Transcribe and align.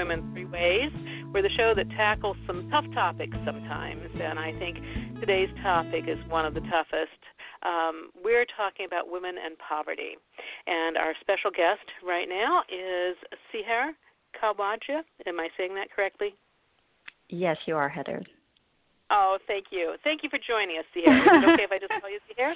Women, 0.00 0.32
Three 0.32 0.46
Ways. 0.46 0.90
We're 1.28 1.42
the 1.42 1.52
show 1.58 1.74
that 1.76 1.84
tackles 1.90 2.38
some 2.46 2.70
tough 2.70 2.86
topics 2.94 3.36
sometimes, 3.44 4.08
and 4.16 4.38
I 4.38 4.50
think 4.58 4.78
today's 5.20 5.50
topic 5.62 6.04
is 6.08 6.16
one 6.30 6.46
of 6.46 6.54
the 6.54 6.60
toughest. 6.72 7.20
Um, 7.60 8.08
we're 8.24 8.46
talking 8.56 8.86
about 8.86 9.12
women 9.12 9.34
and 9.36 9.58
poverty, 9.60 10.16
and 10.66 10.96
our 10.96 11.12
special 11.20 11.50
guest 11.50 11.84
right 12.00 12.24
now 12.26 12.62
is 12.72 13.14
Seher 13.52 13.92
Khawaja. 14.40 15.04
Am 15.26 15.38
I 15.38 15.48
saying 15.58 15.74
that 15.74 15.92
correctly? 15.94 16.32
Yes, 17.28 17.58
you 17.66 17.76
are, 17.76 17.90
Heather. 17.90 18.22
Oh, 19.10 19.36
thank 19.46 19.66
you. 19.70 19.96
Thank 20.02 20.22
you 20.22 20.30
for 20.30 20.38
joining 20.48 20.78
us, 20.78 20.86
Seher. 20.96 21.12
Is 21.12 21.44
it 21.44 21.52
okay 21.52 21.64
if 21.64 21.72
I 21.72 21.78
just 21.78 21.92
call 22.00 22.10
you 22.10 22.20
Seher? 22.32 22.54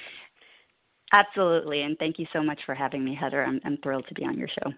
Absolutely, 1.13 1.83
and 1.83 1.95
thank 1.99 2.17
you 2.17 2.25
so 2.33 2.41
much 2.41 2.59
for 2.65 2.73
having 2.73 3.05
me, 3.05 3.13
Heather. 3.13 3.45
I'm, 3.45 3.61
I'm 3.63 3.77
thrilled 3.83 4.05
to 4.09 4.15
be 4.15 4.25
on 4.25 4.35
your 4.35 4.47
show. 4.47 4.71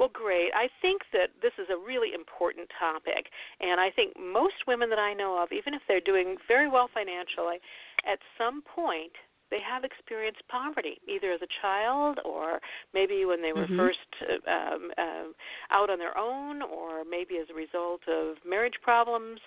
Well, 0.00 0.08
great. 0.14 0.48
I 0.56 0.72
think 0.80 1.02
that 1.12 1.28
this 1.44 1.52
is 1.60 1.68
a 1.68 1.76
really 1.76 2.16
important 2.16 2.72
topic, 2.80 3.28
and 3.60 3.78
I 3.78 3.90
think 3.92 4.16
most 4.16 4.64
women 4.66 4.88
that 4.88 4.98
I 4.98 5.12
know 5.12 5.36
of, 5.36 5.52
even 5.52 5.74
if 5.74 5.82
they're 5.86 6.00
doing 6.00 6.38
very 6.48 6.70
well 6.72 6.88
financially, 6.88 7.60
at 8.08 8.18
some 8.40 8.62
point 8.64 9.12
they 9.50 9.60
have 9.60 9.84
experienced 9.84 10.42
poverty, 10.48 11.00
either 11.06 11.32
as 11.32 11.42
a 11.42 11.50
child 11.60 12.18
or 12.24 12.60
maybe 12.94 13.24
when 13.24 13.42
they 13.42 13.52
were 13.52 13.66
Mhm. 13.66 13.76
first 13.76 13.98
um, 14.46 14.92
uh, 14.96 15.24
out 15.70 15.90
on 15.90 15.98
their 15.98 16.16
own, 16.16 16.62
or 16.62 17.04
maybe 17.04 17.38
as 17.38 17.48
a 17.50 17.54
result 17.54 18.06
of 18.08 18.38
marriage 18.44 18.80
problems. 18.80 19.40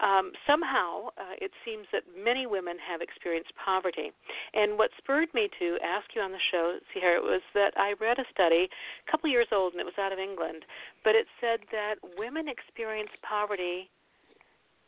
Um, 0.00 0.32
somehow, 0.46 1.08
uh, 1.18 1.36
it 1.38 1.52
seems 1.64 1.86
that 1.92 2.04
many 2.16 2.46
women 2.46 2.78
have 2.78 3.02
experienced 3.02 3.54
poverty. 3.56 4.12
And 4.54 4.78
what 4.78 4.90
spurred 4.98 5.32
me 5.34 5.48
to 5.58 5.78
ask 5.82 6.14
you 6.14 6.22
on 6.22 6.32
the 6.32 6.40
show, 6.50 6.78
Seher, 6.92 7.22
was 7.22 7.42
that 7.54 7.76
I 7.76 7.92
read 8.00 8.18
a 8.18 8.24
study, 8.30 8.68
a 9.06 9.10
couple 9.10 9.28
years 9.28 9.48
old, 9.52 9.72
and 9.74 9.80
it 9.80 9.84
was 9.84 9.98
out 9.98 10.12
of 10.12 10.18
England, 10.18 10.64
but 11.04 11.14
it 11.14 11.26
said 11.40 11.60
that 11.70 11.96
women 12.16 12.48
experience 12.48 13.10
poverty 13.22 13.90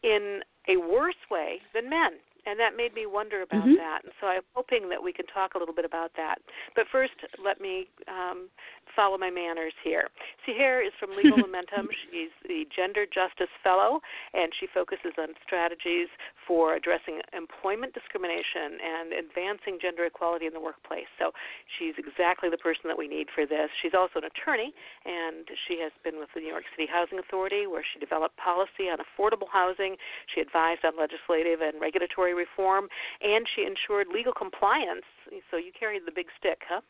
in 0.03 0.43
a 0.69 0.77
worse 0.77 1.15
way 1.31 1.61
than 1.75 1.89
men. 1.89 2.19
And 2.45 2.59
that 2.59 2.77
made 2.77 2.95
me 2.95 3.07
wonder 3.07 3.43
about 3.43 3.67
Mhm. 3.67 3.77
that. 3.77 4.05
And 4.05 4.13
so 4.21 4.27
I'm 4.27 4.43
hoping 4.55 4.89
that 4.89 5.03
we 5.03 5.13
can 5.13 5.27
talk 5.27 5.55
a 5.55 5.59
little 5.59 5.75
bit 5.75 5.85
about 5.85 6.13
that. 6.15 6.43
But 6.75 6.89
first, 6.89 7.15
let 7.39 7.61
me 7.61 7.89
um, 8.09 8.51
follow 8.95 9.19
my 9.19 9.31
manners 9.31 9.73
here. 9.85 10.09
Seher 10.47 10.85
is 10.85 10.93
from 10.99 11.17
Legal 11.17 11.39
Momentum. 11.45 11.89
She's 12.11 12.33
the 12.47 12.65
Gender 12.75 13.07
Justice 13.07 13.53
Fellow, 13.63 14.01
and 14.35 14.53
she 14.59 14.67
focuses 14.73 15.13
on 15.19 15.35
strategies 15.45 16.09
for 16.47 16.75
addressing 16.75 17.21
employment 17.33 17.95
discrimination 17.95 18.79
and 18.83 19.07
advancing 19.13 19.79
gender 19.81 20.05
equality 20.07 20.47
in 20.47 20.53
the 20.53 20.61
workplace. 20.61 21.09
So 21.19 21.31
she's 21.79 21.95
exactly 21.99 22.51
the 22.51 22.59
person 22.59 22.91
that 22.91 22.99
we 22.99 23.09
need 23.09 23.29
for 23.35 23.47
this. 23.47 23.71
She's 23.81 23.95
also 23.95 24.21
an 24.21 24.29
attorney, 24.29 24.75
and 25.05 25.47
she 25.69 25.79
has 25.81 25.93
been 26.03 26.19
with 26.19 26.29
the 26.35 26.41
New 26.41 26.51
York 26.51 26.65
City 26.75 26.89
Housing 26.91 27.19
Authority, 27.19 27.67
where 27.67 27.85
she 27.87 28.01
developed 28.01 28.37
policy 28.37 28.91
on 28.91 28.99
affordable 28.99 29.49
housing. 29.51 29.97
She 30.35 30.41
advised 30.41 30.85
on 30.85 30.99
legislative 30.99 31.61
and 31.63 31.81
regulatory 31.81 32.35
reform, 32.35 32.89
and 33.23 33.47
she 33.55 33.63
ensured 33.63 34.09
legal 34.13 34.33
compliance. 34.33 35.07
So 35.51 35.57
you 35.57 35.71
carried 35.73 36.03
the 36.07 36.15
big 36.15 36.27
stick, 36.39 36.61
huh? 36.69 36.81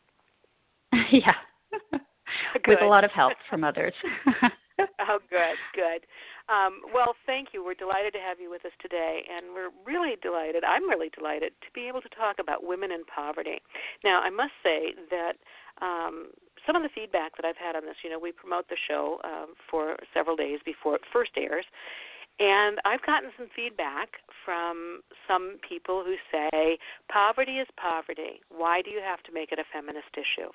yeah, 1.13 1.37
with 2.67 2.83
a 2.83 2.87
lot 2.87 3.05
of 3.05 3.11
help 3.11 3.35
from 3.51 3.65
others. 3.65 3.95
Oh, 5.09 5.19
good, 5.31 5.59
good. 5.75 6.03
Um, 6.49 6.81
well, 6.95 7.15
thank 7.27 7.49
you. 7.53 7.65
We're 7.65 7.79
delighted 7.79 8.15
to 8.15 8.19
have 8.19 8.41
you 8.41 8.51
with 8.51 8.65
us 8.65 8.73
today, 8.81 9.23
and 9.29 9.55
we're 9.55 9.71
really 9.87 10.17
delighted. 10.23 10.65
I'm 10.65 10.89
really 10.89 11.11
delighted 11.11 11.53
to 11.61 11.69
be 11.75 11.87
able 11.87 12.01
to 12.01 12.09
talk 12.09 12.37
about 12.41 12.65
women 12.65 12.91
in 12.91 13.05
poverty. 13.05 13.61
Now, 14.03 14.23
I 14.23 14.31
must 14.31 14.57
say 14.63 14.95
that 15.11 15.35
um, 15.85 16.33
some 16.67 16.75
of 16.75 16.83
the 16.83 16.89
feedback 16.95 17.37
that 17.37 17.45
I've 17.45 17.61
had 17.61 17.77
on 17.77 17.85
this, 17.85 17.97
you 18.03 18.11
know, 18.11 18.19
we 18.19 18.33
promote 18.33 18.67
the 18.69 18.81
show 18.89 19.21
um, 19.25 19.55
for 19.71 19.97
several 20.15 20.37
days 20.37 20.59
before 20.65 20.97
it 20.97 21.03
first 21.13 21.33
airs, 21.37 21.67
and 22.39 22.79
I've 22.85 23.05
gotten 23.05 23.31
some 23.37 23.49
feedback 23.55 24.09
from 24.45 25.03
some 25.29 25.59
people 25.69 26.03
who 26.05 26.17
say, 26.33 26.79
poverty 27.11 27.59
is 27.59 27.69
poverty. 27.77 28.41
Why 28.49 28.83
do 28.83 28.91
you 28.91 29.01
have 29.05 29.23
to 29.25 29.33
make 29.33 29.53
it 29.53 29.59
a 29.59 29.69
feminist 29.73 30.11
issue? 30.17 30.51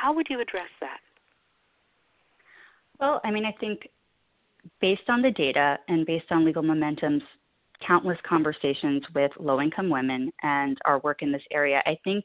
How 0.00 0.14
would 0.14 0.26
you 0.30 0.40
address 0.40 0.70
that? 0.80 0.98
well, 3.00 3.20
I 3.24 3.30
mean, 3.30 3.44
I 3.44 3.52
think 3.58 3.88
based 4.80 5.08
on 5.08 5.22
the 5.22 5.30
data 5.30 5.78
and 5.88 6.06
based 6.06 6.26
on 6.30 6.44
Legal 6.44 6.62
Momentum's 6.62 7.22
countless 7.86 8.18
conversations 8.28 9.02
with 9.14 9.32
low 9.40 9.60
income 9.60 9.88
women 9.88 10.30
and 10.42 10.76
our 10.84 10.98
work 11.00 11.22
in 11.22 11.32
this 11.32 11.42
area, 11.50 11.82
I 11.86 11.98
think 12.04 12.24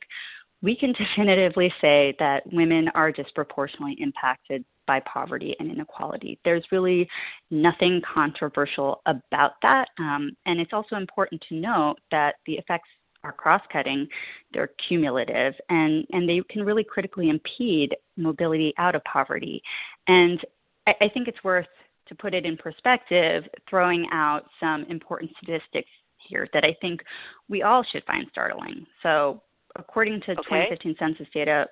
we 0.62 0.75
can 0.75 0.94
definitively 1.18 1.74
say 1.80 2.14
that 2.19 2.44
women 2.52 2.90
are 2.94 3.12
disproportionately 3.12 3.96
impacted 4.00 4.66
by 4.85 5.00
poverty 5.12 5.56
and 5.59 5.72
inequality. 5.72 6.38
There's 6.44 6.66
really 6.72 7.08
nothing 7.50 8.02
controversial 8.14 9.02
about 9.06 9.53
that. 9.64 9.88
Um, 9.97 10.31
and 10.46 10.59
it's 10.59 10.74
also 10.74 10.97
important 10.97 11.44
to 11.50 11.56
note 11.56 11.96
that 12.12 12.35
the 12.46 12.53
effects 12.53 12.90
are 13.25 13.31
cross 13.31 13.62
cutting, 13.72 14.08
they're 14.53 14.69
cumulative, 14.88 15.53
and, 15.69 16.06
and 16.12 16.30
they 16.30 16.41
can 16.50 16.63
really 16.63 16.84
critically 16.84 17.30
impede 17.30 17.96
mobility 18.18 18.74
out 18.78 18.96
of 18.96 19.03
poverty. 19.03 19.62
And 20.08 20.40
I, 20.88 20.94
I 21.02 21.09
think 21.09 21.28
it's 21.28 21.44
worth 21.44 21.68
to 22.08 22.16
put 22.16 22.34
it 22.34 22.46
in 22.46 22.56
perspective, 22.56 23.44
throwing 23.69 24.08
out 24.12 24.46
some 24.59 24.85
important 24.90 25.31
statistics 25.41 25.90
here 26.30 26.47
that 26.53 26.64
I 26.64 26.75
think 26.81 27.02
we 27.50 27.64
all 27.64 27.84
should 27.91 28.03
find 28.06 28.28
startling. 28.31 28.85
So, 29.03 29.41
according 29.75 30.22
to 30.22 30.31
Okay. 30.31 30.68
2015 30.69 30.96
census 31.00 31.28
data, 31.34 31.68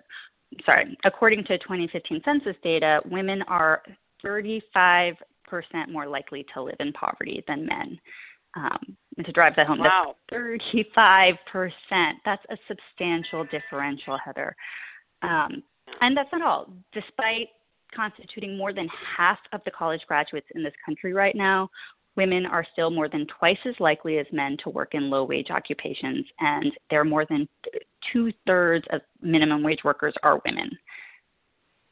sorry, 0.65 0.97
according 1.05 1.43
to 1.45 1.57
2015 1.59 2.21
census 2.25 2.55
data, 2.63 2.99
women 3.05 3.41
are 3.43 3.83
35% 4.25 5.15
more 5.89 6.07
likely 6.07 6.45
to 6.53 6.61
live 6.61 6.75
in 6.79 6.91
poverty 6.93 7.43
than 7.47 7.65
men. 7.65 7.99
Um, 8.55 8.97
and 9.17 9.25
to 9.25 9.31
drive 9.31 9.55
that 9.55 9.67
home, 9.67 9.79
Wow. 9.79 10.15
that's 10.29 10.41
35%. 10.41 12.21
That's 12.25 12.43
a 12.49 12.57
substantial 12.67 13.45
differential, 13.45 14.17
Heather. 14.23 14.55
Um, 15.21 15.63
and 16.01 16.15
that's 16.15 16.31
not 16.31 16.41
all. 16.41 16.73
Despite 16.93 17.49
constituting 17.95 18.57
more 18.57 18.73
than 18.73 18.87
half 19.17 19.39
of 19.51 19.61
the 19.65 19.71
college 19.71 20.01
graduates 20.07 20.47
in 20.55 20.63
this 20.63 20.73
country 20.85 21.13
right 21.13 21.35
now, 21.35 21.69
women 22.15 22.45
are 22.45 22.65
still 22.73 22.89
more 22.89 23.09
than 23.09 23.25
twice 23.39 23.57
as 23.65 23.75
likely 23.79 24.17
as 24.19 24.25
men 24.31 24.57
to 24.63 24.69
work 24.69 24.93
in 24.93 25.09
low 25.09 25.23
wage 25.23 25.49
occupations, 25.49 26.25
and 26.39 26.71
they're 26.89 27.03
more 27.03 27.25
than 27.25 27.47
two 28.11 28.31
thirds 28.45 28.85
of 28.91 29.01
minimum 29.21 29.63
wage 29.63 29.83
workers 29.83 30.13
are 30.23 30.41
women. 30.45 30.69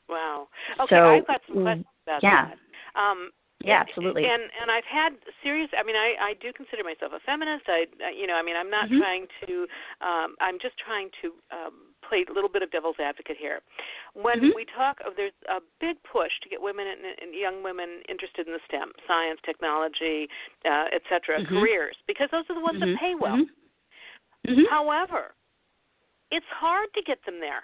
Wow. 0.10 0.48
Okay, 0.80 0.96
So, 0.96 1.10
I've 1.10 1.28
got 1.28 1.42
some 1.48 1.58
mm, 1.58 1.64
questions 1.64 1.86
about 2.06 2.24
yeah. 2.24 2.50
that. 2.50 3.00
Um, 3.00 3.32
Yeah, 3.64 3.82
absolutely. 3.88 4.26
And 4.26 4.44
and 4.62 4.70
I've 4.72 4.86
had 4.86 5.14
serious. 5.44 5.70
I 5.78 5.84
mean, 5.84 5.96
I 5.96 6.16
I 6.20 6.34
do 6.42 6.52
consider 6.54 6.84
myself 6.84 7.14
a 7.14 7.20
feminist. 7.26 7.66
I 7.68 7.85
you 8.09 8.28
know, 8.28 8.35
I 8.35 8.41
mean, 8.41 8.56
I'm 8.56 8.70
not 8.70 8.90
Mhm. 8.90 8.97
trying 8.97 9.28
to. 9.46 9.68
Um, 10.02 10.35
I'm 10.41 10.59
just 10.59 10.78
trying 10.78 11.09
to 11.22 11.34
um, 11.52 11.94
play 12.02 12.26
a 12.28 12.34
little 12.34 12.50
bit 12.50 12.62
of 12.62 12.72
devil's 12.72 13.00
advocate 13.00 13.38
here. 13.38 13.62
When 14.14 14.41
Mhm. 14.41 14.56
we 14.56 14.66
talk 14.66 15.00
of 15.02 15.16
there's 15.16 15.34
a 15.47 15.62
big 15.80 16.02
push 16.03 16.32
to 16.41 16.50
get 16.50 16.62
women 16.62 16.88
and, 16.88 17.06
and 17.06 17.34
young 17.34 17.64
women 17.64 18.02
interested 18.09 18.47
in 18.47 18.53
the 18.53 18.62
STEM, 18.66 18.91
science, 19.08 19.40
technology, 19.46 20.28
uh, 20.66 20.88
et 20.91 21.03
cetera, 21.08 21.40
Mhm. 21.40 21.47
careers, 21.47 21.97
because 22.08 22.30
those 22.32 22.50
are 22.50 22.56
the 22.56 22.62
ones 22.62 22.80
that 22.80 22.97
pay 22.97 23.16
well. 23.16 23.38
mhm. 23.38 23.50
Mhm. 24.47 24.68
However, 24.70 25.34
it's 26.32 26.47
hard 26.47 26.91
to 26.94 27.02
get 27.03 27.24
them 27.26 27.40
there. 27.40 27.64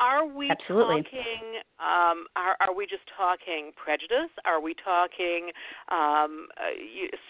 Are 0.00 0.26
we 0.26 0.50
Absolutely. 0.50 1.02
talking? 1.02 1.42
Um, 1.82 2.26
are 2.36 2.54
are 2.60 2.74
we 2.74 2.86
just 2.86 3.02
talking 3.16 3.72
prejudice? 3.74 4.30
Are 4.44 4.60
we 4.60 4.74
talking 4.74 5.50
um, 5.90 6.46
uh, 6.56 6.70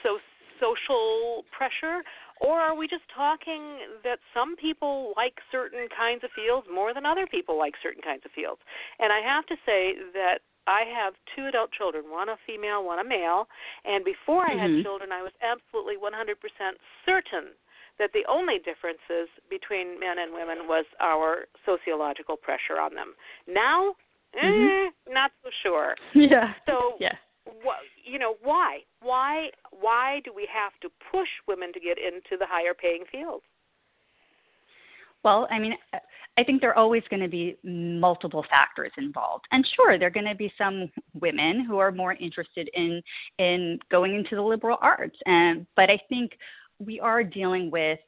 so 0.03 0.19
social 0.61 1.45
pressure, 1.57 2.03
or 2.41 2.61
are 2.61 2.75
we 2.75 2.87
just 2.87 3.09
talking 3.15 4.03
that 4.05 4.19
some 4.35 4.57
people 4.57 5.15
like 5.17 5.35
certain 5.51 5.89
kinds 5.97 6.25
of 6.25 6.31
fields 6.37 6.67
more 6.73 6.93
than 6.93 7.07
other 7.07 7.27
people 7.27 7.57
like 7.57 7.75
certain 7.83 8.03
kinds 8.03 8.23
of 8.25 8.33
fields? 8.33 8.61
And 8.99 9.13
I 9.13 9.21
have 9.25 9.47
to 9.47 9.57
say 9.65 9.97
that 10.13 10.45
I 10.67 10.85
have 10.85 11.15
two 11.35 11.47
adult 11.49 11.73
children, 11.73 12.11
one 12.13 12.29
a 12.29 12.37
female, 12.45 12.85
one 12.85 12.99
a 12.99 13.05
male, 13.05 13.49
and 13.85 14.05
before 14.05 14.45
I 14.45 14.53
Mhm. 14.53 14.61
had 14.61 14.85
children, 14.85 15.11
I 15.13 15.23
was 15.23 15.33
absolutely 15.41 15.97
100% 15.97 16.77
certain 17.07 17.57
that 17.99 18.11
the 18.13 18.25
only 18.29 18.59
differences 18.59 19.29
between 19.51 19.99
men 19.99 20.19
and 20.19 20.33
women 20.33 20.69
was 20.69 20.85
our 21.01 21.47
sociological 21.67 22.37
pressure 22.37 22.81
on 22.81 22.95
them. 22.95 23.15
Now, 23.47 23.95
eh, 24.35 24.41
Mhm. 24.47 24.93
not 25.09 25.33
so 25.43 25.51
sure. 25.63 25.97
Yeah. 26.15 26.55
So, 26.67 26.97
Yeah. 27.01 27.17
wh- 27.65 27.85
you 28.05 28.19
know, 28.19 28.37
why? 28.43 28.85
Why? 29.01 29.51
Why 29.71 30.21
do 30.25 30.33
we 30.33 30.47
have 30.47 30.79
to 30.81 30.91
push 31.11 31.29
women 31.47 31.73
to 31.73 31.81
get 31.81 31.99
into 31.99 32.37
the 32.39 32.47
higher 32.47 32.75
paying 32.75 33.05
fields? 33.07 33.45
Well, 35.25 35.49
I 35.51 35.59
mean, 35.59 35.77
I 36.39 36.45
think 36.45 36.61
there 36.61 36.71
are 36.71 36.77
always 36.77 37.03
going 37.11 37.23
to 37.23 37.29
be 37.29 37.57
multiple 37.65 38.45
factors 38.49 38.93
involved, 38.97 39.45
and 39.51 39.67
sure, 39.75 39.99
there 39.99 40.07
are 40.07 40.11
going 40.11 40.27
to 40.29 40.35
be 40.37 40.53
some 40.57 40.89
women 41.21 41.65
who 41.65 41.79
are 41.79 41.91
more 41.91 42.13
interested 42.15 42.71
in 42.75 43.03
in 43.39 43.81
going 43.91 44.15
into 44.15 44.37
the 44.37 44.43
liberal 44.43 44.79
arts, 44.81 45.19
and 45.27 45.67
but 45.75 45.91
I 45.91 45.99
think 46.09 46.39
we 46.79 47.01
are 47.01 47.23
dealing 47.25 47.71
with 47.71 47.99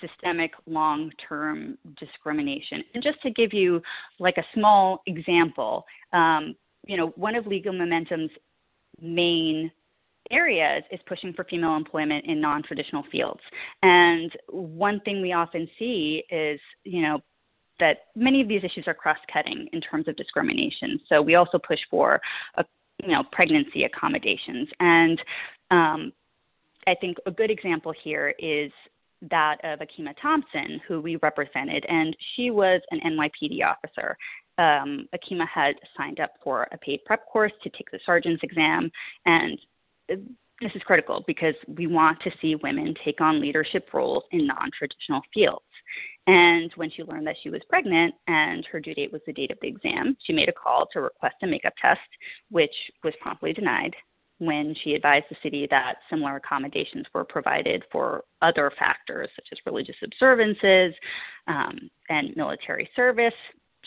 systemic 0.00 0.52
long-term 0.66 1.76
discrimination. 1.98 2.84
And 2.94 3.02
just 3.02 3.20
to 3.22 3.30
give 3.30 3.52
you 3.52 3.82
like 4.18 4.38
a 4.38 4.44
small 4.54 5.02
example, 5.06 5.84
um, 6.12 6.54
you 6.86 6.96
know, 6.96 7.08
one 7.16 7.34
of 7.34 7.46
Legal 7.46 7.72
Momentum's 7.72 8.30
main 9.00 9.70
areas 10.30 10.84
is 10.92 11.00
pushing 11.06 11.32
for 11.32 11.44
female 11.44 11.76
employment 11.76 12.24
in 12.26 12.40
non-traditional 12.40 13.04
fields. 13.10 13.40
And 13.82 14.30
one 14.48 15.00
thing 15.00 15.20
we 15.20 15.32
often 15.32 15.68
see 15.78 16.24
is, 16.30 16.60
you 16.84 17.02
know, 17.02 17.20
that 17.80 18.06
many 18.14 18.40
of 18.40 18.48
these 18.48 18.62
issues 18.62 18.84
are 18.86 18.94
cross-cutting 18.94 19.68
in 19.72 19.80
terms 19.80 20.06
of 20.06 20.14
discrimination. 20.14 21.00
So 21.08 21.20
we 21.20 21.34
also 21.34 21.58
push 21.58 21.80
for, 21.90 22.20
a, 22.54 22.64
you 23.02 23.08
know, 23.08 23.24
pregnancy 23.32 23.82
accommodations. 23.84 24.68
And 24.78 25.20
um, 25.72 26.12
I 26.86 26.94
think 26.94 27.18
a 27.26 27.30
good 27.30 27.50
example 27.50 27.92
here 28.02 28.34
is 28.38 28.72
that 29.30 29.58
of 29.64 29.78
Akima 29.80 30.14
Thompson, 30.20 30.80
who 30.86 31.00
we 31.00 31.16
represented, 31.16 31.84
and 31.88 32.16
she 32.34 32.50
was 32.50 32.80
an 32.90 33.00
NYPD 33.00 33.64
officer. 33.64 34.16
Um, 34.58 35.08
Akima 35.14 35.46
had 35.48 35.76
signed 35.96 36.20
up 36.20 36.32
for 36.42 36.66
a 36.72 36.78
paid 36.78 37.04
prep 37.04 37.26
course 37.26 37.52
to 37.62 37.70
take 37.70 37.90
the 37.90 38.00
sergeant's 38.04 38.42
exam, 38.42 38.90
and 39.26 39.58
this 40.08 40.72
is 40.74 40.82
critical 40.82 41.24
because 41.26 41.54
we 41.66 41.86
want 41.86 42.20
to 42.20 42.30
see 42.40 42.56
women 42.56 42.94
take 43.04 43.20
on 43.20 43.40
leadership 43.40 43.88
roles 43.92 44.24
in 44.32 44.46
non 44.46 44.70
traditional 44.76 45.22
fields. 45.32 45.64
And 46.26 46.70
when 46.76 46.90
she 46.90 47.02
learned 47.02 47.26
that 47.26 47.36
she 47.42 47.50
was 47.50 47.62
pregnant 47.68 48.14
and 48.28 48.64
her 48.66 48.78
due 48.78 48.94
date 48.94 49.12
was 49.12 49.22
the 49.26 49.32
date 49.32 49.50
of 49.50 49.58
the 49.60 49.66
exam, 49.66 50.16
she 50.24 50.32
made 50.32 50.48
a 50.48 50.52
call 50.52 50.86
to 50.92 51.00
request 51.00 51.36
a 51.42 51.46
makeup 51.48 51.72
test, 51.80 52.00
which 52.50 52.74
was 53.02 53.12
promptly 53.20 53.52
denied 53.52 53.94
when 54.44 54.74
she 54.82 54.94
advised 54.94 55.26
the 55.30 55.36
city 55.40 55.68
that 55.70 55.98
similar 56.10 56.36
accommodations 56.36 57.06
were 57.14 57.24
provided 57.24 57.84
for 57.92 58.24
other 58.40 58.72
factors 58.76 59.28
such 59.36 59.46
as 59.52 59.58
religious 59.64 59.94
observances 60.02 60.92
um, 61.46 61.88
and 62.08 62.36
military 62.36 62.90
service. 62.96 63.34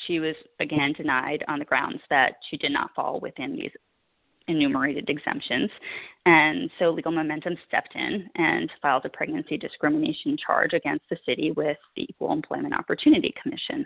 She 0.08 0.20
was 0.20 0.36
again 0.62 0.94
denied 0.94 1.44
on 1.50 1.60
the 1.60 1.66
grounds 1.66 2.00
that 2.10 2.36
she 2.50 2.56
did 2.56 2.72
not 2.72 2.94
fall 2.96 3.20
within 3.20 3.54
these 3.54 3.72
enumerated 4.48 5.10
exemptions. 5.10 5.70
And 6.26 6.70
so 6.80 6.90
Legal 6.90 7.12
Momentum 7.12 7.56
stepped 7.68 7.94
in 7.96 8.30
and 8.36 8.72
filed 8.82 9.06
a 9.06 9.10
pregnancy 9.10 9.58
discrimination 9.58 10.38
charge 10.38 10.74
against 10.74 11.04
the 11.10 11.18
city 11.26 11.52
with 11.52 11.78
the 11.96 12.04
Equal 12.04 12.32
Employment 12.32 12.74
Opportunity 12.74 13.34
Commission. 13.42 13.86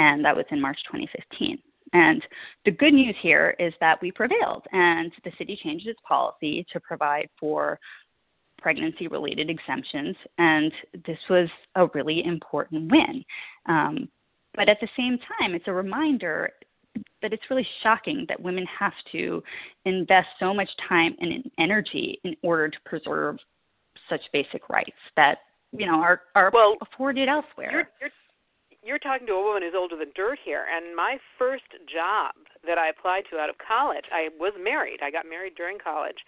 And 0.00 0.24
that 0.24 0.34
was 0.34 0.46
in 0.50 0.60
March 0.60 0.78
2015. 0.90 1.58
And 1.92 2.22
the 2.64 2.70
good 2.70 2.94
news 2.94 3.16
here 3.22 3.54
is 3.58 3.72
that 3.80 4.00
we 4.02 4.10
prevailed, 4.12 4.64
and 4.72 5.12
the 5.24 5.32
city 5.38 5.58
changed 5.62 5.86
its 5.86 6.00
policy 6.06 6.66
to 6.72 6.80
provide 6.80 7.28
for 7.38 7.78
pregnancy 8.60 9.06
related 9.08 9.48
exemptions. 9.50 10.16
And 10.38 10.72
this 11.06 11.18
was 11.30 11.48
a 11.76 11.86
really 11.94 12.24
important 12.24 12.90
win. 12.90 13.24
Um, 13.66 14.08
but 14.54 14.68
at 14.68 14.78
the 14.80 14.88
same 14.96 15.18
time, 15.38 15.54
it's 15.54 15.68
a 15.68 15.72
reminder 15.72 16.50
that 17.22 17.32
it's 17.32 17.44
really 17.50 17.66
shocking 17.82 18.26
that 18.28 18.40
women 18.40 18.66
have 18.78 18.92
to 19.12 19.42
invest 19.84 20.28
so 20.40 20.52
much 20.52 20.68
time 20.88 21.14
and 21.20 21.48
energy 21.58 22.20
in 22.24 22.34
order 22.42 22.68
to 22.68 22.78
preserve 22.84 23.36
such 24.08 24.20
basic 24.32 24.68
rights 24.68 24.96
that 25.16 25.38
you 25.72 25.86
know 25.86 26.00
are 26.00 26.22
are 26.34 26.50
well, 26.52 26.76
afforded 26.80 27.28
elsewhere. 27.28 27.70
You're, 27.70 27.88
you're 28.00 28.10
you're 28.82 29.02
talking 29.02 29.26
to 29.26 29.34
a 29.34 29.42
woman 29.42 29.62
who's 29.62 29.74
older 29.74 29.98
than 29.98 30.14
dirt 30.14 30.38
here. 30.44 30.66
And 30.70 30.94
my 30.94 31.18
first 31.38 31.66
job 31.90 32.34
that 32.62 32.78
I 32.78 32.94
applied 32.94 33.26
to 33.30 33.38
out 33.38 33.50
of 33.50 33.58
college, 33.58 34.06
I 34.14 34.30
was 34.38 34.54
married. 34.54 35.02
I 35.02 35.10
got 35.10 35.26
married 35.26 35.58
during 35.58 35.82
college. 35.82 36.18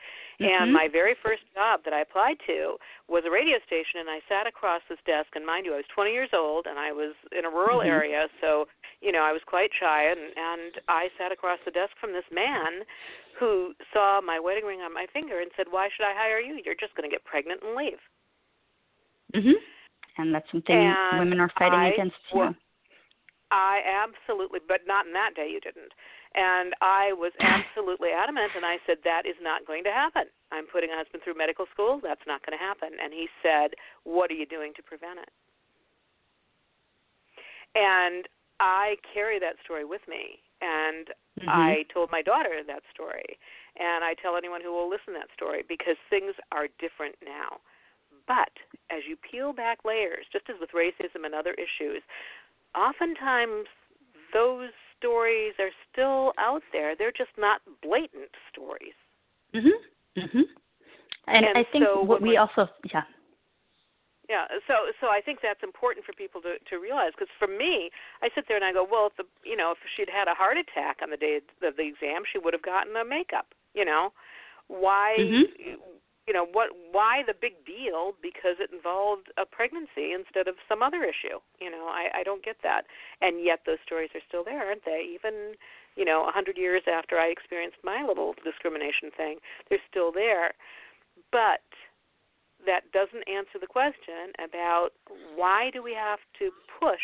Mm-hmm. 0.43 0.51
And 0.51 0.73
my 0.73 0.89
very 0.91 1.15
first 1.23 1.47
job 1.55 1.81
that 1.87 1.95
I 1.95 2.03
applied 2.03 2.43
to 2.51 2.75
was 3.07 3.23
a 3.23 3.31
radio 3.31 3.63
station. 3.67 4.03
And 4.03 4.11
I 4.11 4.19
sat 4.27 4.51
across 4.51 4.83
this 4.91 4.99
desk. 5.07 5.31
And 5.39 5.47
mind 5.47 5.63
you, 5.63 5.79
I 5.79 5.83
was 5.83 5.95
20 5.95 6.11
years 6.11 6.35
old 6.35 6.67
and 6.67 6.75
I 6.79 6.91
was 6.91 7.15
in 7.31 7.47
a 7.47 7.51
rural 7.51 7.87
mm-hmm. 7.87 7.95
area. 7.95 8.27
So, 8.43 8.67
you 8.99 9.15
know, 9.15 9.23
I 9.23 9.31
was 9.31 9.47
quite 9.47 9.71
shy. 9.79 10.11
And, 10.11 10.35
and 10.35 10.73
I 10.91 11.07
sat 11.23 11.31
across 11.31 11.63
the 11.63 11.71
desk 11.71 11.95
from 12.03 12.11
this 12.11 12.27
man 12.35 12.83
who 13.39 13.79
saw 13.95 14.21
my 14.21 14.43
wedding 14.43 14.67
ring 14.67 14.83
on 14.83 14.93
my 14.93 15.07
finger 15.15 15.39
and 15.39 15.55
said, 15.57 15.71
Why 15.71 15.87
should 15.95 16.05
I 16.05 16.19
hire 16.19 16.43
you? 16.43 16.59
You're 16.67 16.79
just 16.79 16.99
going 16.99 17.07
to 17.09 17.15
get 17.15 17.23
pregnant 17.23 17.63
and 17.63 17.79
leave. 17.79 18.03
Mm-hmm 19.39 19.63
and 20.21 20.35
that's 20.35 20.47
something 20.53 20.77
and 20.77 21.19
women 21.19 21.41
are 21.41 21.51
fighting 21.59 21.79
I, 21.79 21.89
against 21.89 22.17
too. 22.33 22.55
I 23.51 23.83
absolutely, 23.83 24.61
but 24.67 24.87
not 24.87 25.07
in 25.07 25.13
that 25.13 25.35
day 25.35 25.51
you 25.51 25.61
didn't. 25.61 25.91
And 26.35 26.73
I 26.81 27.13
was 27.13 27.33
absolutely 27.41 28.11
adamant, 28.15 28.53
and 28.55 28.65
I 28.65 28.79
said 28.87 28.99
that 29.03 29.27
is 29.27 29.35
not 29.43 29.67
going 29.67 29.83
to 29.85 29.91
happen. 29.91 30.31
I'm 30.53 30.67
putting 30.67 30.91
a 30.91 30.97
husband 30.97 31.23
through 31.25 31.35
medical 31.35 31.67
school. 31.75 32.01
That's 32.03 32.23
not 32.27 32.47
going 32.47 32.57
to 32.57 32.63
happen. 32.63 32.91
And 33.03 33.13
he 33.13 33.27
said, 33.43 33.75
"What 34.05 34.31
are 34.31 34.39
you 34.39 34.47
doing 34.47 34.73
to 34.77 34.83
prevent 34.83 35.19
it?" 35.19 35.33
And 37.75 38.27
I 38.59 38.97
carry 39.15 39.39
that 39.41 39.57
story 39.65 39.85
with 39.85 40.03
me, 40.07 40.39
and 40.61 41.09
mm-hmm. 41.39 41.49
I 41.49 41.85
told 41.93 42.11
my 42.11 42.23
daughter 42.23 42.63
that 42.67 42.83
story, 42.93 43.39
and 43.79 44.05
I 44.05 44.15
tell 44.21 44.37
anyone 44.37 44.61
who 44.63 44.73
will 44.73 44.91
listen 44.91 45.15
that 45.15 45.31
story 45.35 45.65
because 45.67 45.97
things 46.11 46.35
are 46.53 46.69
different 46.79 47.17
now. 47.25 47.59
But 48.31 48.55
as 48.95 49.03
you 49.11 49.19
peel 49.19 49.53
back 49.53 49.79
layers, 49.85 50.23
just 50.31 50.47
as 50.47 50.55
with 50.63 50.71
racism 50.71 51.27
and 51.27 51.35
other 51.35 51.51
issues, 51.59 51.99
oftentimes 52.79 53.67
those 54.33 54.71
stories 54.97 55.55
are 55.59 55.75
still 55.91 56.31
out 56.39 56.63
there. 56.71 56.95
They're 56.95 57.11
just 57.11 57.35
not 57.37 57.61
blatant 57.83 58.31
stories. 58.53 58.95
Mhm. 59.53 59.75
Mhm. 60.17 60.47
And, 61.27 61.45
and 61.45 61.59
I 61.59 61.65
think 61.65 61.85
so 61.85 62.03
what 62.03 62.23
we 62.23 62.37
also 62.37 62.69
yeah. 62.95 63.03
Yeah, 64.29 64.47
so 64.69 64.93
so 65.01 65.09
I 65.09 65.21
think 65.21 65.41
that's 65.43 65.65
important 65.65 66.07
for 66.07 66.13
people 66.13 66.41
to 66.43 66.57
to 66.71 66.79
realize 66.79 67.11
because 67.19 67.35
for 67.37 67.49
me, 67.49 67.91
I 68.23 68.31
sit 68.37 68.47
there 68.47 68.57
and 68.57 68.65
I 68.65 68.73
go, 68.73 68.87
well, 68.89 69.09
if 69.09 69.17
the 69.17 69.27
you 69.43 69.57
know 69.57 69.73
if 69.73 69.79
she'd 69.97 70.09
had 70.09 70.29
a 70.29 70.35
heart 70.35 70.57
attack 70.57 70.99
on 71.03 71.11
the 71.11 71.17
day 71.17 71.41
of 71.67 71.77
the 71.77 71.83
exam, 71.83 72.23
she 72.31 72.39
would 72.39 72.55
have 72.55 72.63
gotten 72.63 72.95
a 72.95 73.05
makeup. 73.05 73.49
You 73.75 73.85
know, 73.85 74.13
why 74.69 75.17
mm-hmm 75.19 75.99
you 76.31 76.35
know 76.35 76.47
what 76.47 76.71
why 76.93 77.25
the 77.27 77.35
big 77.35 77.67
deal? 77.67 78.15
Because 78.23 78.63
it 78.63 78.71
involved 78.71 79.35
a 79.37 79.45
pregnancy 79.45 80.15
instead 80.15 80.47
of 80.47 80.55
some 80.69 80.81
other 80.81 81.03
issue 81.03 81.43
you 81.59 81.69
know 81.69 81.91
i 81.91 82.21
i 82.21 82.23
don't 82.23 82.45
get 82.45 82.55
that. 82.63 82.83
And 83.21 83.45
yet 83.45 83.67
those 83.67 83.83
stories 83.85 84.11
are 84.15 84.23
still 84.29 84.45
there 84.45 84.65
aren't 84.65 84.85
they? 84.85 85.03
Even 85.13 85.59
you 85.97 86.05
know 86.05 86.29
a 86.29 86.31
hundred 86.31 86.57
years 86.57 86.83
after 86.87 87.19
i 87.19 87.27
experienced 87.27 87.79
my 87.83 88.07
little 88.07 88.35
discrimination 88.45 89.11
thing 89.17 89.39
they're 89.69 89.83
still 89.91 90.13
there. 90.13 90.55
But 91.33 91.67
that 92.65 92.87
doesn't 92.93 93.27
answer 93.27 93.59
the 93.61 93.67
question 93.67 94.31
about 94.39 94.91
why 95.35 95.71
do 95.73 95.83
we 95.83 95.95
have 95.99 96.21
to 96.39 96.51
push 96.79 97.03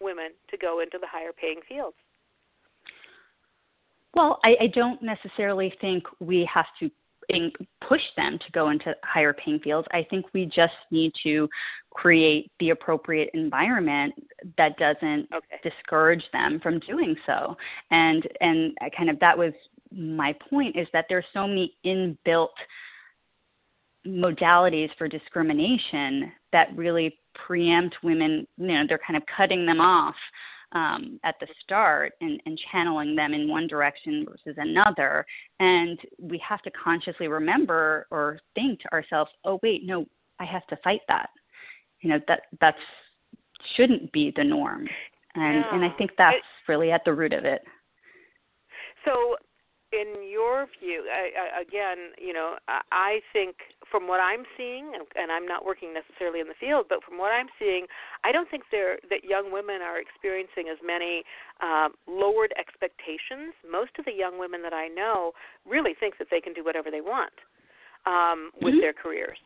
women 0.00 0.32
to 0.48 0.56
go 0.56 0.80
into 0.80 0.96
the 0.98 1.06
higher 1.06 1.36
paying 1.38 1.60
fields? 1.68 2.00
Well 4.14 4.40
i 4.42 4.56
i 4.58 4.66
don't 4.68 5.02
necessarily 5.02 5.70
think 5.82 6.04
we 6.18 6.48
have 6.50 6.72
to 6.80 6.90
push 7.86 8.02
them 8.16 8.38
to 8.38 8.52
go 8.52 8.70
into 8.70 8.94
higher 9.04 9.32
paying 9.32 9.58
fields. 9.60 9.86
I 9.92 10.06
think 10.08 10.26
we 10.32 10.46
just 10.46 10.74
need 10.90 11.12
to 11.22 11.48
create 11.90 12.50
the 12.60 12.70
appropriate 12.70 13.30
environment 13.34 14.14
that 14.58 14.76
doesn't 14.78 15.28
okay. 15.34 15.60
discourage 15.62 16.24
them 16.32 16.60
from 16.62 16.80
doing 16.80 17.16
so. 17.26 17.56
And 17.90 18.26
and 18.40 18.76
kind 18.96 19.10
of 19.10 19.18
that 19.20 19.36
was 19.36 19.52
my 19.92 20.34
point 20.50 20.76
is 20.76 20.88
that 20.92 21.06
there's 21.08 21.24
so 21.32 21.46
many 21.46 21.74
inbuilt 21.84 22.48
modalities 24.06 24.90
for 24.98 25.08
discrimination 25.08 26.32
that 26.52 26.76
really 26.76 27.18
preempt 27.46 27.96
women, 28.02 28.46
you 28.56 28.66
know, 28.66 28.84
they're 28.88 29.00
kind 29.06 29.16
of 29.16 29.22
cutting 29.36 29.66
them 29.66 29.80
off 29.80 30.14
um, 30.72 31.20
at 31.24 31.36
the 31.40 31.46
start 31.62 32.12
and, 32.20 32.40
and 32.46 32.60
channeling 32.72 33.14
them 33.14 33.34
in 33.34 33.48
one 33.48 33.66
direction 33.66 34.26
versus 34.28 34.56
another. 34.58 35.24
And 35.60 35.98
we 36.18 36.42
have 36.46 36.62
to 36.62 36.70
consciously 36.70 37.28
remember 37.28 38.06
or 38.10 38.38
think 38.54 38.80
to 38.80 38.92
ourselves, 38.92 39.30
oh, 39.44 39.60
wait, 39.62 39.84
no, 39.84 40.06
I 40.40 40.44
have 40.44 40.66
to 40.68 40.76
fight 40.82 41.02
that. 41.08 41.30
You 42.00 42.10
know, 42.10 42.20
that 42.28 42.42
that's 42.60 42.78
shouldn't 43.76 44.12
be 44.12 44.32
the 44.36 44.44
norm. 44.44 44.86
And, 45.34 45.56
yeah. 45.56 45.74
and 45.74 45.84
I 45.84 45.90
think 45.96 46.10
that's 46.18 46.36
really 46.68 46.92
at 46.92 47.04
the 47.04 47.12
root 47.12 47.32
of 47.32 47.44
it. 47.44 47.62
So 49.04 49.36
in 49.94 50.26
your 50.26 50.66
view, 50.80 51.06
I, 51.06 51.30
I, 51.38 51.62
again, 51.62 52.10
you 52.18 52.32
know, 52.32 52.56
I 52.90 53.20
think 53.32 53.56
from 53.90 54.08
what 54.08 54.18
I'm 54.18 54.42
seeing, 54.56 54.92
and 55.14 55.30
I'm 55.30 55.46
not 55.46 55.64
working 55.64 55.94
necessarily 55.94 56.40
in 56.40 56.48
the 56.48 56.58
field, 56.58 56.86
but 56.88 56.98
from 57.06 57.18
what 57.18 57.30
I'm 57.30 57.46
seeing, 57.58 57.86
I 58.24 58.32
don't 58.32 58.50
think 58.50 58.64
there 58.70 58.98
that 59.10 59.22
young 59.22 59.52
women 59.52 59.82
are 59.82 60.00
experiencing 60.00 60.66
as 60.66 60.78
many 60.82 61.22
um, 61.62 61.94
lowered 62.08 62.52
expectations. 62.58 63.54
Most 63.62 63.94
of 63.98 64.04
the 64.04 64.12
young 64.12 64.38
women 64.38 64.62
that 64.62 64.74
I 64.74 64.88
know 64.88 65.32
really 65.62 65.94
think 65.94 66.18
that 66.18 66.28
they 66.30 66.40
can 66.40 66.52
do 66.52 66.64
whatever 66.64 66.90
they 66.90 67.00
want 67.00 67.34
um, 68.06 68.50
with 68.60 68.74
mm-hmm. 68.74 68.80
their 68.82 68.92
careers. 68.92 69.38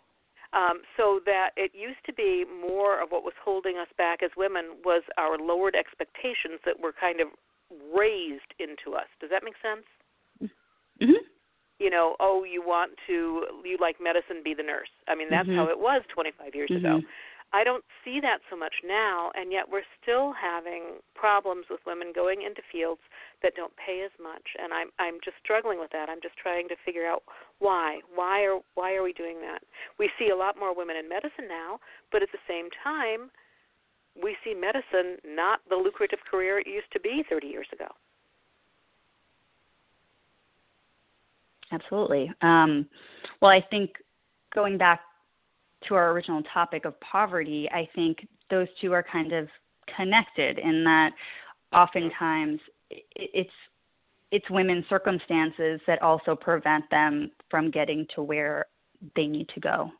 Um, 0.57 0.81
so 0.97 1.21
that 1.27 1.51
it 1.61 1.73
used 1.77 2.01
to 2.07 2.13
be 2.15 2.47
more 2.49 3.03
of 3.03 3.11
what 3.11 3.23
was 3.23 3.37
holding 3.37 3.77
us 3.77 3.89
back 3.99 4.23
as 4.23 4.31
women 4.35 4.81
was 4.83 5.03
our 5.19 5.37
lowered 5.37 5.77
expectations 5.77 6.57
that 6.65 6.81
were 6.81 6.97
kind 6.97 7.21
of 7.21 7.29
raised 7.93 8.57
into 8.57 8.97
us. 8.97 9.13
Does 9.21 9.29
that 9.29 9.45
make 9.45 9.61
sense? 9.61 9.85
You 11.79 11.91
know, 11.91 12.17
oh, 12.19 12.45
you 12.45 12.61
want 12.61 12.93
to, 13.07 13.47
you 13.65 13.79
like 13.81 13.97
medicine, 14.03 14.43
be 14.43 14.55
the 14.55 14.65
nurse. 14.65 14.91
I 15.07 15.15
mean, 15.15 15.29
that's 15.31 15.49
mm-hmm. 15.49 15.59
how 15.59 15.69
it 15.69 15.79
was 15.79 16.03
25 16.13 16.55
years 16.55 16.71
mm-hmm. 16.71 16.85
ago. 16.85 17.01
I 17.53 17.65
don't 17.65 17.85
see 18.05 18.21
that 18.21 18.45
so 18.51 18.57
much 18.57 18.75
now, 18.85 19.33
and 19.35 19.51
yet 19.51 19.65
we're 19.71 19.87
still 20.03 20.35
having 20.37 21.01
problems 21.15 21.65
with 21.71 21.81
women 21.87 22.13
going 22.15 22.43
into 22.43 22.61
fields 22.71 23.01
that 23.43 23.57
don't 23.57 23.73
pay 23.77 24.05
as 24.05 24.13
much, 24.21 24.45
and 24.61 24.73
I'm 24.75 24.89
I'm 24.99 25.17
just 25.25 25.37
struggling 25.43 25.81
with 25.81 25.91
that. 25.93 26.11
I'm 26.11 26.21
just 26.21 26.37
trying 26.37 26.69
to 26.69 26.77
figure 26.85 27.07
out 27.07 27.23
why. 27.59 28.01
Why 28.15 28.45
are 28.45 28.61
why 28.75 28.95
are 28.97 29.03
we 29.03 29.15
doing 29.15 29.41
that? 29.41 29.63
We 29.99 30.11
see 30.19 30.29
a 30.29 30.37
lot 30.37 30.61
more 30.61 30.77
women 30.77 30.97
in 30.97 31.09
medicine 31.09 31.49
now, 31.49 31.81
but 32.13 32.23
at 32.23 32.29
the 32.33 32.45
same 32.47 32.69
time, 32.85 33.31
we 34.13 34.37
see 34.45 34.53
medicine 34.53 35.17
not 35.25 35.61
the 35.71 35.77
lucrative 35.77 36.21
career 36.31 36.59
it 36.59 36.67
used 36.67 36.93
to 36.93 37.01
be 37.01 37.25
30 37.31 37.47
years 37.47 37.69
ago. 37.73 37.89
Absolutely. 41.73 42.33
Um, 42.43 42.87
well, 43.41 43.51
I 43.51 43.61
think 43.71 43.91
going 44.55 44.79
back 44.79 45.01
to 45.87 45.95
our 45.95 46.11
original 46.13 46.43
topic 46.53 46.85
of 46.85 46.99
poverty, 47.01 47.69
I 47.73 47.89
think 47.95 48.27
those 48.51 48.69
two 48.81 48.93
are 48.93 49.05
kind 49.05 49.33
of 49.33 49.49
connected 49.97 50.59
in 50.59 50.85
that 50.85 51.11
oftentimes 51.73 52.61
it's 52.91 53.51
it's 54.31 54.49
women's 54.51 54.85
circumstances 54.89 55.81
that 55.87 56.03
also 56.03 56.35
prevent 56.35 56.85
them 56.91 57.31
from 57.51 57.71
getting 57.71 58.07
to 58.15 58.23
where 58.23 58.67
they 59.17 59.27
need 59.27 59.49
to 59.55 59.61
go. 59.61 59.91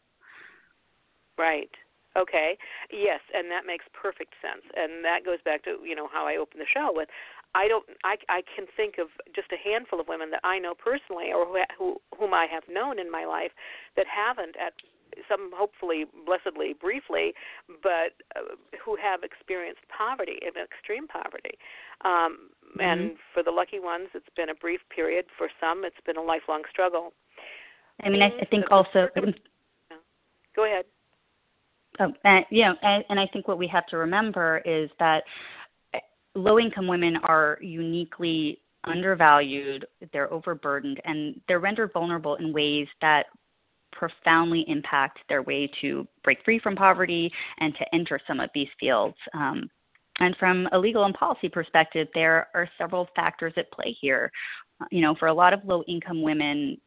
Right. 1.39 1.71
Okay. 2.17 2.57
Yes, 2.91 3.21
and 3.35 3.51
that 3.51 3.67
makes 3.67 3.85
perfect 3.93 4.35
sense. 4.41 4.65
And 4.75 5.05
that 5.05 5.25
goes 5.25 5.39
back 5.45 5.63
to, 5.65 5.77
you 5.85 5.95
know, 5.95 6.09
how 6.11 6.27
I 6.27 6.37
opened 6.37 6.61
the 6.61 6.73
show 6.73 6.91
with 6.95 7.09
I 7.55 7.69
don't. 7.69 7.85
I 8.05 8.17
I 8.29 8.43
can 8.55 8.67
think 8.77 8.99
of 8.99 9.09
just 9.35 9.49
a 9.53 9.57
handful 9.57 10.01
of 10.01 10.09
women 10.09 10.31
that 10.31 10.41
I 10.45 10.59
know 10.59 10.75
personally, 10.75 11.33
or 11.33 11.47
who, 11.47 11.63
who 11.79 11.97
whom 12.19 12.35
I 12.35 12.47
have 12.51 12.65
known 12.69 12.99
in 12.99 13.11
my 13.11 13.25
life, 13.25 13.53
that 13.97 14.07
haven't 14.07 14.57
at 14.61 14.75
some 15.29 15.51
hopefully 15.55 16.05
blessedly 16.27 16.75
briefly, 16.79 17.33
but 17.83 18.13
uh, 18.37 18.55
who 18.85 18.97
have 19.01 19.23
experienced 19.23 19.81
poverty 19.89 20.39
and 20.45 20.55
extreme 20.57 21.09
poverty. 21.09 21.57
Um, 22.05 22.51
mm-hmm. 22.77 22.81
And 22.81 23.11
for 23.33 23.43
the 23.43 23.51
lucky 23.51 23.81
ones, 23.81 24.09
it's 24.15 24.29
been 24.37 24.51
a 24.51 24.55
brief 24.55 24.81
period. 24.95 25.25
For 25.37 25.49
some, 25.61 25.85
it's 25.85 26.01
been 26.05 26.19
a 26.19 26.23
lifelong 26.23 26.63
struggle. 26.71 27.15
I 28.05 28.11
mean, 28.11 28.23
I, 28.23 28.29
I 28.41 28.45
think 28.45 28.67
also. 28.71 29.09
Go 30.55 30.65
ahead. 30.65 30.85
Oh, 32.01 32.13
and, 32.25 32.45
you 32.51 32.65
know, 32.65 32.75
and, 32.83 33.05
and 33.09 33.19
I 33.19 33.27
think 33.27 33.49
what 33.49 33.59
we 33.59 33.67
have 33.69 33.87
to 33.87 33.97
remember 33.97 34.63
is 34.65 34.89
that 34.99 35.25
low 36.35 36.59
income 36.59 36.87
women 36.87 37.17
are 37.17 37.59
uniquely 37.61 38.61
undervalued, 38.85 39.87
they're 40.13 40.33
overburdened, 40.33 41.01
and 41.05 41.41
they're 41.49 41.59
rendered 41.59 41.93
vulnerable 41.93 42.37
in 42.37 42.53
ways 42.53 42.87
that 43.01 43.27
profoundly 43.93 44.65
impact 44.69 45.19
their 45.29 45.43
way 45.43 45.69
to 45.81 46.07
break 46.23 46.39
free 46.45 46.59
from 46.59 46.77
poverty 46.77 47.33
and 47.59 47.75
to 47.75 47.95
enter 47.95 48.21
some 48.27 48.39
of 48.39 48.51
these 48.55 48.69
fields. 48.79 49.17
Um, 49.35 49.69
and 50.21 50.37
from 50.37 50.69
a 50.73 50.79
legal 50.79 51.05
and 51.05 51.15
policy 51.15 51.49
perspective, 51.49 52.09
there 52.15 52.49
are 52.55 52.69
several 52.79 53.09
factors 53.17 53.53
at 53.57 53.71
play 53.73 53.97
here. 54.01 54.31
You 54.91 55.01
know, 55.01 55.15
for 55.17 55.27
a 55.27 55.35
lot 55.35 55.53
of 55.53 55.61
low 55.65 55.83
income 55.89 56.23
women, 56.23 56.79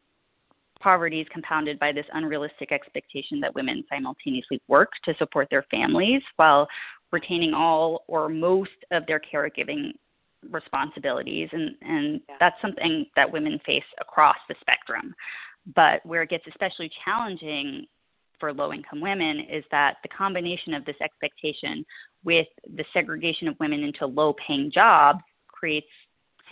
poverty 0.82 1.20
is 1.20 1.26
compounded 1.32 1.78
by 1.78 1.92
this 1.92 2.06
unrealistic 2.12 2.72
expectation 2.72 3.40
that 3.40 3.54
women 3.54 3.84
simultaneously 3.88 4.60
work 4.68 4.90
to 5.04 5.14
support 5.18 5.48
their 5.50 5.64
families 5.70 6.22
while 6.36 6.66
retaining 7.12 7.54
all 7.54 8.04
or 8.08 8.28
most 8.28 8.70
of 8.90 9.06
their 9.06 9.20
caregiving 9.20 9.92
responsibilities 10.50 11.48
and 11.52 11.70
and 11.82 12.20
yeah. 12.28 12.34
that's 12.40 12.60
something 12.60 13.06
that 13.14 13.30
women 13.30 13.60
face 13.64 13.84
across 14.00 14.36
the 14.48 14.54
spectrum 14.60 15.14
but 15.76 16.04
where 16.04 16.22
it 16.22 16.30
gets 16.30 16.44
especially 16.48 16.90
challenging 17.04 17.86
for 18.40 18.52
low 18.52 18.72
income 18.72 19.00
women 19.00 19.38
is 19.48 19.62
that 19.70 19.98
the 20.02 20.08
combination 20.08 20.74
of 20.74 20.84
this 20.84 20.96
expectation 21.00 21.86
with 22.24 22.48
the 22.76 22.84
segregation 22.92 23.46
of 23.46 23.54
women 23.60 23.84
into 23.84 24.04
low 24.04 24.34
paying 24.44 24.68
jobs 24.68 25.20
creates 25.46 25.86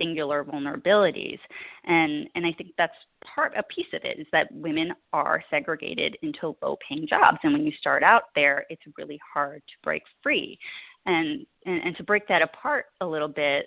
singular 0.00 0.44
vulnerabilities. 0.44 1.38
And 1.84 2.28
and 2.34 2.46
I 2.46 2.52
think 2.52 2.70
that's 2.78 2.94
part 3.24 3.52
a 3.56 3.62
piece 3.64 3.86
of 3.92 4.02
it 4.04 4.18
is 4.18 4.26
that 4.32 4.50
women 4.52 4.92
are 5.12 5.42
segregated 5.50 6.16
into 6.22 6.56
low 6.62 6.76
paying 6.88 7.06
jobs. 7.06 7.38
And 7.42 7.52
when 7.52 7.64
you 7.64 7.72
start 7.78 8.02
out 8.02 8.24
there, 8.34 8.64
it's 8.70 8.82
really 8.96 9.20
hard 9.34 9.62
to 9.66 9.74
break 9.82 10.02
free. 10.22 10.58
And, 11.06 11.46
and 11.66 11.82
and 11.82 11.96
to 11.96 12.02
break 12.02 12.26
that 12.28 12.42
apart 12.42 12.86
a 13.00 13.06
little 13.06 13.28
bit, 13.28 13.66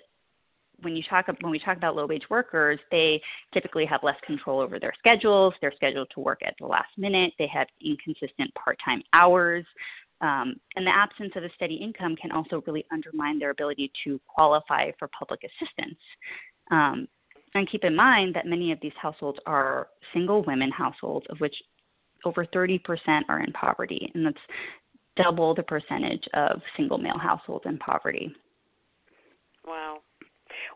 when 0.82 0.96
you 0.96 1.02
talk 1.08 1.26
when 1.40 1.50
we 1.50 1.58
talk 1.58 1.76
about 1.76 1.96
low 1.96 2.06
wage 2.06 2.28
workers, 2.30 2.78
they 2.90 3.20
typically 3.52 3.86
have 3.86 4.02
less 4.02 4.16
control 4.26 4.60
over 4.60 4.78
their 4.78 4.92
schedules. 4.98 5.54
They're 5.60 5.72
scheduled 5.76 6.08
to 6.14 6.20
work 6.20 6.40
at 6.44 6.54
the 6.60 6.66
last 6.66 6.90
minute. 6.96 7.32
They 7.38 7.48
have 7.48 7.68
inconsistent 7.80 8.52
part 8.54 8.78
time 8.84 9.02
hours. 9.12 9.64
Um, 10.24 10.54
and 10.74 10.86
the 10.86 10.90
absence 10.90 11.32
of 11.36 11.44
a 11.44 11.50
steady 11.54 11.74
income 11.74 12.16
can 12.16 12.32
also 12.32 12.62
really 12.66 12.86
undermine 12.90 13.38
their 13.38 13.50
ability 13.50 13.92
to 14.04 14.18
qualify 14.26 14.90
for 14.98 15.08
public 15.08 15.40
assistance. 15.44 15.98
Um, 16.70 17.06
and 17.54 17.70
keep 17.70 17.84
in 17.84 17.94
mind 17.94 18.34
that 18.34 18.46
many 18.46 18.72
of 18.72 18.78
these 18.80 18.92
households 19.00 19.38
are 19.44 19.88
single 20.14 20.42
women 20.44 20.70
households, 20.70 21.26
of 21.28 21.38
which 21.40 21.54
over 22.24 22.46
30% 22.46 22.80
are 23.28 23.40
in 23.40 23.52
poverty, 23.52 24.10
and 24.14 24.24
that's 24.24 24.36
double 25.22 25.54
the 25.54 25.62
percentage 25.62 26.24
of 26.32 26.62
single 26.74 26.96
male 26.96 27.18
households 27.18 27.66
in 27.66 27.76
poverty. 27.76 28.34
Wow. 29.66 29.98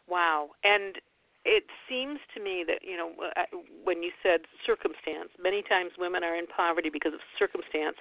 Wow. 0.07 0.51
And 0.63 0.97
it 1.45 1.65
seems 1.89 2.19
to 2.35 2.43
me 2.43 2.65
that 2.67 2.81
you 2.83 2.97
know 2.97 3.13
uh, 3.37 3.57
when 3.83 4.03
you 4.03 4.11
said 4.23 4.41
circumstance 4.67 5.31
many 5.43 5.63
times 5.63 5.93
women 5.97 6.23
are 6.23 6.37
in 6.37 6.47
poverty 6.47 6.91
because 6.93 7.15
of 7.15 7.21
circumstance 7.39 7.97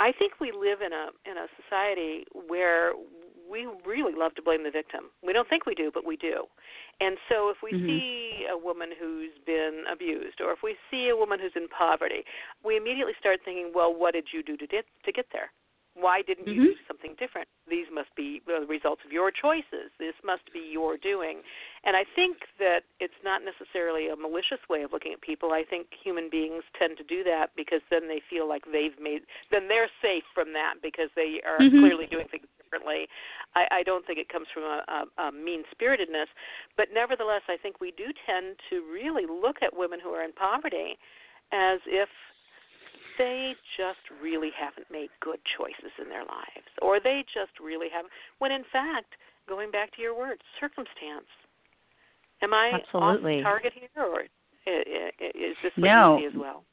I 0.00 0.12
think 0.12 0.40
we 0.40 0.52
live 0.52 0.80
in 0.80 0.92
a 0.92 1.10
in 1.28 1.38
a 1.38 1.46
society 1.60 2.24
where 2.32 2.92
we 3.50 3.68
really 3.86 4.14
love 4.16 4.34
to 4.34 4.42
blame 4.42 4.64
the 4.64 4.70
victim. 4.70 5.12
We 5.22 5.32
don't 5.32 5.48
think 5.48 5.66
we 5.66 5.74
do, 5.74 5.90
but 5.92 6.04
we 6.04 6.16
do. 6.16 6.44
And 7.00 7.16
so 7.28 7.50
if 7.50 7.58
we 7.62 7.72
mm-hmm. 7.72 7.86
see 7.86 8.46
a 8.50 8.56
woman 8.56 8.90
who's 8.98 9.30
been 9.46 9.84
abused 9.90 10.40
or 10.40 10.52
if 10.52 10.58
we 10.62 10.76
see 10.90 11.08
a 11.12 11.16
woman 11.16 11.38
who's 11.38 11.52
in 11.54 11.68
poverty, 11.68 12.24
we 12.64 12.76
immediately 12.76 13.12
start 13.18 13.40
thinking, 13.44 13.72
well, 13.74 13.94
what 13.94 14.14
did 14.14 14.28
you 14.32 14.42
do 14.42 14.56
to 14.56 14.66
get 14.66 14.84
to 15.04 15.12
get 15.12 15.26
there? 15.32 15.50
Why 15.94 16.22
didn't 16.22 16.46
mm-hmm. 16.50 16.60
you 16.60 16.74
do 16.74 16.82
something 16.88 17.14
different? 17.18 17.46
These 17.70 17.86
must 17.92 18.10
be 18.16 18.42
the 18.46 18.66
results 18.66 19.02
of 19.06 19.12
your 19.12 19.30
choices. 19.30 19.94
This 19.98 20.14
must 20.26 20.42
be 20.52 20.58
your 20.58 20.98
doing. 20.98 21.40
And 21.84 21.94
I 21.94 22.02
think 22.18 22.38
that 22.58 22.82
it's 22.98 23.16
not 23.22 23.42
necessarily 23.46 24.10
a 24.10 24.16
malicious 24.16 24.58
way 24.68 24.82
of 24.82 24.92
looking 24.92 25.12
at 25.14 25.22
people. 25.22 25.52
I 25.52 25.62
think 25.62 25.86
human 25.94 26.28
beings 26.28 26.66
tend 26.78 26.98
to 26.98 27.06
do 27.06 27.22
that 27.24 27.54
because 27.54 27.80
then 27.90 28.08
they 28.08 28.20
feel 28.28 28.48
like 28.48 28.66
they've 28.66 28.98
made, 28.98 29.22
then 29.54 29.70
they're 29.70 29.90
safe 30.02 30.26
from 30.34 30.52
that 30.58 30.82
because 30.82 31.14
they 31.14 31.38
are 31.46 31.62
mm-hmm. 31.62 31.78
clearly 31.78 32.06
doing 32.10 32.26
things 32.26 32.50
differently. 32.58 33.06
I, 33.54 33.80
I 33.80 33.82
don't 33.86 34.04
think 34.04 34.18
it 34.18 34.28
comes 34.28 34.50
from 34.52 34.64
a, 34.64 34.82
a, 34.90 35.30
a 35.30 35.32
mean 35.32 35.62
spiritedness, 35.70 36.26
but 36.76 36.88
nevertheless, 36.92 37.46
I 37.46 37.56
think 37.56 37.80
we 37.80 37.94
do 37.94 38.10
tend 38.26 38.58
to 38.70 38.82
really 38.90 39.30
look 39.30 39.62
at 39.62 39.70
women 39.70 40.00
who 40.02 40.10
are 40.10 40.24
in 40.24 40.32
poverty 40.32 40.98
as 41.52 41.78
if 41.86 42.08
they 43.18 43.54
just 43.76 44.02
really 44.22 44.50
haven't 44.58 44.86
made 44.90 45.10
good 45.20 45.38
choices 45.56 45.92
in 46.00 46.08
their 46.08 46.24
lives, 46.24 46.70
or 46.82 47.00
they 47.00 47.24
just 47.32 47.58
really 47.62 47.88
haven't. 47.92 48.12
When 48.38 48.52
in 48.52 48.64
fact, 48.72 49.14
going 49.48 49.70
back 49.70 49.94
to 49.96 50.02
your 50.02 50.16
words, 50.16 50.40
circumstance. 50.60 51.28
Am 52.42 52.52
I 52.52 52.80
Absolutely. 52.82 53.38
off 53.38 53.44
target 53.44 53.72
here, 53.72 54.04
or 54.04 54.22
is 54.66 55.56
this 55.62 55.72
what 55.76 55.86
no. 55.86 56.18
you 56.18 56.30
see 56.30 56.36
as 56.36 56.40
well? 56.40 56.64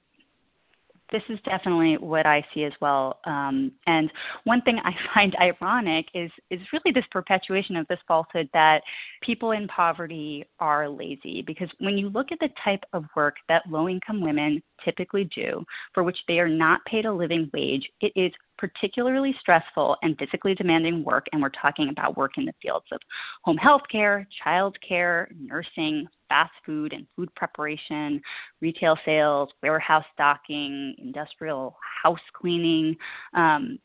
This 1.12 1.24
is 1.30 1.40
definitely 1.46 1.98
what 1.98 2.26
I 2.26 2.46
see 2.54 2.64
as 2.64 2.74
well. 2.82 3.20
Um, 3.26 3.72
and 3.88 4.12
one 4.44 4.62
thing 4.62 4.80
I 4.84 4.92
find 5.14 5.36
ironic 5.36 6.08
is 6.14 6.32
is 6.50 6.60
really 6.72 6.94
this 6.94 7.06
perpetuation 7.12 7.76
of 7.76 7.88
this 7.88 8.00
falsehood 8.08 8.50
that 8.54 8.82
people 9.22 9.52
in 9.52 9.68
poverty 9.68 10.46
are 10.60 10.90
lazy. 10.90 11.42
Because 11.42 11.70
when 11.80 11.98
you 11.98 12.10
look 12.10 12.32
at 12.32 12.40
the 12.40 12.50
type 12.64 12.84
of 12.94 13.06
work 13.16 13.36
that 13.50 13.64
low 13.70 13.88
income 13.88 14.22
women 14.22 14.62
typically 14.84 15.30
do, 15.36 15.64
for 15.94 16.04
which 16.04 16.18
they 16.28 16.40
are 16.40 16.50
not 16.50 16.84
paid 16.86 17.06
a 17.06 17.14
living 17.14 17.50
wage, 17.54 17.88
it 18.02 18.12
is 18.16 18.32
particularly 18.58 19.36
stressful 19.40 19.98
and 20.04 20.18
physically 20.20 20.54
demanding 20.54 21.04
work. 21.04 21.26
And 21.32 21.42
we're 21.42 21.50
talking 21.50 21.90
about 21.90 22.16
work 22.16 22.38
in 22.38 22.46
the 22.46 22.54
fields 22.62 22.86
of 22.92 23.00
home 23.42 23.58
health 23.58 23.82
care, 23.92 24.28
child 24.44 24.78
care, 24.88 25.30
nursing, 25.40 26.08
fast 26.32 26.54
food 26.66 26.94
and 26.94 27.06
food 27.14 27.30
preparation, 27.36 28.22
retail 28.62 28.98
sales, 29.04 29.50
warehouse 29.62 30.06
stocking, 30.14 30.96
industrial 30.98 31.76
house 32.04 32.22
cleaning. 32.32 32.96
Um, 33.34 33.78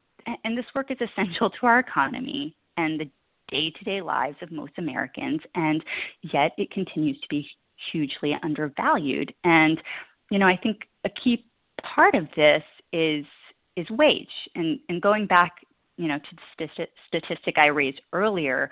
and 0.44 0.56
this 0.56 0.64
work 0.72 0.92
is 0.92 0.98
essential 1.10 1.50
to 1.50 1.66
our 1.66 1.80
economy 1.80 2.54
and 2.76 3.00
the 3.00 3.10
day 3.48 3.70
to 3.70 3.84
day 3.84 4.00
lives 4.00 4.36
of 4.42 4.52
most 4.52 4.72
Americans, 4.78 5.40
and 5.56 5.82
yet 6.22 6.52
it 6.56 6.70
continues 6.70 7.20
to 7.20 7.26
be 7.28 7.48
hugely 7.90 8.36
undervalued. 8.44 9.34
And, 9.42 9.82
you 10.30 10.38
know, 10.38 10.46
I 10.46 10.56
think 10.56 10.82
a 11.04 11.10
key 11.10 11.44
part 11.82 12.14
of 12.14 12.28
this 12.36 12.62
is 12.92 13.24
is 13.76 13.90
wage. 13.90 14.28
And, 14.54 14.78
and 14.88 15.02
going 15.02 15.26
back, 15.26 15.52
you 15.96 16.08
know, 16.08 16.18
to 16.18 16.66
the 16.78 16.86
statistic 17.08 17.58
I 17.58 17.66
raised 17.66 18.00
earlier, 18.12 18.70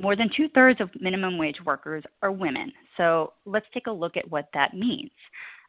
more 0.00 0.16
than 0.16 0.30
two 0.36 0.48
thirds 0.54 0.80
of 0.80 0.90
minimum 1.00 1.38
wage 1.38 1.56
workers 1.64 2.04
are 2.22 2.32
women. 2.32 2.72
So 2.96 3.32
let's 3.44 3.66
take 3.72 3.86
a 3.86 3.92
look 3.92 4.16
at 4.16 4.30
what 4.30 4.48
that 4.54 4.74
means. 4.74 5.10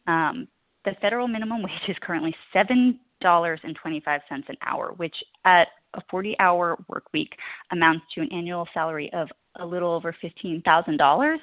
Um, 0.07 0.47
the 0.85 0.91
federal 1.01 1.27
minimum 1.27 1.61
wage 1.63 1.71
is 1.87 1.95
currently 2.01 2.35
seven 2.53 2.99
dollars 3.19 3.59
and 3.63 3.75
twenty 3.75 3.99
five 3.99 4.21
cents 4.29 4.45
an 4.49 4.55
hour, 4.65 4.93
which 4.97 5.15
at 5.45 5.67
a 5.93 6.01
40 6.09 6.35
hour 6.39 6.77
work 6.87 7.05
week 7.13 7.31
amounts 7.71 8.05
to 8.13 8.21
an 8.21 8.31
annual 8.31 8.67
salary 8.73 9.11
of 9.13 9.29
a 9.59 9.65
little 9.65 9.91
over 9.91 10.15
$15,000. 10.23 11.37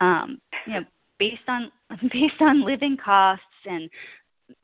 Um, 0.00 0.40
you 0.66 0.74
know, 0.74 0.84
based 1.18 1.42
on 1.48 1.70
based 2.12 2.40
on 2.40 2.64
living 2.64 2.96
costs 3.02 3.44
and 3.66 3.90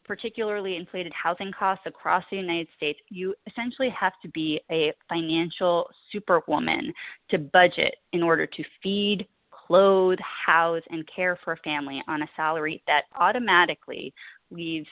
particularly 0.05 0.77
inflated 0.77 1.13
housing 1.13 1.53
costs 1.53 1.85
across 1.87 2.25
the 2.31 2.37
United 2.37 2.69
States, 2.77 2.99
you 3.09 3.35
essentially 3.47 3.91
have 3.91 4.13
to 4.23 4.29
be 4.29 4.61
a 4.71 4.93
financial 5.09 5.89
superwoman 6.13 6.93
to 7.31 7.39
budget 7.39 7.97
in 8.13 8.23
order 8.23 8.47
to 8.47 8.65
feed, 8.83 9.27
clothe, 9.51 10.19
house, 10.47 10.83
and 10.91 11.09
care 11.15 11.39
for 11.45 11.55
a 11.55 11.57
family 11.59 12.03
on 12.09 12.23
a 12.23 12.29
salary 12.37 12.83
that 12.87 13.03
automatically 13.19 14.13
leaves, 14.51 14.89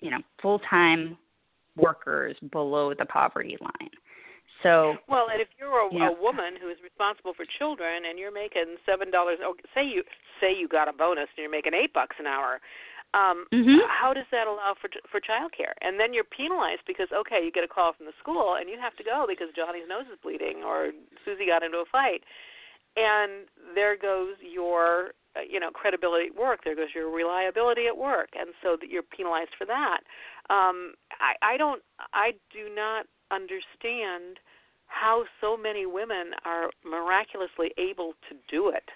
you 0.00 0.10
know, 0.10 0.18
full-time 0.40 1.16
workers 1.76 2.36
below 2.50 2.94
the 2.94 3.04
poverty 3.06 3.56
line. 3.60 3.90
So 4.62 4.96
well, 5.08 5.26
and 5.30 5.40
if 5.40 5.48
you're 5.58 5.86
a, 5.86 5.92
you 5.92 6.00
know, 6.00 6.14
a 6.14 6.20
woman 6.20 6.58
who 6.60 6.68
is 6.68 6.78
responsible 6.82 7.32
for 7.32 7.46
children 7.58 8.10
and 8.10 8.18
you're 8.18 8.34
making 8.34 8.74
seven 8.84 9.10
dollars, 9.10 9.38
oh, 9.42 9.54
say 9.72 9.86
you 9.86 10.02
say 10.40 10.50
you 10.58 10.66
got 10.66 10.88
a 10.88 10.92
bonus 10.92 11.28
and 11.36 11.42
you're 11.42 11.50
making 11.50 11.74
eight 11.74 11.94
bucks 11.94 12.16
an 12.18 12.26
hour, 12.26 12.60
um, 13.14 13.46
mm-hmm. 13.52 13.80
how 13.88 14.12
does 14.12 14.28
that 14.30 14.46
allow 14.46 14.74
for 14.80 14.90
for 15.10 15.20
childcare? 15.20 15.72
And 15.80 15.98
then 15.98 16.12
you're 16.12 16.28
penalized 16.28 16.84
because 16.86 17.08
okay, 17.08 17.40
you 17.42 17.50
get 17.50 17.64
a 17.64 17.68
call 17.68 17.92
from 17.96 18.06
the 18.06 18.16
school 18.20 18.56
and 18.60 18.68
you 18.68 18.76
have 18.80 18.96
to 18.96 19.04
go 19.04 19.24
because 19.26 19.48
Johnny's 19.56 19.88
nose 19.88 20.04
is 20.12 20.18
bleeding 20.22 20.60
or 20.64 20.92
Susie 21.24 21.46
got 21.46 21.62
into 21.62 21.78
a 21.78 21.88
fight, 21.90 22.20
and 22.96 23.48
there 23.74 23.96
goes 23.96 24.36
your 24.44 25.16
uh, 25.36 25.40
you 25.48 25.58
know 25.58 25.70
credibility 25.70 26.28
at 26.28 26.36
work. 26.36 26.60
There 26.64 26.76
goes 26.76 26.92
your 26.94 27.08
reliability 27.08 27.86
at 27.86 27.96
work, 27.96 28.28
and 28.38 28.50
so 28.62 28.76
that 28.80 28.90
you're 28.90 29.02
penalized 29.02 29.56
for 29.56 29.64
that. 29.64 30.04
Um, 30.50 30.92
I, 31.16 31.54
I 31.54 31.56
don't. 31.56 31.82
I 32.12 32.32
do 32.52 32.68
not 32.68 33.06
understand 33.30 34.36
how 34.88 35.24
so 35.40 35.56
many 35.56 35.86
women 35.86 36.32
are 36.44 36.70
miraculously 36.84 37.72
able 37.78 38.12
to 38.28 38.36
do 38.50 38.68
it 38.68 38.88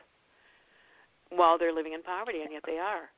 while 1.31 1.59
they're 1.59 1.75
living 1.75 1.93
in 1.93 2.03
poverty, 2.03 2.41
and 2.43 2.53
yet 2.53 2.63
they 2.67 2.79
are. 2.79 3.09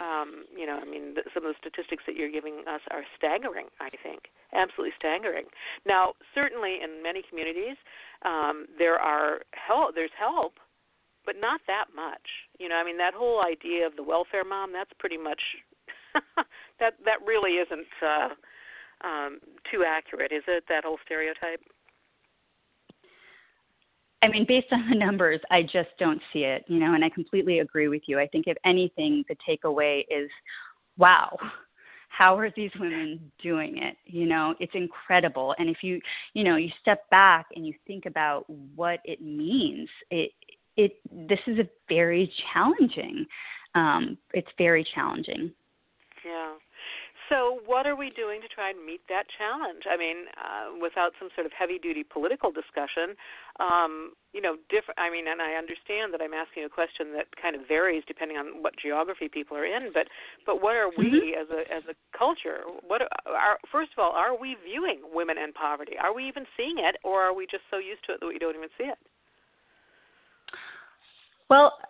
Um, 0.00 0.44
you 0.56 0.66
know, 0.66 0.80
I 0.80 0.84
mean, 0.88 1.14
some 1.34 1.44
of 1.44 1.52
the 1.52 1.60
statistics 1.60 2.04
that 2.06 2.16
you're 2.16 2.30
giving 2.30 2.64
us 2.68 2.80
are 2.90 3.04
staggering. 3.16 3.66
I 3.80 3.90
think 4.02 4.32
absolutely 4.54 4.92
staggering. 4.96 5.46
Now, 5.86 6.14
certainly 6.34 6.78
in 6.82 7.02
many 7.02 7.22
communities, 7.28 7.76
um, 8.24 8.66
there 8.78 8.96
are 8.96 9.42
help. 9.52 9.94
There's 9.94 10.14
help, 10.18 10.54
but 11.26 11.36
not 11.38 11.60
that 11.66 11.92
much. 11.94 12.24
You 12.58 12.68
know, 12.68 12.76
I 12.76 12.84
mean, 12.84 12.98
that 12.98 13.14
whole 13.14 13.44
idea 13.44 13.86
of 13.86 13.96
the 13.96 14.02
welfare 14.02 14.44
mom. 14.44 14.72
That's 14.72 14.92
pretty 14.98 15.18
much 15.18 15.40
that. 16.80 16.94
That 17.04 17.20
really 17.26 17.60
isn't. 17.60 17.88
Uh, 18.00 18.34
um, 19.02 19.40
too 19.70 19.84
accurate, 19.86 20.32
is 20.32 20.44
it? 20.46 20.64
That 20.68 20.84
whole 20.84 20.98
stereotype. 21.04 21.60
I 24.22 24.28
mean, 24.28 24.44
based 24.46 24.68
on 24.70 24.88
the 24.88 24.96
numbers, 24.96 25.40
I 25.50 25.62
just 25.62 25.90
don't 25.98 26.20
see 26.32 26.40
it, 26.40 26.64
you 26.68 26.78
know, 26.78 26.94
and 26.94 27.04
I 27.04 27.08
completely 27.08 27.58
agree 27.58 27.88
with 27.88 28.02
you. 28.06 28.20
I 28.20 28.26
think 28.28 28.46
if 28.46 28.56
anything, 28.64 29.24
the 29.28 29.36
takeaway 29.48 30.02
is, 30.08 30.30
wow, 30.96 31.36
how 32.08 32.38
are 32.38 32.50
these 32.54 32.70
women 32.78 33.32
doing 33.42 33.78
it? 33.78 33.96
You 34.04 34.26
know, 34.26 34.54
it's 34.60 34.74
incredible. 34.74 35.54
And 35.58 35.68
if 35.68 35.78
you, 35.82 36.00
you 36.34 36.44
know, 36.44 36.56
you 36.56 36.70
step 36.80 37.08
back 37.10 37.46
and 37.56 37.66
you 37.66 37.74
think 37.86 38.06
about 38.06 38.44
what 38.76 39.00
it 39.04 39.20
means, 39.20 39.88
it, 40.10 40.30
it, 40.76 40.98
this 41.10 41.40
is 41.46 41.58
a 41.58 41.68
very 41.88 42.32
challenging. 42.52 43.26
Um, 43.74 44.18
it's 44.34 44.50
very 44.56 44.86
challenging. 44.94 45.52
So, 47.32 47.64
what 47.64 47.88
are 47.88 47.96
we 47.96 48.12
doing 48.12 48.44
to 48.44 48.48
try 48.52 48.68
and 48.68 48.84
meet 48.84 49.00
that 49.08 49.24
challenge? 49.40 49.88
I 49.88 49.96
mean, 49.96 50.28
uh, 50.36 50.76
without 50.76 51.16
some 51.16 51.32
sort 51.32 51.48
of 51.48 51.52
heavy-duty 51.56 52.04
political 52.12 52.52
discussion, 52.52 53.16
um, 53.56 54.12
you 54.36 54.44
know, 54.44 54.60
different. 54.68 55.00
I 55.00 55.08
mean, 55.08 55.24
and 55.24 55.40
I 55.40 55.56
understand 55.56 56.12
that 56.12 56.20
I'm 56.20 56.36
asking 56.36 56.68
a 56.68 56.68
question 56.68 57.16
that 57.16 57.32
kind 57.40 57.56
of 57.56 57.64
varies 57.64 58.04
depending 58.04 58.36
on 58.36 58.60
what 58.60 58.76
geography 58.76 59.32
people 59.32 59.56
are 59.56 59.64
in. 59.64 59.96
But, 59.96 60.12
but 60.44 60.60
what 60.60 60.76
are 60.76 60.92
we 60.92 61.32
mm-hmm. 61.32 61.40
as 61.40 61.48
a 61.48 61.60
as 61.72 61.84
a 61.88 61.96
culture? 62.12 62.68
What 62.84 63.00
are 63.00 63.56
first 63.72 63.96
of 63.96 64.04
all, 64.04 64.12
are 64.12 64.36
we 64.36 64.60
viewing 64.60 65.00
women 65.08 65.40
and 65.40 65.56
poverty? 65.56 65.96
Are 65.96 66.12
we 66.12 66.28
even 66.28 66.44
seeing 66.52 66.84
it, 66.84 67.00
or 67.00 67.24
are 67.24 67.32
we 67.32 67.48
just 67.48 67.64
so 67.72 67.80
used 67.80 68.04
to 68.12 68.12
it 68.12 68.20
that 68.20 68.28
we 68.28 68.36
don't 68.36 68.60
even 68.60 68.68
see 68.76 68.92
it? 68.92 69.00
Well, 71.48 71.80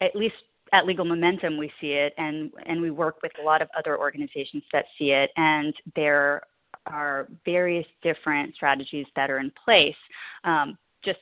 at 0.00 0.14
least 0.14 0.38
at 0.72 0.86
Legal 0.86 1.04
Momentum 1.04 1.56
we 1.56 1.72
see 1.80 1.92
it, 1.92 2.12
and 2.18 2.50
and 2.66 2.80
we 2.80 2.90
work 2.90 3.16
with 3.22 3.32
a 3.40 3.44
lot 3.44 3.62
of 3.62 3.68
other 3.76 3.98
organizations 3.98 4.62
that 4.72 4.86
see 4.98 5.10
it, 5.10 5.30
and 5.36 5.74
there 5.96 6.42
are 6.86 7.28
various 7.44 7.86
different 8.02 8.54
strategies 8.54 9.06
that 9.16 9.30
are 9.30 9.38
in 9.38 9.52
place. 9.64 9.96
Um, 10.44 10.78
just 11.04 11.18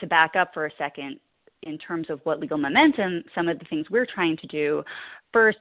to 0.00 0.06
back 0.06 0.36
up 0.36 0.52
for 0.52 0.66
a 0.66 0.70
second, 0.78 1.18
in 1.62 1.78
terms 1.78 2.08
of 2.10 2.20
what 2.24 2.40
Legal 2.40 2.58
Momentum, 2.58 3.24
some 3.34 3.48
of 3.48 3.58
the 3.58 3.64
things 3.66 3.86
we're 3.90 4.06
trying 4.06 4.36
to 4.38 4.46
do. 4.46 4.82
First, 5.32 5.58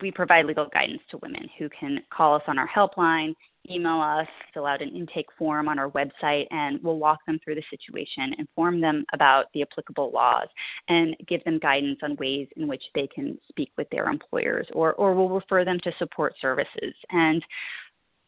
we 0.00 0.10
provide 0.10 0.46
legal 0.46 0.68
guidance 0.72 1.02
to 1.10 1.18
women 1.18 1.48
who 1.58 1.68
can 1.68 2.00
call 2.10 2.34
us 2.34 2.42
on 2.46 2.58
our 2.58 2.68
helpline, 2.68 3.34
email 3.70 4.00
us, 4.00 4.26
fill 4.52 4.66
out 4.66 4.82
an 4.82 4.94
intake 4.94 5.28
form 5.38 5.68
on 5.68 5.78
our 5.78 5.90
website, 5.90 6.46
and 6.50 6.82
we'll 6.82 6.98
walk 6.98 7.18
them 7.26 7.38
through 7.42 7.54
the 7.54 7.62
situation, 7.70 8.34
inform 8.38 8.80
them 8.80 9.04
about 9.12 9.46
the 9.54 9.62
applicable 9.62 10.10
laws, 10.12 10.48
and 10.88 11.16
give 11.26 11.42
them 11.44 11.58
guidance 11.58 11.98
on 12.02 12.16
ways 12.16 12.46
in 12.56 12.68
which 12.68 12.82
they 12.94 13.06
can 13.06 13.38
speak 13.48 13.70
with 13.78 13.88
their 13.90 14.06
employers, 14.06 14.66
or, 14.72 14.92
or 14.94 15.14
we'll 15.14 15.28
refer 15.28 15.64
them 15.64 15.78
to 15.82 15.92
support 15.98 16.34
services. 16.40 16.94
And, 17.10 17.44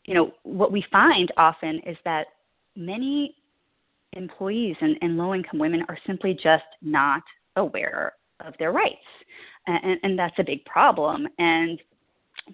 you 0.05 0.15
know, 0.15 0.33
what 0.43 0.73
we 0.73 0.85
find 0.91 1.31
often 1.37 1.81
is 1.87 1.97
that 2.05 2.29
many 2.75 3.35
employees 4.15 4.77
and, 4.81 4.97
and 5.03 5.17
low 5.17 5.35
income 5.35 5.59
women 5.59 5.85
are 5.89 5.99
simply 6.07 6.33
just 6.33 6.65
not 6.81 7.23
aware 7.57 8.15
of 8.41 8.55
their 8.59 8.73
rights. 8.73 8.97
And, 9.67 9.99
and 10.03 10.19
that's 10.19 10.39
a 10.39 10.45
big 10.45 10.65
problem. 10.65 11.27
And 11.39 11.83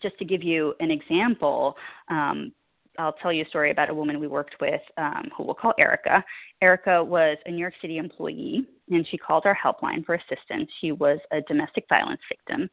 just 0.00 0.18
to 0.18 0.24
give 0.24 0.42
you 0.42 0.74
an 0.80 0.90
example, 0.90 1.76
um, 2.08 2.52
I'll 2.98 3.14
tell 3.14 3.32
you 3.32 3.44
a 3.44 3.48
story 3.48 3.70
about 3.70 3.90
a 3.90 3.94
woman 3.94 4.20
we 4.20 4.26
worked 4.26 4.56
with 4.60 4.80
um, 4.98 5.30
who 5.36 5.44
we'll 5.44 5.54
call 5.54 5.72
Erica. 5.78 6.24
Erica 6.60 7.02
was 7.02 7.38
a 7.46 7.50
New 7.50 7.58
York 7.58 7.74
City 7.80 7.98
employee 7.98 8.66
and 8.90 9.06
she 9.08 9.16
called 9.16 9.46
our 9.46 9.56
helpline 9.56 10.04
for 10.04 10.14
assistance. 10.14 10.70
She 10.80 10.92
was 10.92 11.18
a 11.30 11.40
domestic 11.42 11.86
violence 11.88 12.20
victim 12.28 12.68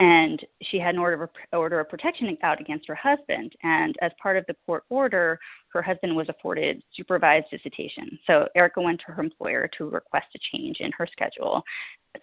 and 0.00 0.44
she 0.62 0.78
had 0.78 0.94
an 0.94 1.00
order 1.00 1.22
of, 1.22 1.30
order 1.52 1.78
of 1.78 1.88
protection 1.88 2.36
out 2.42 2.60
against 2.60 2.88
her 2.88 2.94
husband. 2.94 3.52
And 3.62 3.94
as 4.00 4.10
part 4.20 4.38
of 4.38 4.46
the 4.46 4.56
court 4.64 4.84
order, 4.88 5.38
her 5.72 5.82
husband 5.82 6.16
was 6.16 6.26
afforded 6.30 6.82
supervised 6.96 7.46
visitation. 7.50 8.18
So 8.26 8.48
Erica 8.56 8.80
went 8.80 9.00
to 9.06 9.12
her 9.12 9.22
employer 9.22 9.68
to 9.76 9.90
request 9.90 10.26
a 10.34 10.56
change 10.56 10.78
in 10.80 10.90
her 10.96 11.06
schedule 11.06 11.62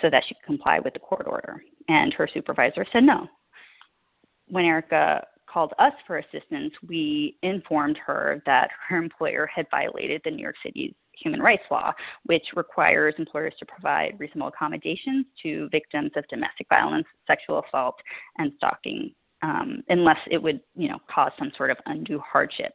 so 0.01 0.09
that 0.09 0.23
she 0.27 0.33
could 0.33 0.45
comply 0.45 0.79
with 0.79 0.93
the 0.93 0.99
court 0.99 1.27
order. 1.27 1.63
And 1.87 2.13
her 2.15 2.27
supervisor 2.33 2.85
said 2.91 3.03
no. 3.03 3.27
When 4.49 4.65
Erica 4.65 5.23
called 5.47 5.73
us 5.79 5.93
for 6.05 6.17
assistance, 6.17 6.73
we 6.87 7.37
informed 7.41 7.97
her 8.05 8.41
that 8.45 8.69
her 8.87 8.97
employer 8.97 9.49
had 9.53 9.65
violated 9.71 10.21
the 10.23 10.31
New 10.31 10.41
York 10.41 10.55
City's 10.63 10.93
human 11.13 11.41
rights 11.41 11.63
law, 11.71 11.93
which 12.25 12.43
requires 12.55 13.15
employers 13.17 13.53
to 13.59 13.65
provide 13.65 14.19
reasonable 14.19 14.49
accommodations 14.49 15.25
to 15.41 15.67
victims 15.71 16.11
of 16.15 16.27
domestic 16.27 16.67
violence, 16.69 17.07
sexual 17.25 17.63
assault, 17.67 17.95
and 18.37 18.51
stalking, 18.57 19.11
um, 19.41 19.83
unless 19.89 20.19
it 20.29 20.41
would, 20.41 20.59
you 20.75 20.89
know, 20.89 20.99
cause 21.09 21.31
some 21.39 21.51
sort 21.57 21.71
of 21.71 21.77
undue 21.87 22.19
hardship. 22.19 22.73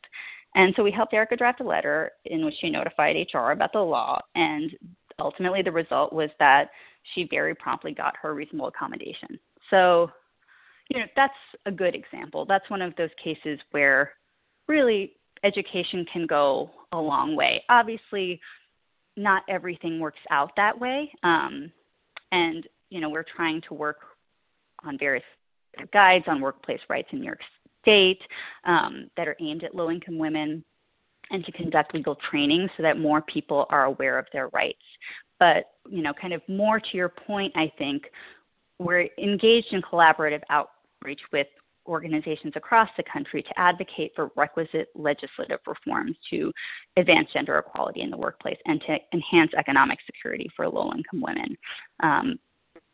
And 0.55 0.75
so 0.77 0.83
we 0.83 0.91
helped 0.91 1.15
Erica 1.15 1.37
draft 1.37 1.61
a 1.61 1.65
letter 1.65 2.13
in 2.27 2.45
which 2.45 2.55
she 2.61 2.69
notified 2.69 3.17
HR 3.33 3.53
about 3.53 3.73
the 3.73 3.81
law, 3.81 4.21
and 4.35 4.71
ultimately 5.19 5.63
the 5.63 5.73
result 5.73 6.13
was 6.13 6.31
that 6.39 6.71
she 7.15 7.25
very 7.25 7.55
promptly 7.55 7.93
got 7.93 8.17
her 8.21 8.35
reasonable 8.35 8.69
accommodation. 8.69 9.39
So 9.71 10.11
you 10.89 11.01
know, 11.01 11.07
that's 11.17 11.33
a 11.67 11.71
good 11.71 11.95
example. 11.95 12.45
That's 12.45 12.69
one 12.71 12.83
of 12.83 12.95
those 12.97 13.11
cases 13.23 13.59
where 13.71 14.13
really 14.69 15.13
education 15.45 16.07
can 16.13 16.27
go 16.27 16.71
a 16.93 16.99
long 16.99 17.37
way. 17.37 17.63
Obviously, 17.69 18.41
not 19.17 19.43
everything 19.49 20.01
works 20.01 20.21
out 20.31 20.51
that 20.57 20.79
way. 20.79 21.13
Um, 21.23 21.73
And, 22.33 22.67
you 22.89 23.01
know, 23.01 23.11
we're 23.11 23.27
trying 23.37 23.61
to 23.69 23.75
work 23.75 23.99
on 24.85 24.97
various 24.99 25.25
guides 25.93 26.25
on 26.29 26.41
workplace 26.41 26.81
rights 26.89 27.09
in 27.13 27.21
New 27.21 27.27
York 27.27 27.41
State 27.83 28.23
um, 28.65 29.11
that 29.17 29.29
are 29.29 29.37
aimed 29.39 29.65
at 29.65 29.75
low 29.75 29.91
income 29.91 30.19
women 30.19 30.65
and 31.31 31.45
to 31.45 31.53
conduct 31.53 31.95
legal 31.95 32.17
training 32.31 32.69
so 32.77 32.83
that 32.83 32.99
more 32.99 33.21
people 33.21 33.67
are 33.69 33.85
aware 33.85 34.19
of 34.19 34.27
their 34.33 34.49
rights. 34.49 34.87
But, 35.39 35.73
you 35.91 36.03
know, 36.03 36.15
kind 36.15 36.33
of 36.33 36.41
more 36.49 36.81
to 36.81 36.97
your 36.97 37.11
point, 37.11 37.53
I 37.55 37.71
think, 37.77 38.05
we're 38.79 39.09
engaged 39.19 39.69
in 39.73 39.83
collaborative 39.83 40.41
outreach 40.51 41.21
with 41.33 41.47
organizations 41.87 42.53
across 42.57 42.89
the 42.97 43.03
country 43.13 43.43
to 43.43 43.59
advocate 43.59 44.13
for 44.15 44.31
requisite 44.37 44.89
legislative 44.95 45.59
reforms 45.67 46.17
to 46.31 46.53
advance 46.97 47.29
gender 47.33 47.59
equality 47.59 48.03
in 48.03 48.11
the 48.11 48.17
workplace 48.17 48.59
and 48.67 48.81
to 48.83 48.97
enhance 49.13 49.51
economic 49.57 49.99
security 50.07 50.49
for 50.57 50.69
low 50.69 50.93
income 50.95 51.21
women. 51.21 51.57
Um, 52.03 52.39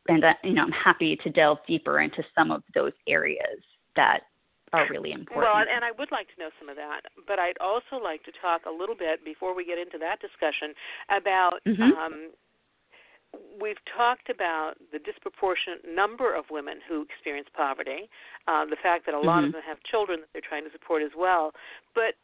and 0.08 0.24
uh, 0.24 0.32
you 0.42 0.54
know, 0.54 0.62
I'm 0.62 0.72
happy 0.72 1.16
to 1.22 1.30
delve 1.30 1.58
deeper 1.66 2.00
into 2.00 2.22
some 2.34 2.50
of 2.50 2.62
those 2.74 2.92
areas 3.06 3.60
that 3.94 4.20
are 4.72 4.86
really 4.90 5.12
important. 5.12 5.44
Well, 5.44 5.56
and 5.56 5.84
I 5.84 5.92
would 5.98 6.10
like 6.12 6.28
to 6.34 6.40
know 6.40 6.50
some 6.58 6.68
of 6.68 6.76
that, 6.76 7.00
but 7.26 7.38
I'd 7.38 7.58
also 7.60 8.02
like 8.02 8.22
to 8.24 8.32
talk 8.40 8.62
a 8.66 8.70
little 8.70 8.94
bit 8.94 9.24
before 9.24 9.54
we 9.54 9.64
get 9.64 9.78
into 9.78 9.98
that 9.98 10.20
discussion 10.20 10.74
about 11.08 11.60
mm-hmm. 11.66 11.96
um, 11.96 12.30
we've 13.60 13.80
talked 13.96 14.30
about 14.30 14.74
the 14.92 14.98
disproportionate 14.98 15.82
number 15.84 16.34
of 16.34 16.44
women 16.50 16.78
who 16.88 17.02
experience 17.02 17.48
poverty, 17.54 18.08
uh, 18.46 18.64
the 18.64 18.76
fact 18.82 19.06
that 19.06 19.14
a 19.14 19.20
lot 19.20 19.38
mm-hmm. 19.38 19.46
of 19.46 19.52
them 19.52 19.62
have 19.66 19.78
children 19.82 20.20
that 20.20 20.28
they're 20.32 20.46
trying 20.46 20.64
to 20.64 20.72
support 20.72 21.02
as 21.02 21.12
well. 21.16 21.52
But 21.94 22.14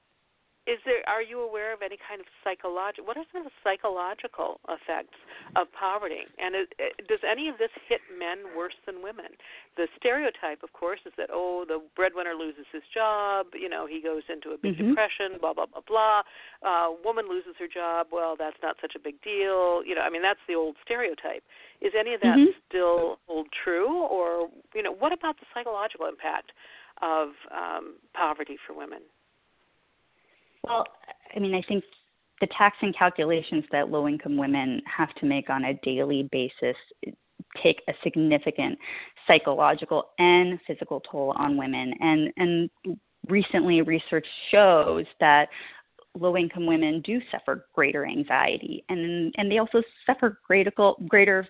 is 0.66 0.80
there 0.88 1.04
are 1.04 1.20
you 1.20 1.44
aware 1.44 1.76
of 1.76 1.84
any 1.84 2.00
kind 2.00 2.20
of 2.20 2.26
psychological 2.40 3.04
what 3.04 3.16
are 3.20 3.24
some 3.32 3.44
of 3.44 3.52
the 3.52 3.56
psychological 3.60 4.60
effects 4.68 5.16
of 5.56 5.68
poverty? 5.76 6.24
And 6.40 6.56
it, 6.56 6.72
it, 6.80 7.04
does 7.04 7.20
any 7.20 7.48
of 7.52 7.60
this 7.60 7.72
hit 7.88 8.00
men 8.08 8.56
worse 8.56 8.76
than 8.88 9.04
women? 9.04 9.36
The 9.76 9.88
stereotype 10.00 10.64
of 10.64 10.72
course 10.72 11.00
is 11.04 11.12
that 11.20 11.28
oh 11.28 11.68
the 11.68 11.84
breadwinner 11.96 12.32
loses 12.32 12.64
his 12.72 12.82
job 12.92 13.52
you 13.52 13.68
know 13.68 13.84
he 13.84 14.00
goes 14.00 14.24
into 14.32 14.56
a 14.56 14.58
big 14.58 14.80
mm-hmm. 14.80 14.96
depression 14.96 15.36
blah 15.40 15.52
blah 15.52 15.68
blah 15.68 15.84
blah. 15.84 16.24
Uh 16.64 16.96
woman 17.04 17.28
loses 17.28 17.52
her 17.60 17.68
job 17.68 18.08
well 18.08 18.32
that's 18.32 18.58
not 18.64 18.76
such 18.80 18.96
a 18.96 19.00
big 19.02 19.20
deal. 19.20 19.84
You 19.84 19.92
know 19.94 20.02
i 20.02 20.08
mean 20.08 20.24
that's 20.24 20.42
the 20.48 20.56
old 20.56 20.76
stereotype. 20.80 21.44
Is 21.84 21.92
any 21.92 22.16
of 22.16 22.24
that 22.24 22.40
mm-hmm. 22.40 22.56
still 22.68 23.20
hold 23.28 23.52
true? 23.52 24.00
Or 24.08 24.48
you 24.72 24.82
know 24.82 24.92
what 24.96 25.12
about 25.12 25.36
the 25.36 25.46
psychological 25.52 26.08
impact 26.08 26.56
of 27.02 27.36
um 27.52 28.00
poverty 28.16 28.56
for 28.64 28.72
women 28.72 29.04
well, 30.66 30.84
I 31.34 31.38
mean, 31.38 31.54
I 31.54 31.62
think 31.62 31.84
the 32.40 32.48
taxing 32.56 32.92
calculations 32.92 33.64
that 33.72 33.90
low 33.90 34.08
income 34.08 34.36
women 34.36 34.82
have 34.84 35.14
to 35.16 35.26
make 35.26 35.50
on 35.50 35.64
a 35.64 35.74
daily 35.82 36.28
basis 36.32 36.76
take 37.62 37.80
a 37.88 37.92
significant 38.02 38.78
psychological 39.26 40.10
and 40.18 40.58
physical 40.66 41.00
toll 41.00 41.32
on 41.36 41.56
women. 41.56 41.94
And, 42.00 42.32
and 42.36 42.70
recently, 43.28 43.82
research 43.82 44.26
shows 44.50 45.04
that 45.20 45.48
low 46.16 46.36
income 46.36 46.66
women 46.66 47.00
do 47.02 47.20
suffer 47.30 47.66
greater 47.74 48.06
anxiety 48.06 48.84
and, 48.88 49.34
and 49.36 49.50
they 49.50 49.58
also 49.58 49.82
suffer 50.06 50.38
greater, 50.46 50.70
greater 51.08 51.46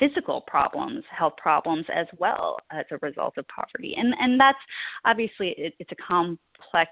physical 0.00 0.40
problems, 0.40 1.04
health 1.16 1.34
problems 1.36 1.84
as 1.94 2.06
well 2.18 2.56
as 2.72 2.84
a 2.90 2.98
result 3.06 3.34
of 3.36 3.46
poverty. 3.48 3.94
And, 3.96 4.14
and 4.18 4.40
that's 4.40 4.58
obviously 5.04 5.54
it, 5.56 5.74
it's 5.78 5.92
a 5.92 5.96
complex 5.96 6.90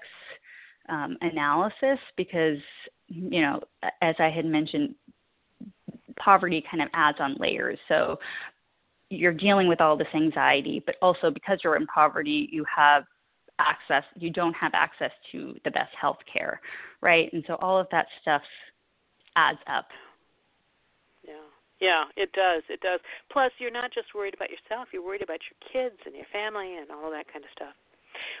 um, 0.89 1.17
analysis 1.21 1.99
because, 2.17 2.57
you 3.07 3.41
know, 3.41 3.61
as 4.01 4.15
I 4.19 4.29
had 4.29 4.45
mentioned, 4.45 4.95
poverty 6.19 6.63
kind 6.69 6.83
of 6.83 6.89
adds 6.93 7.17
on 7.19 7.35
layers. 7.39 7.79
So 7.87 8.19
you're 9.09 9.33
dealing 9.33 9.67
with 9.67 9.81
all 9.81 9.97
this 9.97 10.07
anxiety, 10.13 10.83
but 10.85 10.95
also 11.01 11.31
because 11.31 11.59
you're 11.63 11.75
in 11.75 11.87
poverty, 11.87 12.49
you 12.51 12.65
have 12.75 13.03
access, 13.59 14.03
you 14.15 14.29
don't 14.29 14.53
have 14.53 14.71
access 14.73 15.11
to 15.31 15.55
the 15.65 15.71
best 15.71 15.91
health 15.99 16.19
care, 16.31 16.61
right? 17.01 17.31
And 17.33 17.43
so 17.47 17.55
all 17.55 17.79
of 17.79 17.87
that 17.91 18.07
stuff 18.21 18.41
adds 19.35 19.59
up. 19.67 19.87
Yeah. 21.25 21.33
Yeah, 21.81 22.03
it 22.17 22.31
does. 22.33 22.63
It 22.69 22.81
does. 22.81 22.99
Plus, 23.31 23.51
you're 23.57 23.71
not 23.71 23.93
just 23.93 24.13
worried 24.13 24.33
about 24.33 24.49
yourself, 24.49 24.89
you're 24.91 25.05
worried 25.05 25.23
about 25.23 25.39
your 25.47 25.59
kids 25.71 25.99
and 26.05 26.13
your 26.13 26.25
family 26.31 26.75
and 26.75 26.91
all 26.91 27.09
that 27.11 27.31
kind 27.31 27.43
of 27.43 27.51
stuff. 27.55 27.73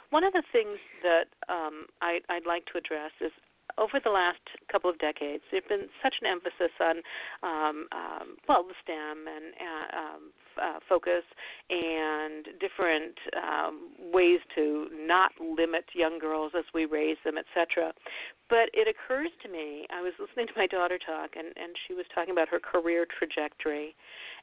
One 0.09 0.23
of 0.23 0.33
the 0.33 0.43
things 0.51 0.77
that 1.03 1.27
um, 1.47 1.85
I, 2.01 2.19
I'd 2.29 2.45
like 2.45 2.65
to 2.73 2.77
address 2.77 3.11
is 3.21 3.31
over 3.77 3.99
the 4.03 4.09
last 4.09 4.41
couple 4.71 4.89
of 4.89 4.99
decades, 4.99 5.43
there's 5.51 5.63
been 5.69 5.87
such 6.03 6.15
an 6.21 6.27
emphasis 6.27 6.73
on, 6.81 6.97
um, 7.43 7.87
um, 7.91 8.27
well, 8.47 8.63
the 8.63 8.73
STEM 8.83 9.25
and 9.27 9.45
uh, 9.55 9.87
um, 9.97 10.23
uh, 10.59 10.79
focus 10.87 11.23
and 11.69 12.47
different 12.59 13.15
um, 13.37 13.89
ways 14.11 14.39
to 14.55 14.87
not 14.93 15.31
limit 15.39 15.85
young 15.93 16.19
girls 16.19 16.51
as 16.57 16.65
we 16.73 16.85
raise 16.85 17.17
them, 17.23 17.35
etc. 17.37 17.93
But 18.49 18.69
it 18.73 18.87
occurs 18.87 19.29
to 19.43 19.49
me, 19.49 19.85
I 19.89 20.01
was 20.01 20.13
listening 20.19 20.47
to 20.47 20.53
my 20.57 20.67
daughter 20.67 20.99
talk, 20.99 21.31
and, 21.37 21.47
and 21.47 21.75
she 21.87 21.93
was 21.93 22.05
talking 22.13 22.31
about 22.31 22.49
her 22.49 22.59
career 22.59 23.05
trajectory, 23.07 23.95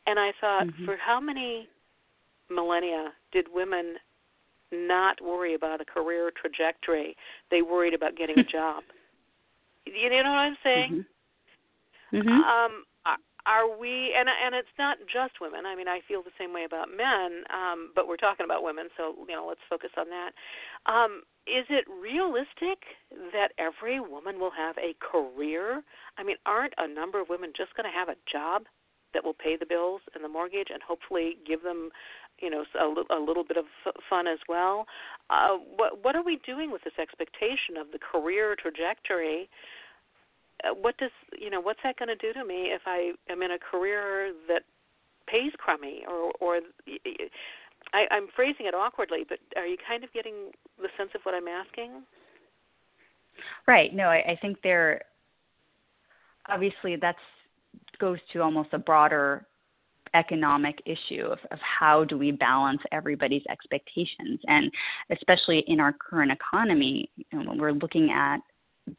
and 0.06 0.18
I 0.18 0.32
thought, 0.40 0.66
mm-hmm. 0.68 0.84
for 0.84 0.96
how 0.96 1.20
many 1.20 1.68
millennia 2.48 3.12
did 3.32 3.46
women 3.52 3.96
not 4.72 5.20
worry 5.22 5.54
about 5.54 5.80
a 5.80 5.84
career 5.84 6.30
trajectory. 6.40 7.16
They 7.50 7.62
worried 7.62 7.94
about 7.94 8.16
getting 8.16 8.38
a 8.38 8.44
job. 8.52 8.82
You 9.86 10.10
know 10.10 10.16
what 10.16 10.24
I'm 10.24 10.56
saying? 10.64 11.04
Mm-hmm. 12.12 12.16
Mm-hmm. 12.16 12.28
Um, 12.28 12.84
are 13.46 13.70
we? 13.70 14.12
And 14.18 14.28
and 14.28 14.54
it's 14.54 14.74
not 14.78 14.98
just 15.06 15.40
women. 15.40 15.64
I 15.66 15.74
mean, 15.76 15.88
I 15.88 16.00
feel 16.06 16.22
the 16.22 16.34
same 16.38 16.52
way 16.52 16.64
about 16.66 16.88
men. 16.90 17.46
Um, 17.54 17.92
but 17.94 18.08
we're 18.08 18.18
talking 18.18 18.44
about 18.44 18.62
women, 18.62 18.88
so 18.96 19.14
you 19.28 19.34
know, 19.34 19.46
let's 19.48 19.62
focus 19.70 19.90
on 19.96 20.06
that. 20.10 20.34
Um, 20.90 21.22
is 21.46 21.64
it 21.70 21.86
realistic 21.86 22.82
that 23.32 23.54
every 23.56 24.00
woman 24.00 24.40
will 24.40 24.50
have 24.50 24.76
a 24.78 24.98
career? 24.98 25.82
I 26.18 26.24
mean, 26.24 26.36
aren't 26.44 26.74
a 26.76 26.88
number 26.88 27.20
of 27.20 27.28
women 27.30 27.52
just 27.56 27.74
going 27.76 27.86
to 27.86 27.96
have 27.96 28.08
a 28.08 28.18
job 28.30 28.64
that 29.14 29.24
will 29.24 29.34
pay 29.34 29.56
the 29.56 29.64
bills 29.64 30.02
and 30.14 30.24
the 30.24 30.28
mortgage 30.28 30.68
and 30.72 30.82
hopefully 30.82 31.38
give 31.46 31.62
them 31.62 31.90
you 32.40 32.50
know 32.50 32.64
a, 32.78 33.14
a 33.14 33.20
little 33.20 33.44
bit 33.44 33.56
of 33.56 33.64
fun 34.08 34.26
as 34.26 34.38
well. 34.48 34.86
Uh, 35.30 35.56
what 35.76 36.04
what 36.04 36.16
are 36.16 36.24
we 36.24 36.38
doing 36.46 36.70
with 36.70 36.82
this 36.84 36.94
expectation 37.00 37.76
of 37.80 37.86
the 37.92 37.98
career 37.98 38.56
trajectory? 38.60 39.48
Uh, 40.64 40.74
what 40.74 40.96
does 40.98 41.10
you 41.38 41.50
know 41.50 41.60
what's 41.60 41.80
that 41.82 41.98
going 41.98 42.08
to 42.08 42.16
do 42.16 42.32
to 42.32 42.44
me 42.44 42.72
if 42.72 42.82
I 42.86 43.12
am 43.30 43.42
in 43.42 43.52
a 43.52 43.58
career 43.58 44.32
that 44.48 44.62
pays 45.26 45.52
crummy 45.58 46.02
or 46.08 46.32
or 46.40 46.60
I, 47.92 48.06
I'm 48.10 48.28
phrasing 48.34 48.66
it 48.66 48.74
awkwardly, 48.74 49.24
but 49.28 49.38
are 49.56 49.66
you 49.66 49.76
kind 49.86 50.04
of 50.04 50.12
getting 50.12 50.50
the 50.78 50.88
sense 50.96 51.10
of 51.14 51.20
what 51.22 51.34
I'm 51.34 51.48
asking? 51.48 52.02
Right. 53.66 53.94
No, 53.94 54.04
I, 54.04 54.32
I 54.32 54.38
think 54.40 54.58
there. 54.62 55.02
Obviously, 56.48 56.96
that's 56.96 57.18
goes 57.98 58.18
to 58.32 58.40
almost 58.40 58.68
a 58.72 58.78
broader 58.78 59.46
economic 60.16 60.80
issue 60.86 61.26
of, 61.26 61.38
of 61.50 61.58
how 61.60 62.04
do 62.04 62.16
we 62.16 62.32
balance 62.32 62.80
everybody's 62.92 63.42
expectations. 63.50 64.40
And 64.46 64.70
especially 65.10 65.64
in 65.66 65.78
our 65.80 65.92
current 65.92 66.32
economy, 66.32 67.10
you 67.16 67.24
know, 67.32 67.48
when 67.48 67.58
we're 67.60 67.72
looking 67.72 68.10
at 68.10 68.38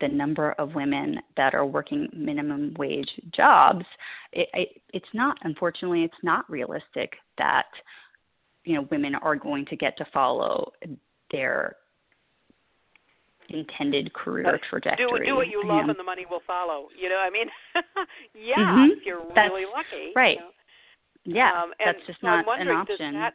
the 0.02 0.08
number 0.08 0.54
of 0.54 0.76
women 0.76 1.20
that 1.38 1.54
are 1.54 1.66
working 1.66 2.08
minimum 2.14 2.74
wage 2.78 3.10
jobs, 3.36 3.86
it, 4.34 4.48
it, 4.54 4.82
it's 4.94 5.06
not, 5.14 5.38
unfortunately, 5.44 6.04
it's 6.04 6.24
not 6.24 6.50
realistic 6.50 7.14
that 7.38 7.66
you 8.68 8.76
know 8.76 8.88
women 8.92 9.16
are 9.16 9.36
going 9.36 9.66
to 9.66 9.76
get 9.78 9.98
to 9.98 10.06
follow 10.14 10.74
their 11.32 11.78
intended 13.50 14.14
career 14.14 14.60
trajectory. 14.70 15.08
Do, 15.20 15.26
do 15.26 15.36
what 15.36 15.48
you 15.48 15.64
love, 15.66 15.88
and 15.88 15.98
the 15.98 16.04
money 16.04 16.26
will 16.30 16.42
follow. 16.46 16.88
You 17.00 17.08
know, 17.08 17.18
I 17.18 17.30
mean, 17.30 17.48
yeah, 18.36 18.58
mm-hmm. 18.58 18.92
if 18.98 19.06
you're 19.06 19.22
That's, 19.34 19.50
really 19.50 19.66
lucky. 19.66 20.12
Right. 20.16 20.36
You 20.36 20.42
know. 20.42 20.52
Yeah, 21.28 21.52
um, 21.52 21.74
that's 21.84 22.00
just 22.08 22.22
so 22.22 22.28
not 22.28 22.48
an 22.62 22.70
option. 22.70 23.14
Does 23.14 23.20
that, 23.20 23.34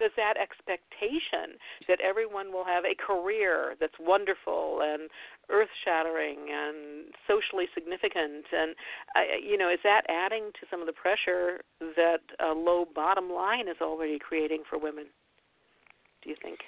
does 0.00 0.10
that 0.16 0.40
expectation 0.40 1.60
that 1.86 2.00
everyone 2.00 2.50
will 2.50 2.64
have 2.64 2.84
a 2.84 2.96
career 2.96 3.76
that's 3.78 3.92
wonderful 4.00 4.80
and 4.82 5.10
earth-shattering 5.50 6.48
and 6.48 7.12
socially 7.28 7.66
significant, 7.74 8.46
and 8.50 8.74
uh, 9.14 9.36
you 9.36 9.58
know, 9.58 9.68
is 9.68 9.80
that 9.84 10.08
adding 10.08 10.50
to 10.58 10.66
some 10.70 10.80
of 10.80 10.86
the 10.86 10.96
pressure 10.96 11.60
that 11.80 12.24
a 12.40 12.54
low 12.54 12.86
bottom 12.94 13.28
line 13.28 13.68
is 13.68 13.76
already 13.82 14.18
creating 14.18 14.62
for 14.68 14.78
women? 14.78 15.04
Do 16.22 16.30
you 16.30 16.36
think? 16.42 16.60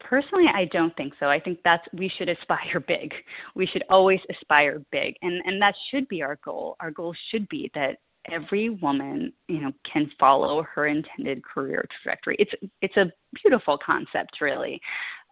Personally, 0.00 0.46
I 0.52 0.64
don't 0.66 0.96
think 0.96 1.12
so. 1.20 1.26
I 1.26 1.38
think 1.38 1.60
that's 1.64 1.82
we 1.92 2.10
should 2.18 2.28
aspire 2.28 2.80
big. 2.86 3.12
We 3.54 3.66
should 3.66 3.84
always 3.88 4.20
aspire 4.30 4.82
big, 4.90 5.14
and 5.22 5.40
and 5.44 5.62
that 5.62 5.74
should 5.90 6.08
be 6.08 6.22
our 6.22 6.38
goal. 6.44 6.76
Our 6.80 6.90
goal 6.90 7.14
should 7.30 7.48
be 7.48 7.70
that 7.74 7.98
every 8.30 8.70
woman 8.70 9.32
you 9.48 9.60
know 9.60 9.72
can 9.90 10.10
follow 10.18 10.62
her 10.74 10.86
intended 10.86 11.44
career 11.44 11.86
trajectory. 12.02 12.36
It's 12.38 12.52
it's 12.82 12.96
a 12.96 13.10
beautiful 13.42 13.78
concept 13.78 14.40
really. 14.40 14.80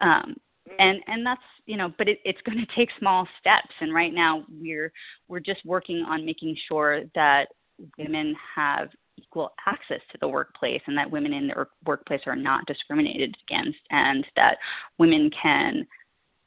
Um 0.01 0.35
and 0.79 0.99
and 1.07 1.25
that's 1.25 1.41
you 1.65 1.77
know 1.77 1.93
but 1.97 2.07
it, 2.07 2.19
it's 2.25 2.41
going 2.41 2.57
to 2.57 2.75
take 2.75 2.89
small 2.99 3.27
steps. 3.39 3.73
And 3.79 3.93
right 3.93 4.13
now 4.13 4.43
we're 4.49 4.91
we're 5.27 5.39
just 5.39 5.65
working 5.65 6.03
on 6.07 6.25
making 6.25 6.57
sure 6.67 7.03
that 7.15 7.47
women 7.97 8.35
have 8.55 8.89
equal 9.17 9.51
access 9.65 10.01
to 10.11 10.17
the 10.21 10.27
workplace 10.27 10.81
and 10.87 10.97
that 10.97 11.09
women 11.09 11.33
in 11.33 11.47
the 11.47 11.65
workplace 11.85 12.21
are 12.25 12.35
not 12.35 12.65
discriminated 12.65 13.35
against 13.47 13.79
and 13.89 14.25
that 14.35 14.57
women 14.99 15.29
can 15.41 15.85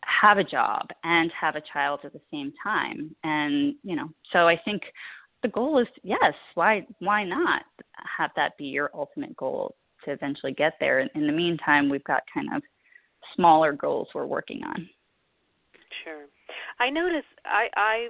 have 0.05 0.39
a 0.39 0.45
job 0.45 0.89
and 1.05 1.31
have 1.39 1.57
a 1.57 1.63
child 1.73 2.01
at 2.05 2.13
the 2.13 2.21
same 2.31 2.53
time. 2.63 3.15
And 3.25 3.75
you 3.83 3.97
know 3.97 4.09
so 4.33 4.47
i 4.47 4.57
think 4.65 4.83
the 5.43 5.49
goal 5.49 5.79
is 5.79 5.87
yes 6.03 6.35
why 6.55 6.87
why 6.99 7.25
not 7.25 7.63
have 8.19 8.31
that 8.37 8.57
be 8.59 8.65
your 8.65 8.91
ultimate 8.95 9.37
goal 9.37 9.75
to 10.05 10.13
eventually 10.13 10.53
get 10.53 10.75
there? 10.81 11.01
In 11.01 11.27
the 11.27 11.33
meantime 11.33 11.89
we've 11.89 12.05
got 12.05 12.23
kind 12.33 12.49
of 12.55 12.63
smaller 13.37 13.73
goals 13.73 14.09
we're 14.15 14.27
working 14.27 14.63
on. 14.65 14.89
Sure. 16.05 16.27
I 16.79 16.91
noticed 16.91 17.27
i 17.45 17.69
i 17.77 18.09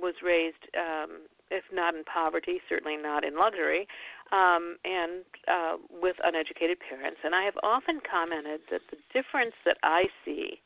was 0.00 0.14
raised 0.24 0.64
um 0.76 1.22
if 1.50 1.64
not 1.72 1.94
in 1.94 2.02
poverty 2.04 2.60
certainly 2.68 2.96
not 2.96 3.24
in 3.24 3.36
luxury 3.38 3.86
um 4.32 4.76
and 4.84 5.24
uh 5.48 5.76
with 5.90 6.16
uneducated 6.24 6.78
parents. 6.88 7.20
And 7.24 7.34
i 7.34 7.44
have 7.44 7.54
often 7.62 8.00
commented 8.08 8.60
that 8.70 8.80
the 8.90 8.98
difference 9.12 9.54
that 9.64 9.76
i 9.82 10.04
see 10.24 10.60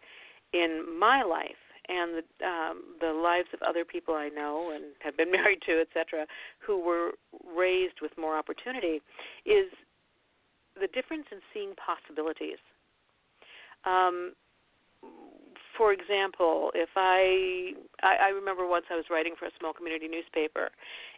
in 0.53 0.85
my 0.99 1.23
life 1.23 1.63
and 1.91 2.23
the 2.23 2.47
um, 2.47 2.83
the 3.01 3.13
lives 3.13 3.49
of 3.53 3.61
other 3.63 3.85
people 3.85 4.15
I 4.15 4.29
know 4.29 4.73
and 4.75 4.85
have 5.01 5.17
been 5.17 5.31
married 5.39 5.61
to, 5.67 5.81
etc., 5.81 6.27
who 6.59 6.81
were 6.81 7.13
raised 7.57 8.01
with 8.01 8.13
more 8.17 8.37
opportunity, 8.39 9.03
is 9.45 9.71
the 10.81 10.87
difference 10.95 11.27
in 11.33 11.39
seeing 11.53 11.73
possibilities. 11.75 12.59
Um, 13.85 14.33
for 15.77 15.93
example, 15.93 16.71
if 16.75 16.91
I, 16.95 17.73
I 18.03 18.29
I 18.29 18.29
remember 18.29 18.67
once 18.69 18.85
I 18.91 18.97
was 18.97 19.07
writing 19.11 19.35
for 19.39 19.47
a 19.47 19.55
small 19.59 19.73
community 19.73 20.09
newspaper, 20.09 20.71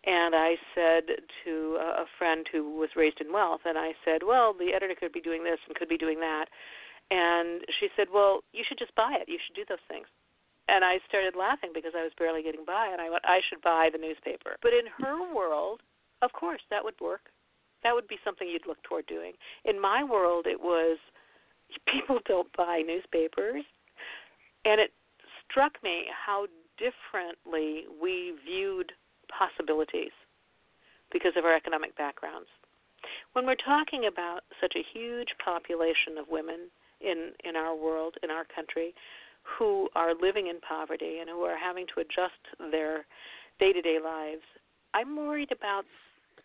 and 0.07 0.35
I 0.35 0.55
said 0.75 1.05
to 1.45 1.79
a 1.81 2.05
friend 2.17 2.47
who 2.51 2.79
was 2.79 2.91
raised 2.97 3.21
in 3.21 3.33
wealth, 3.33 3.61
and 3.67 3.77
I 3.77 3.93
said, 4.05 4.23
well, 4.25 4.55
the 4.55 4.73
editor 4.75 4.95
could 4.99 5.13
be 5.13 5.21
doing 5.21 5.45
this 5.45 5.59
and 5.67 5.77
could 5.77 5.89
be 5.89 5.99
doing 5.99 6.21
that 6.21 6.47
and 7.13 7.61
she 7.79 7.89
said, 7.97 8.09
"Well, 8.13 8.41
you 8.53 8.65
should 8.67 8.79
just 8.79 8.95
buy 8.95 9.17
it. 9.21 9.29
You 9.29 9.39
should 9.45 9.57
do 9.57 9.65
those 9.69 9.85
things." 9.89 10.07
And 10.69 10.85
I 10.85 10.99
started 11.09 11.35
laughing 11.37 11.71
because 11.75 11.93
I 11.97 12.03
was 12.03 12.13
barely 12.19 12.43
getting 12.43 12.65
by, 12.65 12.89
and 12.89 13.01
I 13.01 13.11
went, 13.11 13.25
"I 13.27 13.41
should 13.49 13.61
buy 13.61 13.91
the 13.91 13.99
newspaper." 13.99 14.57
But 14.63 14.73
in 14.73 14.87
her 14.87 15.35
world, 15.35 15.83
of 16.23 16.33
course, 16.33 16.63
that 16.71 16.85
would 16.85 16.99
work. 17.01 17.31
That 17.83 17.95
would 17.95 18.07
be 18.07 18.19
something 18.25 18.49
you'd 18.49 18.67
look 18.67 18.83
toward 18.85 19.07
doing. 19.07 19.35
In 19.65 19.79
my 19.81 20.05
world, 20.05 20.47
it 20.47 20.61
was 20.61 20.99
people 21.87 22.21
don't 22.27 22.55
buy 22.57 22.83
newspapers, 22.83 23.65
and 24.65 24.81
it 24.81 24.93
struck 25.45 25.83
me 25.83 26.07
how 26.11 26.47
differently 26.79 27.85
we 28.01 28.35
viewed 28.45 28.93
possibilities 29.29 30.13
because 31.11 31.33
of 31.37 31.45
our 31.45 31.55
economic 31.55 31.97
backgrounds. 31.97 32.49
When 33.33 33.47
we're 33.47 33.57
talking 33.57 34.07
about 34.07 34.45
such 34.61 34.75
a 34.77 34.87
huge 34.93 35.29
population 35.45 36.19
of 36.19 36.29
women 36.29 36.71
in 37.01 37.33
in 37.45 37.57
our 37.57 37.75
world, 37.75 38.17
in 38.23 38.31
our 38.31 38.45
country, 38.45 38.95
who 39.43 39.89
are 39.95 40.15
living 40.15 40.47
in 40.49 40.61
poverty 40.61 41.19
and 41.21 41.29
who 41.29 41.43
are 41.43 41.59
having 41.59 41.87
to 41.95 42.01
adjust 42.01 42.71
their 42.71 43.05
day-to-day 43.59 43.99
lives. 44.03 44.43
I'm 44.95 45.17
worried 45.17 45.53
about 45.53 45.85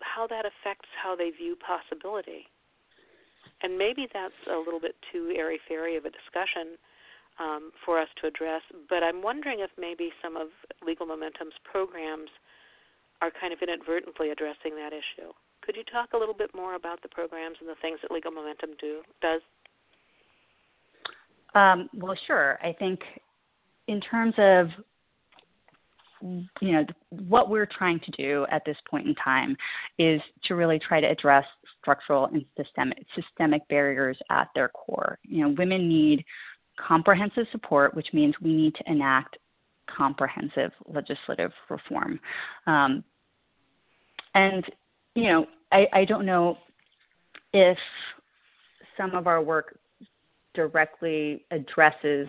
how 0.02 0.28
that 0.28 0.46
affects 0.46 0.90
how 1.02 1.16
they 1.16 1.32
view 1.32 1.56
possibility. 1.56 2.46
And 3.64 3.78
maybe 3.78 4.08
that's 4.14 4.38
a 4.52 4.58
little 4.58 4.80
bit 4.80 4.96
too 5.12 5.34
airy 5.36 5.60
fairy 5.68 5.98
of 5.98 6.06
a 6.06 6.12
discussion 6.12 6.78
um, 7.40 7.72
for 7.86 8.02
us 8.02 8.08
to 8.22 8.28
address, 8.28 8.62
but 8.90 9.04
I'm 9.04 9.22
wondering 9.22 9.60
if 9.60 9.70
maybe 9.78 10.10
some 10.22 10.36
of 10.36 10.48
Legal 10.86 11.06
Momentum's 11.06 11.54
programs 11.64 12.30
are 13.22 13.30
kind 13.30 13.54
of 13.54 13.60
inadvertently 13.62 14.30
addressing 14.30 14.76
that 14.76 14.94
issue. 14.94 15.34
Could 15.62 15.76
you 15.76 15.84
talk 15.84 16.14
a 16.14 16.18
little 16.18 16.34
bit 16.34 16.54
more 16.56 16.76
about 16.76 17.02
the 17.02 17.10
programs 17.10 17.58
and 17.60 17.70
the 17.70 17.78
things 17.82 18.00
that 18.02 18.12
Legal 18.12 18.32
Momentum 18.32 18.72
do 18.80 19.02
does? 19.22 19.42
Um, 21.58 21.89
well, 21.93 22.15
sure. 22.28 22.60
I 22.62 22.72
think 22.74 23.00
in 23.88 24.00
terms 24.00 24.36
of 24.38 24.67
you 26.22 26.72
know 26.72 26.84
what 27.10 27.50
we're 27.50 27.67
trying 27.67 28.00
to 28.00 28.12
do 28.12 28.46
at 28.52 28.63
this 28.65 28.78
point 28.89 29.08
in 29.08 29.15
time 29.15 29.56
is 30.00 30.20
to 30.43 30.56
really 30.56 30.80
try 30.80 31.00
to 31.00 31.08
address 31.08 31.46
structural 31.80 32.26
and 32.26 32.43
systemic 32.56 33.06
systemic 33.15 33.67
barriers 33.70 34.17
at 34.30 34.50
their 34.54 34.70
core. 34.70 35.17
You 35.24 35.43
know, 35.43 35.56
women 35.58 35.88
need 35.88 36.24
comprehensive 36.80 37.46
support, 37.52 37.96
which 37.96 38.08
means 38.13 38.36
we 38.41 38.54
need 38.54 38.76
to 38.76 38.91
enact 38.91 39.38
comprehensive 39.96 40.72
legislative 40.86 41.52
reform. 41.70 42.20
Um, 42.67 43.04
and 44.36 44.63
you 45.15 45.24
know, 45.24 45.48
I, 45.72 45.88
I 45.91 46.06
don't 46.06 46.26
know 46.26 46.58
if 47.54 47.78
some 48.96 49.15
of 49.15 49.26
our 49.26 49.41
work 49.41 49.80
directly 50.58 51.46
addresses 51.52 52.28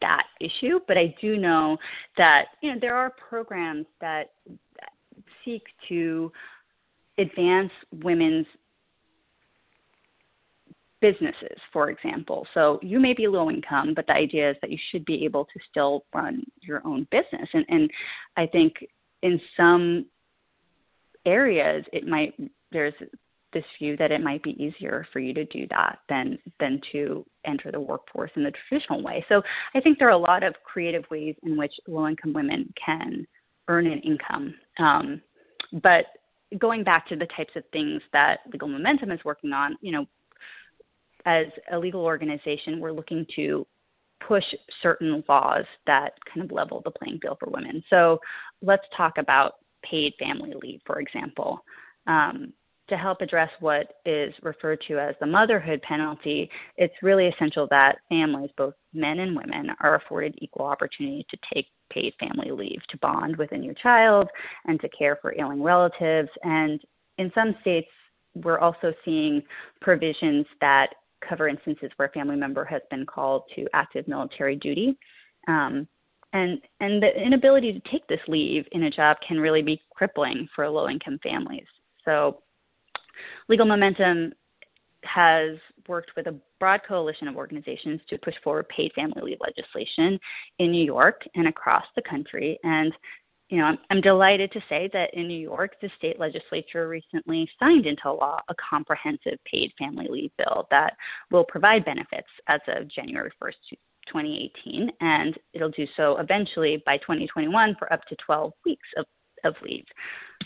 that 0.00 0.24
issue, 0.40 0.80
but 0.88 0.96
I 0.96 1.14
do 1.20 1.36
know 1.36 1.76
that 2.16 2.46
you 2.62 2.72
know 2.72 2.78
there 2.80 2.96
are 2.96 3.10
programs 3.10 3.86
that 4.00 4.32
seek 5.44 5.62
to 5.88 6.32
advance 7.18 7.70
women's 8.02 8.46
businesses, 11.00 11.58
for 11.70 11.90
example. 11.90 12.46
So 12.54 12.80
you 12.82 12.98
may 12.98 13.12
be 13.12 13.28
low 13.28 13.50
income, 13.50 13.92
but 13.94 14.06
the 14.06 14.14
idea 14.14 14.50
is 14.50 14.56
that 14.62 14.70
you 14.70 14.78
should 14.90 15.04
be 15.04 15.24
able 15.26 15.44
to 15.44 15.60
still 15.70 16.04
run 16.14 16.42
your 16.62 16.80
own 16.86 17.06
business. 17.10 17.48
And, 17.52 17.66
and 17.68 17.90
I 18.38 18.46
think 18.46 18.72
in 19.22 19.38
some 19.54 20.06
areas 21.26 21.84
it 21.92 22.06
might 22.06 22.34
there's 22.72 22.94
this 23.54 23.64
view 23.78 23.96
that 23.96 24.12
it 24.12 24.20
might 24.20 24.42
be 24.42 24.62
easier 24.62 25.06
for 25.12 25.20
you 25.20 25.32
to 25.32 25.44
do 25.46 25.66
that 25.70 26.00
than 26.08 26.38
than 26.60 26.80
to 26.92 27.24
enter 27.46 27.70
the 27.72 27.80
workforce 27.80 28.30
in 28.36 28.44
the 28.44 28.52
traditional 28.68 29.02
way. 29.02 29.24
So 29.28 29.42
I 29.74 29.80
think 29.80 29.98
there 29.98 30.08
are 30.08 30.12
a 30.12 30.18
lot 30.18 30.42
of 30.42 30.54
creative 30.64 31.04
ways 31.10 31.34
in 31.42 31.56
which 31.56 31.72
low 31.88 32.06
income 32.06 32.32
women 32.32 32.72
can 32.84 33.26
earn 33.68 33.86
an 33.86 34.00
income. 34.00 34.54
Um, 34.78 35.22
but 35.82 36.06
going 36.58 36.84
back 36.84 37.08
to 37.08 37.16
the 37.16 37.26
types 37.36 37.52
of 37.56 37.64
things 37.72 38.02
that 38.12 38.40
Legal 38.52 38.68
Momentum 38.68 39.10
is 39.10 39.20
working 39.24 39.52
on, 39.52 39.76
you 39.80 39.92
know, 39.92 40.06
as 41.26 41.46
a 41.72 41.78
legal 41.78 42.02
organization, 42.02 42.80
we're 42.80 42.92
looking 42.92 43.26
to 43.36 43.66
push 44.26 44.44
certain 44.82 45.24
laws 45.28 45.64
that 45.86 46.12
kind 46.32 46.44
of 46.44 46.52
level 46.52 46.82
the 46.84 46.90
playing 46.90 47.18
field 47.20 47.38
for 47.40 47.50
women. 47.50 47.82
So 47.90 48.18
let's 48.62 48.84
talk 48.96 49.18
about 49.18 49.54
paid 49.82 50.14
family 50.18 50.52
leave, 50.62 50.80
for 50.86 51.00
example. 51.00 51.64
Um, 52.06 52.52
to 52.88 52.96
help 52.96 53.20
address 53.20 53.50
what 53.60 53.94
is 54.04 54.34
referred 54.42 54.80
to 54.88 54.98
as 54.98 55.14
the 55.20 55.26
motherhood 55.26 55.80
penalty, 55.82 56.50
it's 56.76 56.94
really 57.02 57.28
essential 57.28 57.66
that 57.70 57.96
families, 58.08 58.50
both 58.56 58.74
men 58.92 59.20
and 59.20 59.34
women, 59.34 59.70
are 59.80 59.94
afforded 59.96 60.34
equal 60.38 60.66
opportunity 60.66 61.26
to 61.30 61.36
take 61.52 61.66
paid 61.90 62.12
family 62.18 62.50
leave 62.50 62.80
to 62.88 62.98
bond 62.98 63.36
with 63.36 63.52
a 63.52 63.56
new 63.56 63.74
child 63.82 64.28
and 64.66 64.80
to 64.80 64.88
care 64.88 65.18
for 65.20 65.34
ailing 65.38 65.62
relatives. 65.62 66.28
And 66.42 66.80
in 67.18 67.30
some 67.34 67.54
states, 67.60 67.88
we're 68.34 68.58
also 68.58 68.92
seeing 69.04 69.42
provisions 69.80 70.46
that 70.60 70.88
cover 71.26 71.48
instances 71.48 71.90
where 71.96 72.08
a 72.08 72.12
family 72.12 72.36
member 72.36 72.64
has 72.64 72.82
been 72.90 73.06
called 73.06 73.44
to 73.54 73.66
active 73.72 74.06
military 74.08 74.56
duty. 74.56 74.98
Um, 75.48 75.86
and, 76.32 76.58
and 76.80 77.00
the 77.00 77.16
inability 77.16 77.72
to 77.72 77.90
take 77.90 78.06
this 78.08 78.20
leave 78.26 78.64
in 78.72 78.84
a 78.84 78.90
job 78.90 79.18
can 79.26 79.38
really 79.38 79.62
be 79.62 79.80
crippling 79.94 80.48
for 80.54 80.68
low 80.68 80.88
income 80.88 81.20
families. 81.22 81.66
So 82.04 82.42
Legal 83.48 83.66
Momentum 83.66 84.32
has 85.04 85.58
worked 85.88 86.12
with 86.16 86.26
a 86.26 86.34
broad 86.58 86.80
coalition 86.86 87.28
of 87.28 87.36
organizations 87.36 88.00
to 88.08 88.18
push 88.18 88.34
forward 88.42 88.68
paid 88.68 88.92
family 88.94 89.20
leave 89.22 89.38
legislation 89.40 90.18
in 90.58 90.70
New 90.70 90.84
York 90.84 91.22
and 91.34 91.48
across 91.48 91.84
the 91.94 92.02
country. 92.02 92.58
And 92.62 92.92
you 93.50 93.58
know, 93.58 93.64
I'm, 93.64 93.78
I'm 93.90 94.00
delighted 94.00 94.50
to 94.52 94.60
say 94.68 94.88
that 94.92 95.12
in 95.12 95.28
New 95.28 95.38
York, 95.38 95.76
the 95.80 95.90
state 95.98 96.18
legislature 96.18 96.88
recently 96.88 97.48
signed 97.60 97.86
into 97.86 98.10
law 98.10 98.40
a 98.48 98.54
comprehensive 98.54 99.38
paid 99.44 99.72
family 99.78 100.06
leave 100.08 100.30
bill 100.38 100.66
that 100.70 100.94
will 101.30 101.44
provide 101.44 101.84
benefits 101.84 102.28
as 102.48 102.60
of 102.68 102.88
January 102.88 103.30
1st, 103.40 103.76
2018, 104.08 104.90
and 105.00 105.38
it'll 105.52 105.70
do 105.70 105.86
so 105.96 106.16
eventually 106.18 106.82
by 106.86 106.96
2021 106.98 107.76
for 107.78 107.92
up 107.92 108.04
to 108.06 108.16
12 108.16 108.52
weeks 108.64 108.88
of, 108.96 109.04
of 109.44 109.54
leave. 109.62 109.84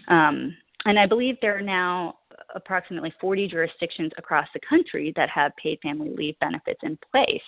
Um, 0.09 0.57
and 0.85 0.99
I 0.99 1.07
believe 1.07 1.37
there 1.41 1.57
are 1.57 1.63
now 1.63 2.19
approximately 2.55 3.13
40 3.21 3.49
jurisdictions 3.49 4.13
across 4.19 4.49
the 4.55 4.61
country 4.69 5.13
that 5.17 5.29
have 5.31 5.53
paid 5.57 5.79
family 5.83 6.11
leave 6.17 6.39
benefits 6.41 6.81
in 6.83 6.99
place. 7.13 7.43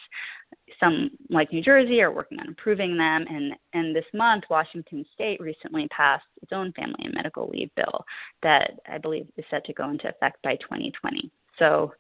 Some, 0.79 1.11
like 1.29 1.53
New 1.53 1.63
Jersey, 1.63 2.01
are 2.01 2.13
working 2.13 2.39
on 2.41 2.49
improving 2.49 2.97
them. 2.97 3.25
And, 3.29 3.55
and 3.73 3.95
this 3.95 4.05
month, 4.15 4.45
Washington 4.51 5.05
State 5.15 5.41
recently 5.41 5.87
passed 5.89 6.25
its 6.43 6.53
own 6.53 6.73
family 6.73 7.05
and 7.05 7.15
medical 7.15 7.49
leave 7.49 7.71
bill 7.77 8.05
that 8.43 8.73
I 8.89 8.99
believe 8.99 9.27
is 9.37 9.45
set 9.51 9.65
to 9.67 9.73
go 9.73 9.91
into 9.91 10.09
effect 10.09 10.43
by 10.43 10.57
2020. 10.57 11.31
So, 11.59 11.93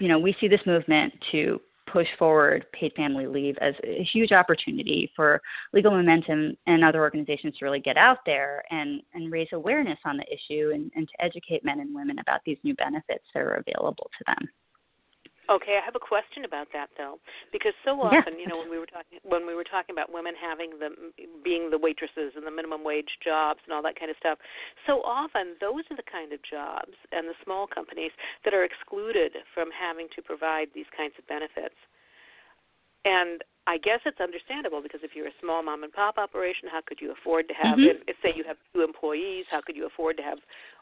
you 0.00 0.08
know, 0.08 0.18
we 0.18 0.34
see 0.40 0.48
this 0.48 0.60
movement 0.66 1.12
to 1.32 1.60
push 1.92 2.08
forward 2.18 2.64
paid 2.72 2.92
family 2.94 3.26
leave 3.26 3.56
as 3.60 3.74
a 3.84 4.02
huge 4.12 4.32
opportunity 4.32 5.10
for 5.14 5.40
legal 5.72 5.90
momentum 5.90 6.56
and 6.66 6.82
other 6.82 7.00
organizations 7.00 7.56
to 7.58 7.64
really 7.64 7.80
get 7.80 7.96
out 7.96 8.18
there 8.24 8.64
and, 8.70 9.02
and 9.12 9.30
raise 9.30 9.48
awareness 9.52 9.98
on 10.04 10.16
the 10.16 10.24
issue 10.32 10.70
and, 10.72 10.90
and 10.96 11.06
to 11.08 11.24
educate 11.24 11.64
men 11.64 11.80
and 11.80 11.94
women 11.94 12.18
about 12.18 12.40
these 12.46 12.58
new 12.64 12.74
benefits 12.76 13.24
that 13.34 13.40
are 13.42 13.62
available 13.66 14.10
to 14.18 14.24
them. 14.26 14.48
Okay, 15.52 15.76
I 15.76 15.84
have 15.84 15.94
a 15.94 16.00
question 16.00 16.48
about 16.48 16.72
that 16.72 16.88
though, 16.96 17.20
because 17.52 17.76
so 17.84 18.00
often, 18.00 18.40
yeah. 18.40 18.40
you 18.40 18.48
know, 18.48 18.56
when 18.56 18.72
we 18.72 18.80
were 18.80 18.88
talking 18.88 19.20
when 19.20 19.44
we 19.44 19.52
were 19.52 19.68
talking 19.68 19.92
about 19.92 20.08
women 20.08 20.32
having 20.32 20.80
the 20.80 20.88
being 21.44 21.68
the 21.68 21.76
waitresses 21.76 22.32
and 22.32 22.46
the 22.48 22.50
minimum 22.50 22.80
wage 22.80 23.20
jobs 23.20 23.60
and 23.68 23.76
all 23.76 23.84
that 23.84 24.00
kind 24.00 24.08
of 24.08 24.16
stuff, 24.16 24.40
so 24.88 25.04
often 25.04 25.60
those 25.60 25.84
are 25.92 25.98
the 26.00 26.08
kind 26.08 26.32
of 26.32 26.40
jobs 26.40 26.96
and 27.12 27.28
the 27.28 27.36
small 27.44 27.68
companies 27.68 28.16
that 28.48 28.56
are 28.56 28.64
excluded 28.64 29.36
from 29.52 29.68
having 29.68 30.08
to 30.16 30.24
provide 30.24 30.72
these 30.72 30.88
kinds 30.96 31.12
of 31.20 31.28
benefits. 31.28 31.76
And 33.04 33.44
I 33.66 33.78
guess 33.78 34.00
it's 34.06 34.18
understandable 34.18 34.82
because 34.82 35.00
if 35.02 35.14
you're 35.14 35.28
a 35.30 35.38
small 35.40 35.62
mom 35.62 35.84
and 35.84 35.92
pop 35.92 36.18
operation, 36.18 36.66
how 36.70 36.80
could 36.86 36.98
you 37.00 37.12
afford 37.12 37.46
to 37.48 37.54
have, 37.54 37.78
mm-hmm. 37.78 38.02
if, 38.08 38.16
say 38.22 38.32
you 38.34 38.42
have 38.46 38.56
two 38.74 38.82
employees, 38.82 39.44
how 39.50 39.60
could 39.60 39.76
you 39.76 39.86
afford 39.86 40.16
to 40.16 40.22
have 40.22 40.38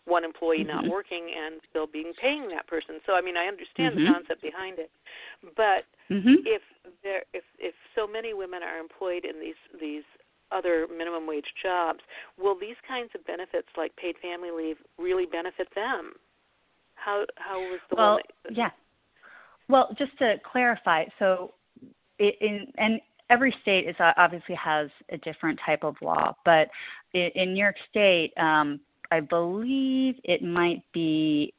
one 0.07 0.25
employee 0.25 0.65
mm-hmm. 0.65 0.87
not 0.87 0.89
working 0.89 1.31
and 1.37 1.61
still 1.69 1.87
being 1.87 2.13
paying 2.21 2.49
that 2.49 2.67
person? 2.67 3.01
So 3.07 3.13
I 3.15 3.21
mean, 3.21 3.37
I 3.37 3.47
understand 3.47 3.97
mm-hmm. 3.97 4.07
the 4.07 4.13
concept 4.13 4.43
behind 4.43 4.79
it, 4.79 4.91
but 5.57 5.85
mm-hmm. 6.11 6.43
if 6.47 6.63
there, 7.03 7.23
if 7.35 7.45
if 7.59 7.75
so 7.95 8.07
many 8.07 8.35
women 8.35 8.63
are 8.63 8.79
employed 8.79 9.25
in 9.25 9.41
these 9.41 9.61
these 9.81 10.05
other 10.53 10.87
minimum 10.91 11.27
wage 11.27 11.47
jobs, 11.63 12.01
will 12.39 12.59
these 12.59 12.77
kinds 12.87 13.11
of 13.15 13.25
benefits 13.27 13.69
like 13.77 13.95
paid 13.97 14.17
family 14.21 14.51
leave 14.51 14.77
really 14.99 15.27
benefit 15.27 15.69
them? 15.75 16.13
How 16.95 17.25
how 17.37 17.59
was 17.61 17.81
the 17.89 17.97
well? 17.97 18.19
That, 18.45 18.57
yeah. 18.57 18.71
Well, 19.69 19.95
just 19.97 20.19
to 20.19 20.35
clarify, 20.51 21.05
so 21.21 21.55
in, 22.19 22.67
and 22.77 23.01
every 23.31 23.55
state 23.63 23.89
is 23.89 23.95
obviously 24.17 24.55
has 24.57 24.91
a 25.11 25.17
different 25.19 25.59
type 25.65 25.85
of 25.85 25.95
law, 26.03 26.35
but 26.45 26.69
in, 27.15 27.31
in 27.35 27.55
New 27.55 27.63
York 27.63 27.77
State, 27.89 28.33
um, 28.37 28.81
I 29.11 29.21
believe 29.21 30.17
it 30.25 30.43
might 30.43 30.83
be 30.93 31.53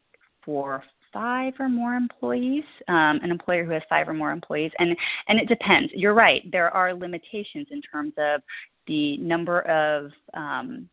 for 0.44 0.84
five 1.14 1.54
or 1.60 1.70
more 1.70 1.94
employees, 1.96 2.64
um, 2.88 3.20
an 3.22 3.32
employer 3.32 3.66
who 3.66 3.72
has 3.72 3.82
five 3.90 4.08
or 4.08 4.14
more 4.14 4.32
employees, 4.32 4.72
and 4.80 4.96
and 5.28 5.40
it 5.40 5.48
depends. 5.48 5.92
You're 5.94 6.14
right. 6.14 6.50
There 6.52 6.70
are 6.72 6.94
limitations 6.94 7.68
in 7.72 7.82
terms 7.82 8.14
of 8.18 8.42
the 8.88 9.18
number 9.18 9.62
of 9.62 10.12
um, 10.34 10.90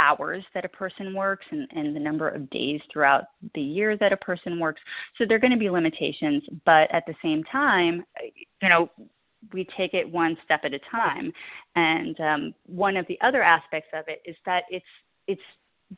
hours 0.00 0.42
that 0.54 0.64
a 0.64 0.68
person 0.68 1.14
works 1.14 1.46
and, 1.50 1.68
and 1.72 1.94
the 1.94 2.00
number 2.00 2.28
of 2.28 2.48
days 2.50 2.80
throughout 2.92 3.24
the 3.54 3.60
year 3.60 3.96
that 3.98 4.12
a 4.12 4.16
person 4.16 4.58
works. 4.58 4.80
So 5.16 5.24
there 5.26 5.36
are 5.36 5.40
going 5.40 5.52
to 5.52 5.58
be 5.58 5.70
limitations, 5.70 6.42
but 6.64 6.92
at 6.92 7.04
the 7.06 7.14
same 7.22 7.44
time, 7.44 8.04
you 8.62 8.68
know, 8.68 8.90
we 9.52 9.66
take 9.76 9.94
it 9.94 10.10
one 10.10 10.36
step 10.44 10.60
at 10.64 10.74
a 10.74 10.80
time. 10.90 11.32
And 11.76 12.18
um, 12.20 12.54
one 12.66 12.96
of 12.96 13.06
the 13.08 13.18
other 13.20 13.42
aspects 13.42 13.90
of 13.94 14.04
it 14.08 14.22
is 14.24 14.36
that 14.46 14.64
it's 14.70 14.84
it's 15.26 15.40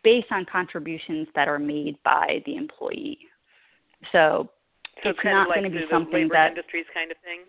based 0.02 0.28
on 0.30 0.44
contributions 0.50 1.28
that 1.34 1.48
are 1.48 1.58
made 1.58 1.96
by 2.04 2.42
the 2.46 2.56
employee. 2.56 3.18
So, 4.10 4.50
so 5.02 5.10
it's 5.10 5.18
not 5.24 5.48
like 5.48 5.60
going 5.60 5.72
to 5.72 5.78
be 5.78 5.84
something 5.90 6.28
that 6.32 6.50
industries 6.50 6.86
kind 6.94 7.10
of 7.10 7.16
thing. 7.18 7.40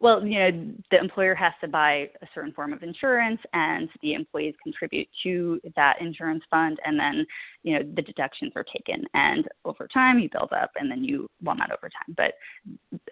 Well, 0.00 0.24
you 0.24 0.38
know, 0.38 0.74
the 0.92 0.98
employer 0.98 1.34
has 1.34 1.52
to 1.60 1.66
buy 1.66 2.08
a 2.22 2.26
certain 2.32 2.52
form 2.52 2.72
of 2.72 2.84
insurance, 2.84 3.40
and 3.52 3.88
the 4.00 4.14
employees 4.14 4.54
contribute 4.62 5.08
to 5.24 5.60
that 5.74 6.00
insurance 6.00 6.44
fund, 6.50 6.78
and 6.84 6.98
then, 6.98 7.26
you 7.64 7.74
know, 7.74 7.84
the 7.96 8.02
deductions 8.02 8.52
are 8.54 8.64
taken, 8.64 9.04
and 9.14 9.48
over 9.64 9.88
time 9.88 10.20
you 10.20 10.28
build 10.30 10.52
up, 10.52 10.70
and 10.76 10.88
then 10.88 11.02
you, 11.02 11.28
well, 11.42 11.56
not 11.56 11.72
over 11.72 11.88
time, 11.88 12.14
but 12.16 12.34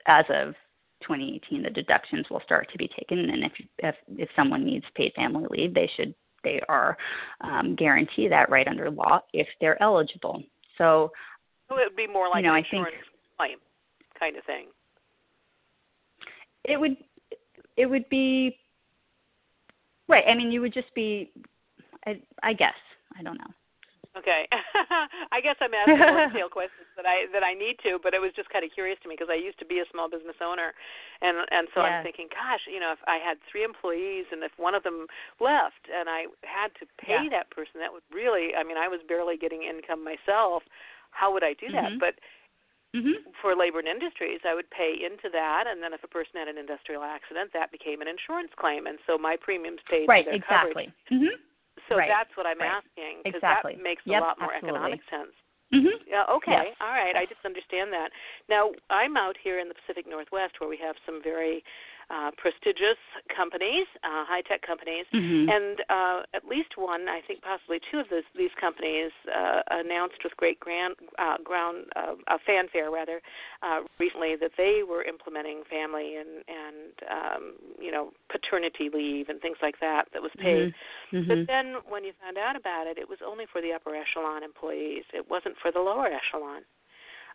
as 0.07 0.25
of 0.29 0.55
2018, 1.03 1.63
the 1.63 1.71
deductions 1.71 2.27
will 2.31 2.41
start 2.45 2.71
to 2.71 2.79
be 2.79 2.89
taken, 2.97 3.19
and 3.19 3.45
if 3.45 3.53
if 3.79 3.95
if 4.17 4.29
someone 4.37 4.65
needs 4.65 4.85
paid 4.95 5.13
family 5.15 5.45
leave, 5.51 5.75
they 5.75 5.91
should 5.97 6.15
they 6.47 6.61
are 6.69 6.97
um, 7.41 7.75
guaranteed 7.75 8.31
that 8.31 8.51
right 8.51 8.69
under 8.69 8.91
law 8.91 9.21
if 9.33 9.49
they're 9.61 9.81
eligible. 9.83 10.43
So, 10.79 11.11
so 11.69 11.77
it 11.79 11.91
would 11.91 11.97
be 11.97 12.07
more 12.07 12.29
like 12.29 12.43
you 12.43 12.49
know, 12.49 12.55
an 12.55 12.65
insurance 12.65 12.95
think, 12.95 13.37
claim 13.37 13.59
kind 14.19 14.37
of 14.37 14.45
thing 14.45 14.67
it 16.69 16.79
would 16.79 16.97
it 17.77 17.87
would 17.87 18.09
be 18.09 18.57
right. 20.09 20.25
I 20.29 20.35
mean, 20.35 20.51
you 20.51 20.61
would 20.61 20.75
just 20.75 20.93
be, 20.95 21.31
I, 22.07 22.21
I 22.43 22.53
guess. 22.53 22.75
I 23.19 23.23
don't 23.23 23.39
know. 23.39 23.53
Okay, 24.17 24.49
I 25.37 25.45
guess 25.45 25.61
I'm 25.61 25.77
asking 25.77 26.01
more 26.01 26.25
detailed 26.33 26.57
questions 26.57 26.89
that 26.97 27.05
I 27.05 27.29
that 27.37 27.45
I 27.45 27.53
need 27.53 27.77
to, 27.85 28.01
but 28.01 28.17
it 28.17 28.21
was 28.25 28.33
just 28.33 28.49
kind 28.49 28.65
of 28.65 28.73
curious 28.73 28.97
to 29.05 29.13
me 29.13 29.15
because 29.15 29.29
I 29.29 29.37
used 29.37 29.61
to 29.61 29.69
be 29.69 29.85
a 29.85 29.89
small 29.93 30.09
business 30.09 30.41
owner, 30.41 30.73
and 31.21 31.45
and 31.53 31.69
so 31.77 31.85
yeah. 31.85 32.01
I'm 32.01 32.05
thinking, 32.05 32.33
gosh, 32.33 32.65
you 32.65 32.81
know, 32.81 32.97
if 32.97 33.03
I 33.05 33.21
had 33.21 33.37
three 33.45 33.61
employees 33.61 34.25
and 34.33 34.41
if 34.41 34.57
one 34.57 34.73
of 34.73 34.89
them 34.89 35.05
left 35.37 35.85
and 35.93 36.09
I 36.09 36.33
had 36.49 36.73
to 36.81 36.89
pay 36.97 37.29
yeah. 37.29 37.37
that 37.37 37.53
person, 37.53 37.77
that 37.85 37.93
would 37.93 38.07
really, 38.09 38.57
I 38.57 38.65
mean, 38.65 38.81
I 38.81 38.89
was 38.89 39.05
barely 39.05 39.37
getting 39.37 39.69
income 39.69 40.01
myself. 40.01 40.65
How 41.13 41.29
would 41.33 41.45
I 41.45 41.53
do 41.53 41.69
that? 41.77 41.97
Mm-hmm. 41.97 42.01
But 42.01 42.17
Mm-hmm. 42.97 43.29
For 43.43 43.53
labor 43.53 43.85
and 43.85 43.89
industries, 43.89 44.41
I 44.49 44.55
would 44.55 44.71
pay 44.73 44.97
into 44.97 45.29
that, 45.29 45.69
and 45.69 45.83
then 45.83 45.93
if 45.93 46.01
a 46.01 46.09
person 46.09 46.41
had 46.41 46.49
an 46.49 46.57
industrial 46.57 47.05
accident, 47.05 47.53
that 47.53 47.69
became 47.69 48.01
an 48.01 48.09
insurance 48.09 48.49
claim, 48.57 48.87
and 48.87 48.97
so 49.05 49.19
my 49.19 49.37
premiums 49.37 49.85
paid 49.85 50.09
right, 50.09 50.25
for 50.25 50.33
their 50.33 50.41
exactly. 50.41 50.89
coverage. 50.89 51.13
Mm-hmm. 51.13 51.37
So 51.89 51.97
right. 51.97 52.11
that's 52.11 52.33
what 52.37 52.47
I'm 52.47 52.59
right. 52.59 52.83
asking 52.83 53.23
because 53.23 53.39
exactly. 53.39 53.75
that 53.77 53.83
makes 53.83 54.03
yep, 54.05 54.23
a 54.23 54.33
lot 54.33 54.37
more 54.41 54.55
absolutely. 54.55 54.99
economic 54.99 55.03
sense. 55.11 55.35
Mm-hmm. 55.75 55.99
Yeah. 56.07 56.23
Okay. 56.31 56.71
Yes. 56.71 56.79
All 56.79 56.95
right. 56.95 57.19
I 57.19 57.27
just 57.27 57.43
understand 57.43 57.91
that. 57.91 58.15
Now 58.49 58.71
I'm 58.91 59.17
out 59.17 59.35
here 59.43 59.59
in 59.59 59.67
the 59.67 59.75
Pacific 59.75 60.07
Northwest 60.07 60.55
where 60.63 60.71
we 60.71 60.79
have 60.79 60.95
some 61.03 61.19
very 61.23 61.65
uh, 62.09 62.31
prestigious 62.39 63.01
companies, 63.35 63.87
uh, 64.05 64.23
high 64.23 64.43
tech 64.47 64.63
companies, 64.63 65.07
mm-hmm. 65.13 65.51
and 65.51 65.77
uh, 65.91 66.23
at 66.35 66.47
least 66.47 66.79
one, 66.79 67.09
I 67.09 67.21
think 67.27 67.43
possibly 67.43 67.81
two 67.91 67.99
of 67.99 68.07
those, 68.11 68.23
these 68.37 68.55
companies 68.61 69.11
uh, 69.27 69.63
announced 69.71 70.23
with 70.23 70.37
great 70.37 70.61
grand, 70.61 70.95
uh, 71.19 71.43
ground 71.43 71.87
uh, 71.97 72.15
uh, 72.29 72.39
fanfare 72.47 72.91
rather 72.91 73.21
uh, 73.63 73.83
recently 73.99 74.37
that 74.39 74.53
they 74.57 74.83
were 74.87 75.03
implementing 75.03 75.63
family 75.69 76.17
and 76.17 76.47
and 76.47 76.95
um, 77.11 77.43
you 77.81 77.91
know 77.91 78.13
paternity 78.31 78.89
leave 78.93 79.29
and 79.29 79.41
things 79.41 79.59
like 79.61 79.81
that 79.81 80.07
that 80.13 80.23
was 80.23 80.33
paid. 80.39 80.71
Mm-hmm. 80.71 81.17
Mm-hmm. 81.17 81.29
But 81.29 81.39
then 81.51 81.67
when 81.89 82.05
you 82.05 82.13
found 82.23 82.39
out 82.39 82.55
about 82.55 82.87
it, 82.87 82.99
it 82.99 83.09
was 83.09 83.19
only 83.27 83.47
for 83.51 83.61
the 83.61 83.73
upper 83.73 83.95
echelon 83.95 84.43
employees. 84.43 85.05
It 85.13 85.27
wasn't 85.29 85.57
for 85.61 85.73
the 85.73 85.81
lower 85.81 86.07
echelon. 86.07 86.63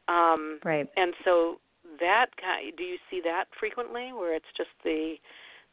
Um, 0.08 0.60
right. 0.64 0.88
And 0.96 1.14
so 1.24 1.60
that 2.00 2.28
kind 2.40 2.74
do 2.78 2.84
you 2.84 2.98
see 3.10 3.22
that 3.24 3.46
frequently 3.60 4.14
where 4.14 4.36
it's 4.36 4.46
just 4.56 4.70
the 4.84 5.16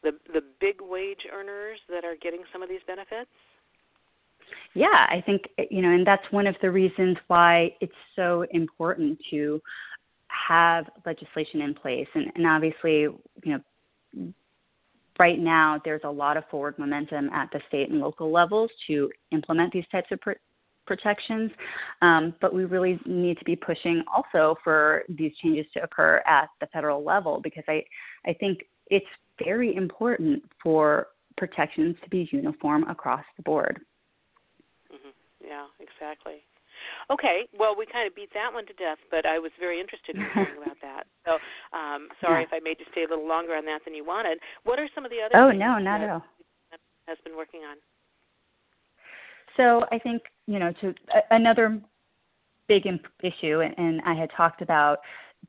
the 0.02 0.12
the 0.32 0.42
big 0.60 0.76
wage 0.80 1.26
earners 1.32 1.78
that 1.88 2.04
are 2.04 2.16
getting 2.20 2.42
some 2.52 2.62
of 2.62 2.68
these 2.68 2.80
benefits? 2.86 3.30
Yeah 4.74 5.06
i 5.08 5.22
think 5.24 5.42
you 5.70 5.82
know 5.82 5.90
and 5.90 6.06
that's 6.06 6.30
one 6.30 6.46
of 6.46 6.56
the 6.62 6.70
reasons 6.70 7.16
why 7.26 7.74
it's 7.80 7.92
so 8.16 8.44
important 8.52 9.18
to 9.30 9.60
have 10.28 10.88
legislation 11.04 11.62
in 11.62 11.74
place. 11.74 12.06
And, 12.14 12.30
and 12.34 12.46
obviously 12.46 13.00
you 13.00 13.22
know 13.44 14.32
right 15.18 15.38
now 15.38 15.80
there's 15.84 16.02
a 16.04 16.10
lot 16.10 16.36
of 16.36 16.44
forward 16.50 16.78
momentum 16.78 17.28
at 17.30 17.50
the 17.52 17.60
state 17.68 17.90
and 17.90 18.00
local 18.00 18.30
levels 18.30 18.70
to 18.86 19.10
implement 19.32 19.72
these 19.72 19.84
types 19.90 20.08
of 20.12 20.20
pr- 20.20 20.32
protections. 20.88 21.52
Um, 22.02 22.34
but 22.40 22.52
we 22.52 22.64
really 22.64 22.98
need 23.06 23.38
to 23.38 23.44
be 23.44 23.54
pushing 23.54 24.02
also 24.12 24.56
for 24.64 25.04
these 25.08 25.32
changes 25.40 25.66
to 25.74 25.84
occur 25.84 26.22
at 26.26 26.48
the 26.60 26.66
federal 26.68 27.04
level 27.04 27.40
because 27.40 27.64
I, 27.68 27.84
I 28.26 28.32
think 28.32 28.64
it's 28.88 29.06
very 29.44 29.76
important 29.76 30.42
for 30.60 31.08
protections 31.36 31.94
to 32.02 32.10
be 32.10 32.28
uniform 32.32 32.82
across 32.88 33.24
the 33.36 33.42
board. 33.44 33.78
Mm-hmm. 34.92 35.46
Yeah, 35.46 35.66
exactly. 35.78 36.42
Okay, 37.10 37.48
well, 37.58 37.74
we 37.76 37.86
kind 37.86 38.06
of 38.06 38.14
beat 38.14 38.30
that 38.34 38.52
one 38.52 38.66
to 38.66 38.72
death, 38.74 38.98
but 39.10 39.26
I 39.26 39.38
was 39.38 39.50
very 39.58 39.80
interested 39.80 40.16
in 40.16 40.22
hearing 40.34 40.56
about 40.62 40.76
that. 40.82 41.04
So, 41.24 41.38
um, 41.76 42.08
sorry 42.20 42.42
yeah. 42.42 42.48
if 42.48 42.52
I 42.52 42.60
made 42.62 42.78
you 42.78 42.86
stay 42.92 43.04
a 43.04 43.08
little 43.08 43.28
longer 43.28 43.54
on 43.54 43.64
that 43.66 43.80
than 43.84 43.94
you 43.94 44.04
wanted. 44.04 44.38
What 44.64 44.78
are 44.78 44.88
some 44.94 45.04
of 45.04 45.10
the 45.10 45.18
other? 45.22 45.34
Oh 45.42 45.50
things 45.50 45.60
no, 45.60 45.78
not 45.78 45.98
that 46.00 46.04
at 46.04 46.10
all. 46.10 46.24
Has 47.06 47.18
been 47.24 47.36
working 47.36 47.60
on. 47.64 47.76
So 49.56 49.86
I 49.90 49.98
think 49.98 50.22
you 50.48 50.58
know 50.58 50.72
to 50.80 50.94
another 51.30 51.80
big 52.68 52.86
issue, 53.22 53.60
and 53.60 54.00
I 54.04 54.14
had 54.14 54.30
talked 54.36 54.62
about 54.62 54.98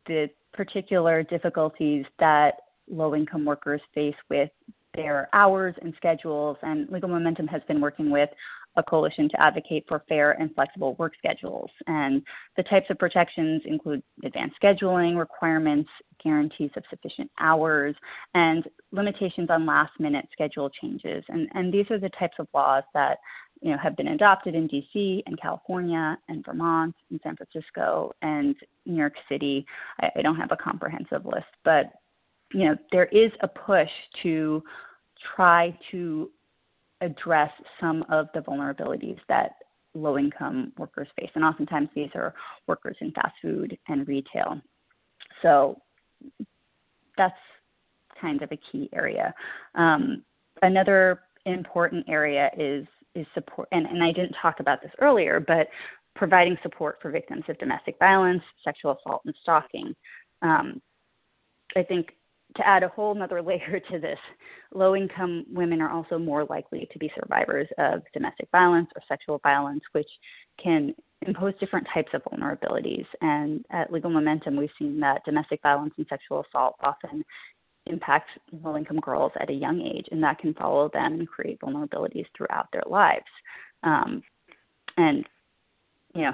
the 0.06 0.30
particular 0.54 1.24
difficulties 1.24 2.06
that 2.20 2.56
low 2.90 3.16
income 3.16 3.46
workers 3.46 3.82
face 3.94 4.16
with 4.30 4.50
their 4.96 5.30
hours 5.34 5.76
and 5.82 5.94
schedules, 5.98 6.58
and 6.62 6.90
Legal 6.90 7.10
Momentum 7.10 7.48
has 7.48 7.62
been 7.68 7.80
working 7.80 8.10
with 8.10 8.30
a 8.76 8.84
coalition 8.84 9.28
to 9.30 9.42
advocate 9.42 9.84
for 9.88 10.04
fair 10.08 10.32
and 10.34 10.54
flexible 10.54 10.96
work 10.96 11.14
schedules. 11.18 11.70
And 11.88 12.22
the 12.56 12.64
types 12.64 12.88
of 12.90 12.98
protections 12.98 13.62
include 13.66 14.04
advanced 14.24 14.56
scheduling 14.62 15.18
requirements, 15.18 15.90
guarantees 16.24 16.72
of 16.76 16.84
sufficient 16.90 17.32
hours, 17.40 17.96
and 18.36 18.64
limitations 18.92 19.50
on 19.50 19.66
last 19.66 19.92
minute 20.00 20.28
schedule 20.32 20.70
changes. 20.70 21.24
And, 21.30 21.50
and 21.54 21.74
these 21.74 21.86
are 21.90 22.00
the 22.00 22.10
types 22.10 22.36
of 22.40 22.48
laws 22.54 22.84
that 22.94 23.18
you 23.62 23.72
know, 23.72 23.78
have 23.78 23.98
been 23.98 24.10
adopted 24.10 24.56
in 24.56 24.70
DC 24.70 25.22
and 25.26 25.40
California 25.42 26.18
and 26.30 26.46
Vermont 26.46 26.96
and 27.10 27.20
San 27.24 27.36
Francisco 27.36 28.14
and 28.22 28.56
New 28.86 28.96
York 28.96 29.16
City. 29.28 29.66
I, 30.02 30.10
I 30.18 30.22
don't 30.22 30.38
have 30.38 30.52
a 30.52 30.58
comprehensive 30.58 31.26
list, 31.26 31.48
but 31.64 31.92
you 32.54 32.66
know, 32.66 32.76
there 32.92 33.06
is 33.06 33.32
a 33.42 33.48
push 33.48 33.90
to 34.24 34.64
try 35.36 35.78
to 35.92 36.32
address 37.02 37.52
some 37.80 38.04
of 38.10 38.28
the 38.34 38.40
vulnerabilities 38.40 39.20
that 39.28 39.52
low 39.94 40.18
income 40.18 40.72
workers 40.78 41.08
face. 41.20 41.30
And 41.36 41.44
oftentimes 41.44 41.90
these 41.96 42.10
are 42.16 42.34
workers 42.68 42.98
in 43.02 43.12
fast 43.12 43.34
food 43.42 43.78
and 43.88 44.08
retail. 44.08 44.62
So 45.42 45.82
that's 47.18 47.36
kind 48.20 48.42
of 48.42 48.52
a 48.52 48.60
key 48.72 48.90
area. 48.94 49.34
Um, 49.76 50.24
another 50.62 51.22
important 51.46 52.06
area 52.08 52.50
is 52.58 52.86
is 53.20 53.28
support 53.34 53.68
and, 53.72 53.86
and 53.86 54.04
I 54.04 54.12
didn't 54.12 54.36
talk 54.42 54.60
about 54.60 54.82
this 54.82 54.92
earlier, 55.00 55.40
but 55.40 55.68
providing 56.16 56.58
support 56.64 56.98
for 57.02 57.12
victims 57.12 57.44
of 57.48 57.58
domestic 57.60 57.96
violence, 58.00 58.44
sexual 58.64 58.98
assault, 59.00 59.22
and 59.26 59.36
stalking. 59.42 59.96
Um, 60.42 60.82
I 61.76 61.84
think 61.84 62.10
to 62.58 62.68
add 62.68 62.84
a 62.84 62.90
whole 62.90 63.22
other 63.22 63.42
layer 63.44 63.80
to 63.92 64.00
this, 64.00 64.20
low 64.74 64.96
income 64.96 65.46
women 65.52 65.82
are 65.82 65.92
also 65.92 66.18
more 66.18 66.46
likely 66.46 66.88
to 66.92 67.00
be 67.00 67.12
survivors 67.20 67.68
of 67.78 68.02
domestic 68.14 68.50
violence 68.52 68.90
or 68.96 69.02
sexual 69.08 69.40
violence, 69.40 69.82
which 69.94 70.10
can 70.62 70.94
impose 71.26 71.54
different 71.60 71.88
types 71.94 72.12
of 72.14 72.24
vulnerabilities. 72.24 73.06
And 73.22 73.66
at 73.72 73.92
Legal 73.92 74.10
Momentum, 74.10 74.56
we've 74.56 74.70
seen 74.78 75.00
that 75.02 75.24
domestic 75.26 75.62
violence 75.62 75.94
and 75.98 76.06
sexual 76.10 76.44
assault 76.48 76.76
often 76.82 77.24
impact 77.90 78.30
low 78.64 78.78
income 78.78 79.00
girls 79.00 79.32
at 79.40 79.50
a 79.50 79.54
young 79.54 79.82
age, 79.82 80.08
and 80.12 80.24
that 80.24 80.40
can 80.40 80.54
follow 80.54 80.90
them 80.94 81.14
and 81.14 81.28
create 81.28 81.60
vulnerabilities 81.60 82.26
throughout 82.36 82.68
their 82.72 82.84
lives. 82.88 83.26
Um, 83.84 84.24
and, 84.98 85.26
you 86.16 86.24
know, 86.24 86.34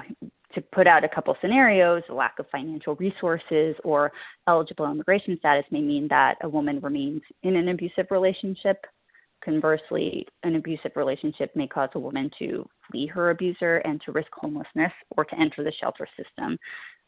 to 0.54 0.60
put 0.60 0.86
out 0.86 1.04
a 1.04 1.08
couple 1.08 1.36
scenarios, 1.40 2.02
a 2.08 2.14
lack 2.14 2.38
of 2.38 2.46
financial 2.50 2.94
resources 2.96 3.76
or 3.84 4.12
eligible 4.46 4.90
immigration 4.90 5.36
status 5.38 5.64
may 5.70 5.82
mean 5.82 6.08
that 6.08 6.36
a 6.42 6.48
woman 6.48 6.80
remains 6.80 7.22
in 7.42 7.56
an 7.56 7.68
abusive 7.68 8.06
relationship. 8.10 8.86
Conversely, 9.44 10.26
an 10.42 10.56
abusive 10.56 10.92
relationship 10.96 11.54
may 11.54 11.66
cause 11.66 11.90
a 11.94 11.98
woman 11.98 12.30
to 12.38 12.66
flee 12.90 13.06
her 13.06 13.30
abuser 13.30 13.76
and 13.78 14.00
to 14.02 14.12
risk 14.12 14.28
homelessness 14.32 14.92
or 15.16 15.24
to 15.24 15.38
enter 15.38 15.62
the 15.62 15.72
shelter 15.78 16.08
system. 16.16 16.58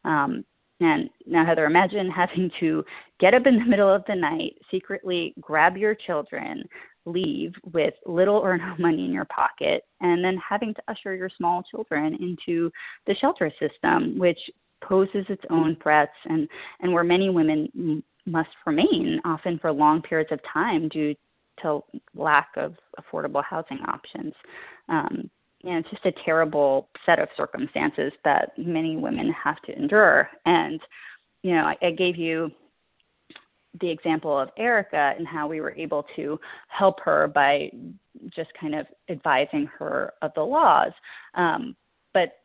Um, 0.05 0.45
and 0.81 1.11
now, 1.27 1.45
Heather, 1.45 1.65
imagine 1.65 2.11
having 2.11 2.51
to 2.61 2.85
get 3.19 3.35
up 3.35 3.47
in 3.47 3.59
the 3.59 3.65
middle 3.65 3.93
of 3.93 4.05
the 4.07 4.15
night, 4.15 4.55
secretly 4.71 5.35
grab 5.41 5.77
your 5.77 5.95
children, 5.95 6.63
leave 7.05 7.53
with 7.73 7.95
little 8.07 8.37
or 8.37 8.57
no 8.57 8.75
money 8.79 9.05
in 9.05 9.13
your 9.13 9.27
pocket, 9.27 9.85
and 10.01 10.23
then 10.23 10.39
having 10.49 10.75
to 10.75 10.83
usher 10.89 11.15
your 11.15 11.31
small 11.37 11.63
children 11.71 12.15
into 12.21 12.71
the 13.07 13.15
shelter 13.17 13.51
system, 13.59 14.19
which 14.19 14.39
poses 14.85 15.25
its 15.29 15.43
own 15.51 15.77
threats 15.83 16.13
and, 16.27 16.49
and 16.81 16.93
where 16.93 17.03
many 17.03 17.31
women 17.31 18.03
must 18.27 18.51
remain, 18.65 19.21
often 19.25 19.59
for 19.59 19.73
long 19.73 20.01
periods 20.03 20.31
of 20.31 20.39
time, 20.53 20.89
due 20.89 21.15
to 21.63 21.81
lack 22.15 22.51
of 22.57 22.75
affordable 23.01 23.43
housing 23.43 23.79
options. 23.89 24.33
Um, 24.89 25.29
you 25.63 25.71
know, 25.71 25.79
it's 25.79 25.91
just 25.91 26.07
a 26.07 26.13
terrible 26.25 26.89
set 27.05 27.19
of 27.19 27.29
circumstances 27.37 28.13
that 28.25 28.57
many 28.57 28.97
women 28.97 29.33
have 29.33 29.61
to 29.63 29.77
endure. 29.77 30.31
And, 30.47 30.81
you 31.43 31.53
know, 31.55 31.65
I, 31.65 31.77
I 31.83 31.91
gave 31.91 32.17
you 32.17 32.51
the 33.81 33.91
example 33.91 34.39
of 34.39 34.51
Erica 34.57 35.15
and 35.17 35.27
how 35.27 35.47
we 35.47 35.61
were 35.61 35.73
able 35.73 36.07
to 36.17 36.41
help 36.69 37.01
her 37.01 37.29
by 37.29 37.71
just 38.35 38.51
kind 38.61 38.75
of 38.75 38.87
advising 39.09 39.67
her 39.79 40.13
of 40.23 40.33
the 40.35 40.43
laws. 40.43 40.93
Um, 41.35 41.77
but 42.15 42.39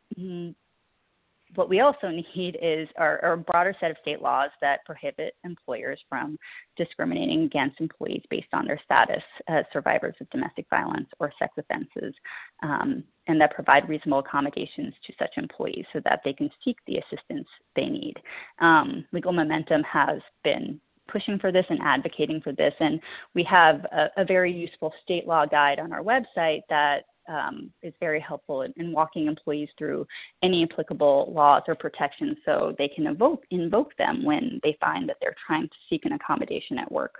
what 1.54 1.68
we 1.68 1.80
also 1.80 2.08
need 2.08 2.58
is 2.60 2.88
our, 2.96 3.22
our, 3.24 3.36
broader 3.36 3.74
set 3.80 3.90
of 3.90 3.96
state 4.00 4.22
laws 4.22 4.50
that 4.60 4.84
prohibit 4.84 5.34
employers 5.44 6.00
from 6.08 6.38
discriminating 6.76 7.42
against 7.44 7.80
employees 7.80 8.22
based 8.30 8.48
on 8.52 8.66
their 8.66 8.80
status 8.84 9.22
as 9.48 9.64
survivors 9.72 10.14
of 10.20 10.30
domestic 10.30 10.66
violence 10.70 11.08
or 11.20 11.32
sex 11.38 11.52
offenses, 11.58 12.14
um, 12.62 13.04
and 13.26 13.40
that 13.40 13.54
provide 13.54 13.88
reasonable 13.88 14.20
accommodations 14.20 14.94
to 15.06 15.12
such 15.18 15.30
employees 15.36 15.84
so 15.92 16.00
that 16.04 16.20
they 16.24 16.32
can 16.32 16.50
seek 16.64 16.76
the 16.86 16.98
assistance 16.98 17.48
they 17.76 17.86
need. 17.86 18.14
Um, 18.60 19.04
Legal 19.12 19.32
Momentum 19.32 19.82
has 19.84 20.20
been 20.42 20.80
pushing 21.06 21.38
for 21.38 21.52
this 21.52 21.66
and 21.68 21.80
advocating 21.82 22.40
for 22.40 22.52
this, 22.52 22.74
and 22.80 23.00
we 23.34 23.44
have 23.44 23.84
a, 23.92 24.08
a 24.16 24.24
very 24.24 24.52
useful 24.52 24.92
state 25.02 25.26
law 25.26 25.44
guide 25.46 25.78
on 25.78 25.92
our 25.92 26.02
website 26.02 26.62
that 26.70 27.04
um, 27.28 27.70
is 27.82 27.92
very 28.00 28.20
helpful 28.20 28.62
in, 28.62 28.72
in, 28.76 28.92
walking 28.92 29.26
employees 29.26 29.68
through 29.78 30.06
any 30.42 30.62
applicable 30.62 31.32
laws 31.34 31.62
or 31.68 31.74
protections 31.74 32.36
so 32.44 32.74
they 32.78 32.88
can 32.88 33.06
invoke, 33.06 33.44
invoke 33.50 33.96
them 33.96 34.24
when 34.24 34.60
they 34.62 34.76
find 34.80 35.08
that 35.08 35.16
they're 35.20 35.36
trying 35.46 35.68
to 35.68 35.74
seek 35.88 36.04
an 36.04 36.12
accommodation 36.12 36.78
at 36.78 36.90
work. 36.90 37.14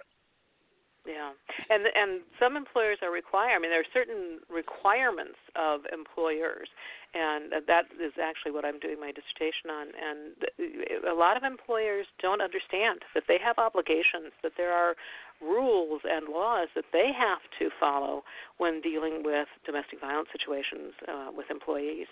Yeah, 1.07 1.37
and 1.69 1.85
and 1.95 2.23
some 2.41 2.57
employers 2.57 2.97
are 3.03 3.13
required. 3.13 3.57
I 3.57 3.59
mean, 3.59 3.71
there 3.71 3.81
are 3.81 3.93
certain 3.93 4.41
requirements 4.49 5.37
of 5.55 5.85
employers, 5.93 6.65
and 7.13 7.53
that 7.53 7.93
is 8.01 8.17
actually 8.17 8.53
what 8.53 8.65
I'm 8.65 8.81
doing 8.81 8.99
my 8.99 9.13
dissertation 9.13 9.69
on. 9.69 9.93
And 9.93 11.05
a 11.05 11.13
lot 11.13 11.37
of 11.37 11.45
employers 11.45 12.07
don't 12.23 12.41
understand 12.41 13.05
that 13.15 13.25
they 13.29 13.37
have 13.37 13.59
obligations, 13.59 14.33
that 14.43 14.53
there 14.57 14.73
are 14.73 14.97
rules 15.41 16.01
and 16.05 16.29
laws 16.29 16.69
that 16.75 16.85
they 16.93 17.11
have 17.17 17.43
to 17.59 17.71
follow 17.79 18.23
when 18.59 18.81
dealing 18.81 19.23
with 19.25 19.49
domestic 19.67 20.01
violence 20.01 20.29
situations 20.33 20.93
uh, 21.09 21.31
with 21.35 21.51
employees. 21.51 22.07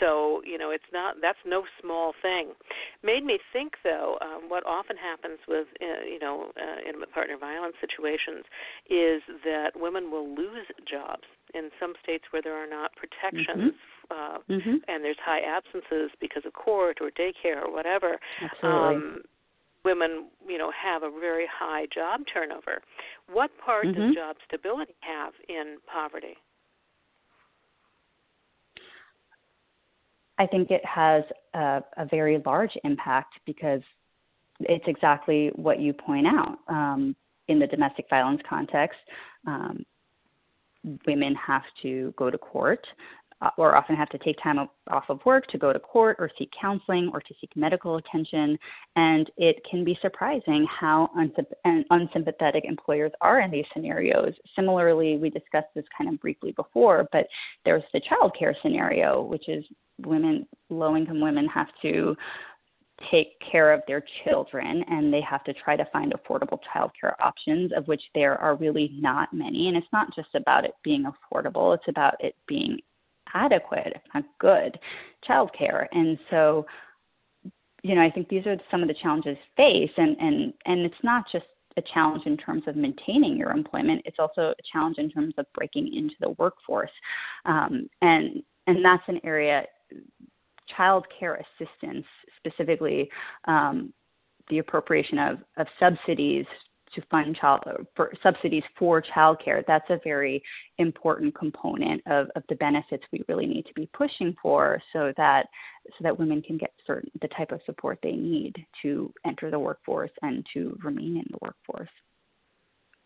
So 0.00 0.42
you 0.44 0.58
know, 0.58 0.70
it's 0.70 0.90
not 0.92 1.16
that's 1.20 1.38
no 1.46 1.64
small 1.80 2.12
thing. 2.22 2.52
Made 3.02 3.24
me 3.24 3.38
think 3.52 3.74
though, 3.84 4.18
um, 4.20 4.48
what 4.48 4.66
often 4.66 4.96
happens 4.96 5.38
with 5.48 5.66
uh, 5.80 6.04
you 6.04 6.18
know 6.18 6.52
uh, 6.56 6.86
intimate 6.86 7.12
partner 7.12 7.36
violence 7.38 7.76
situations 7.80 8.44
is 8.88 9.22
that 9.44 9.72
women 9.76 10.10
will 10.10 10.28
lose 10.28 10.66
jobs 10.88 11.24
in 11.54 11.70
some 11.80 11.94
states 12.02 12.24
where 12.30 12.42
there 12.42 12.56
are 12.56 12.68
not 12.68 12.92
protections. 12.96 13.72
Mm-hmm. 13.74 13.96
Uh, 14.10 14.38
mm-hmm. 14.48 14.76
and 14.88 15.04
there's 15.04 15.18
high 15.22 15.40
absences 15.40 16.10
because 16.18 16.42
of 16.46 16.54
court 16.54 16.96
or 16.98 17.10
daycare 17.10 17.60
or 17.62 17.70
whatever. 17.70 18.18
Absolutely. 18.40 18.96
Um, 18.96 19.20
women, 19.84 20.28
you 20.46 20.58
know, 20.58 20.70
have 20.70 21.02
a 21.02 21.10
very 21.10 21.46
high 21.46 21.86
job 21.94 22.20
turnover. 22.32 22.82
What 23.32 23.50
part 23.64 23.86
mm-hmm. 23.86 24.00
does 24.00 24.14
job 24.14 24.36
stability 24.46 24.94
have 25.00 25.32
in 25.48 25.76
poverty? 25.92 26.36
I 30.38 30.46
think 30.46 30.70
it 30.70 30.84
has 30.84 31.24
a, 31.54 31.82
a 31.96 32.06
very 32.08 32.40
large 32.46 32.70
impact 32.84 33.34
because 33.44 33.80
it's 34.60 34.84
exactly 34.86 35.50
what 35.56 35.80
you 35.80 35.92
point 35.92 36.26
out. 36.26 36.58
Um, 36.68 37.16
in 37.48 37.58
the 37.58 37.66
domestic 37.66 38.06
violence 38.10 38.42
context, 38.48 38.98
um, 39.46 39.84
women 41.06 41.34
have 41.34 41.62
to 41.82 42.12
go 42.16 42.30
to 42.30 42.38
court 42.38 42.86
Uh, 43.40 43.50
or 43.56 43.76
often 43.76 43.94
have 43.94 44.08
to 44.08 44.18
take 44.18 44.36
time 44.42 44.58
off 44.58 45.04
of 45.08 45.20
work 45.24 45.46
to 45.46 45.56
go 45.56 45.72
to 45.72 45.78
court 45.78 46.16
or 46.18 46.28
seek 46.36 46.50
counseling 46.60 47.08
or 47.12 47.20
to 47.20 47.32
seek 47.40 47.48
medical 47.54 47.94
attention. 47.94 48.58
And 48.96 49.30
it 49.36 49.64
can 49.70 49.84
be 49.84 49.96
surprising 50.02 50.66
how 50.68 51.08
unsympathetic 51.90 52.64
employers 52.64 53.12
are 53.20 53.40
in 53.40 53.52
these 53.52 53.64
scenarios. 53.72 54.32
Similarly, 54.56 55.18
we 55.18 55.30
discussed 55.30 55.68
this 55.76 55.84
kind 55.96 56.12
of 56.12 56.20
briefly 56.20 56.50
before, 56.50 57.08
but 57.12 57.28
there's 57.64 57.84
the 57.92 58.00
child 58.00 58.34
care 58.36 58.56
scenario, 58.60 59.22
which 59.22 59.48
is 59.48 59.64
women, 60.04 60.44
low 60.68 60.96
income 60.96 61.20
women, 61.20 61.46
have 61.46 61.68
to 61.82 62.16
take 63.12 63.38
care 63.38 63.72
of 63.72 63.82
their 63.86 64.02
children 64.24 64.84
and 64.88 65.12
they 65.12 65.20
have 65.20 65.44
to 65.44 65.52
try 65.52 65.76
to 65.76 65.86
find 65.92 66.12
affordable 66.12 66.58
childcare 66.74 67.14
options 67.20 67.70
of 67.76 67.86
which 67.86 68.02
there 68.16 68.36
are 68.38 68.56
really 68.56 68.90
not 68.94 69.32
many 69.32 69.68
and 69.68 69.76
it's 69.76 69.86
not 69.92 70.12
just 70.16 70.34
about 70.34 70.64
it 70.64 70.72
being 70.82 71.04
affordable 71.04 71.76
it's 71.76 71.86
about 71.86 72.16
it 72.18 72.34
being 72.48 72.76
adequate, 73.34 73.92
if 73.94 74.02
not 74.14 74.24
good, 74.38 74.78
childcare. 75.28 75.86
And 75.92 76.18
so, 76.30 76.66
you 77.82 77.94
know, 77.94 78.02
I 78.02 78.10
think 78.10 78.28
these 78.28 78.46
are 78.46 78.56
some 78.70 78.82
of 78.82 78.88
the 78.88 78.94
challenges 78.94 79.36
faced, 79.56 79.94
and 79.96 80.16
and 80.18 80.52
and 80.66 80.80
it's 80.80 81.02
not 81.02 81.24
just 81.30 81.46
a 81.76 81.82
challenge 81.94 82.26
in 82.26 82.36
terms 82.36 82.64
of 82.66 82.76
maintaining 82.76 83.36
your 83.36 83.50
employment. 83.50 84.02
It's 84.04 84.18
also 84.18 84.50
a 84.50 84.62
challenge 84.72 84.98
in 84.98 85.10
terms 85.10 85.34
of 85.38 85.46
breaking 85.54 85.94
into 85.94 86.14
the 86.20 86.30
workforce, 86.30 86.90
um, 87.44 87.88
and 88.02 88.42
and 88.66 88.84
that's 88.84 89.04
an 89.08 89.20
area. 89.24 89.64
Child 90.76 91.06
care 91.18 91.42
assistance, 91.58 92.04
specifically 92.36 93.08
um, 93.46 93.92
the 94.50 94.58
appropriation 94.58 95.18
of, 95.18 95.38
of 95.56 95.66
subsidies 95.80 96.46
to 96.94 97.02
fund 97.10 97.36
child 97.36 97.62
for 97.94 98.12
subsidies 98.22 98.62
for 98.78 99.02
childcare. 99.02 99.64
That's 99.66 99.88
a 99.90 100.00
very 100.04 100.42
important 100.78 101.34
component 101.34 102.02
of, 102.06 102.28
of 102.36 102.42
the 102.48 102.54
benefits 102.56 103.04
we 103.12 103.24
really 103.28 103.46
need 103.46 103.66
to 103.66 103.74
be 103.74 103.88
pushing 103.92 104.34
for, 104.42 104.80
so 104.92 105.12
that 105.16 105.46
so 105.86 106.02
that 106.02 106.18
women 106.18 106.42
can 106.42 106.58
get 106.58 106.72
certain 106.86 107.10
the 107.20 107.28
type 107.28 107.52
of 107.52 107.60
support 107.66 107.98
they 108.02 108.12
need 108.12 108.54
to 108.82 109.12
enter 109.26 109.50
the 109.50 109.58
workforce 109.58 110.10
and 110.22 110.46
to 110.54 110.78
remain 110.82 111.16
in 111.16 111.24
the 111.30 111.38
workforce. 111.42 111.90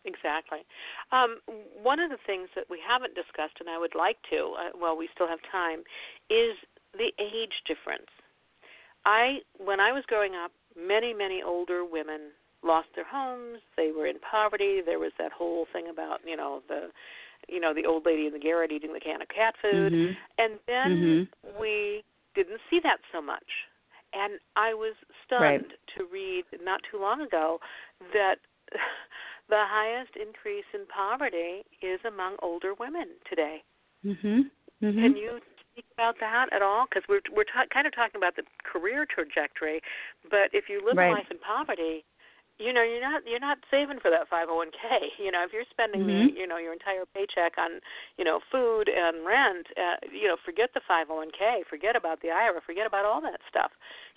Exactly. 0.05 0.59
Um, 1.11 1.37
one 1.81 1.99
of 1.99 2.09
the 2.09 2.17
things 2.25 2.49
that 2.55 2.65
we 2.69 2.77
haven't 2.85 3.15
discussed, 3.15 3.55
and 3.61 3.69
I 3.69 3.77
would 3.77 3.95
like 3.95 4.17
to, 4.31 4.53
uh, 4.59 4.77
while 4.77 4.97
we 4.97 5.07
still 5.13 5.27
have 5.27 5.39
time, 5.49 5.79
is 6.29 6.57
the 6.93 7.11
age 7.19 7.53
difference. 7.65 8.11
I, 9.05 9.39
when 9.57 9.79
I 9.79 9.91
was 9.91 10.03
growing 10.07 10.33
up, 10.35 10.51
many, 10.75 11.13
many 11.13 11.41
older 11.41 11.85
women 11.85 12.31
lost 12.63 12.87
their 12.95 13.05
homes. 13.05 13.59
They 13.75 13.91
were 13.91 14.07
in 14.07 14.19
poverty. 14.19 14.81
There 14.85 14.99
was 14.99 15.11
that 15.19 15.31
whole 15.31 15.67
thing 15.73 15.89
about, 15.89 16.19
you 16.25 16.35
know, 16.37 16.61
the, 16.67 16.89
you 17.47 17.59
know, 17.59 17.73
the 17.73 17.85
old 17.85 18.05
lady 18.05 18.25
in 18.25 18.33
the 18.33 18.39
garret 18.39 18.71
eating 18.71 18.93
the 18.93 18.99
can 18.99 19.21
of 19.21 19.27
cat 19.27 19.55
food, 19.61 19.93
Mhm. 19.93 20.17
and 20.37 20.59
then 20.65 21.27
Mhm. 21.43 21.59
we 21.59 22.03
didn't 22.35 22.61
see 22.69 22.79
that 22.79 22.99
so 23.11 23.21
much. 23.21 23.67
And 24.13 24.39
I 24.55 24.73
was 24.73 24.95
stunned 25.25 25.41
Right. 25.41 25.87
to 25.97 26.05
read 26.05 26.45
not 26.61 26.83
too 26.83 26.97
long 26.99 27.21
ago 27.21 27.59
that 28.13 28.39
the 29.49 29.65
highest 29.65 30.15
increase 30.15 30.65
in 30.73 30.85
poverty 30.87 31.65
is 31.81 31.99
among 32.05 32.37
older 32.41 32.73
women 32.75 33.09
today. 33.25 33.63
Mhm. 34.05 34.49
Mhm. 34.81 35.01
Can 35.01 35.17
you 35.17 35.41
speak 35.71 35.85
about 35.93 36.17
that 36.19 36.51
at 36.53 36.61
all? 36.61 36.85
Because 36.85 37.07
we're 37.07 37.21
we're 37.31 37.43
ta- 37.45 37.65
kind 37.71 37.87
of 37.87 37.93
talking 37.93 38.17
about 38.17 38.35
the 38.35 38.45
career 38.63 39.05
trajectory, 39.05 39.81
but 40.29 40.53
if 40.53 40.69
you 40.69 40.81
live 40.81 40.97
Right. 40.97 41.11
life 41.11 41.31
in 41.31 41.39
poverty, 41.39 42.05
you 42.59 42.71
know 42.73 42.83
you're 42.83 43.01
not 43.01 43.23
you're 43.25 43.39
not 43.39 43.57
saving 43.71 43.99
for 43.99 44.09
that 44.11 44.29
501k. 44.29 45.11
You 45.23 45.31
know 45.31 45.43
if 45.43 45.53
you're 45.53 45.67
spending 45.69 46.01
Mhm. 46.01 46.07
the 46.07 46.31
you 46.35 46.47
know 46.47 46.57
your 46.57 46.73
entire 46.73 47.05
paycheck 47.05 47.57
on 47.57 47.79
you 48.17 48.23
know 48.23 48.39
food 48.51 48.89
and 48.89 49.25
rent, 49.25 49.67
uh, 49.77 49.97
you 50.11 50.27
know 50.27 50.37
forget 50.45 50.69
the 50.73 50.81
501k, 50.87 51.63
forget 51.69 51.95
about 51.95 52.21
the 52.21 52.29
IRA, 52.31 52.61
forget 52.65 52.85
about 52.87 53.05
all 53.05 53.21
that 53.21 53.39
stuff. 53.49 53.71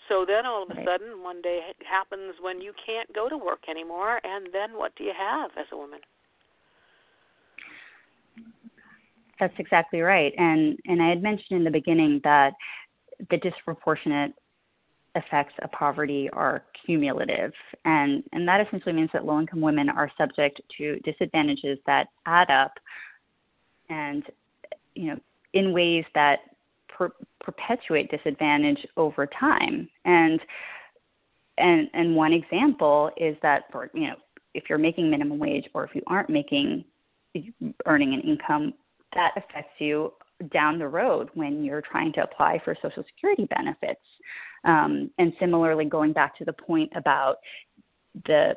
So 0.09 0.25
then 0.27 0.47
all 0.47 0.63
of 0.63 0.71
a 0.71 0.77
Right. 0.77 0.85
sudden 0.85 1.23
one 1.23 1.43
day 1.43 1.61
it 1.71 1.77
happens 1.87 2.35
when 2.41 2.61
you 2.61 2.73
can't 2.85 3.13
go 3.15 3.29
to 3.29 3.37
work 3.37 3.69
anymore, 3.69 4.21
and 4.25 4.49
then 4.53 4.77
what 4.77 4.95
do 4.97 5.05
you 5.05 5.15
have 5.17 5.51
as 5.57 5.67
a 5.73 5.77
woman? 5.77 6.01
That's 9.39 9.55
exactly 9.59 10.01
right. 10.01 10.33
And 10.39 10.79
and 10.87 11.03
I 11.03 11.09
had 11.09 11.23
mentioned 11.23 11.59
in 11.59 11.65
the 11.65 11.71
beginning 11.71 12.21
that 12.25 12.53
the 13.31 13.39
disproportionate 13.39 14.33
effects 15.17 15.55
of 15.63 15.73
poverty 15.73 16.31
are 16.33 16.65
cumulative. 16.85 17.53
And 17.85 18.23
and 18.33 18.47
that 18.47 18.65
essentially 18.67 18.93
means 18.93 19.11
that 19.13 19.25
low 19.25 19.41
income 19.41 19.61
women 19.61 19.89
are 19.89 20.11
subject 20.17 20.61
to 20.79 21.01
disadvantages 21.01 21.79
that 21.87 22.09
add 22.27 22.51
up 22.51 22.73
and 23.89 24.23
you 24.95 25.07
know 25.07 25.19
in 25.53 25.73
ways 25.73 26.05
that 26.15 26.41
per- 26.89 27.13
perpetuate 27.41 28.11
disadvantage 28.11 28.87
over 28.97 29.27
time. 29.27 29.89
And 30.05 30.41
and 31.59 31.89
and 31.95 32.15
one 32.15 32.33
example 32.33 33.11
is 33.17 33.37
that 33.43 33.65
for 33.73 33.91
you 33.95 34.09
know 34.09 34.17
if 34.55 34.65
you're 34.69 34.79
making 34.79 35.11
minimum 35.11 35.39
wage 35.39 35.69
or 35.75 35.85
if 35.85 35.95
you 35.95 36.03
aren't 36.07 36.31
making 36.31 36.85
earning 37.85 38.15
an 38.15 38.21
income 38.21 38.73
that 39.15 39.33
affects 39.37 39.73
you 39.79 40.13
down 40.53 40.79
the 40.79 40.89
road 40.89 41.31
when 41.35 41.65
you're 41.65 41.83
trying 41.83 42.13
to 42.15 42.23
apply 42.23 42.61
for 42.65 42.77
Social 42.83 43.05
Security 43.15 43.47
benefits. 43.47 44.01
Um, 44.65 45.11
and 45.19 45.33
similarly, 45.39 45.85
going 45.85 46.13
back 46.13 46.37
to 46.39 46.45
the 46.45 46.53
point 46.53 46.93
about 46.97 47.37
the 48.27 48.55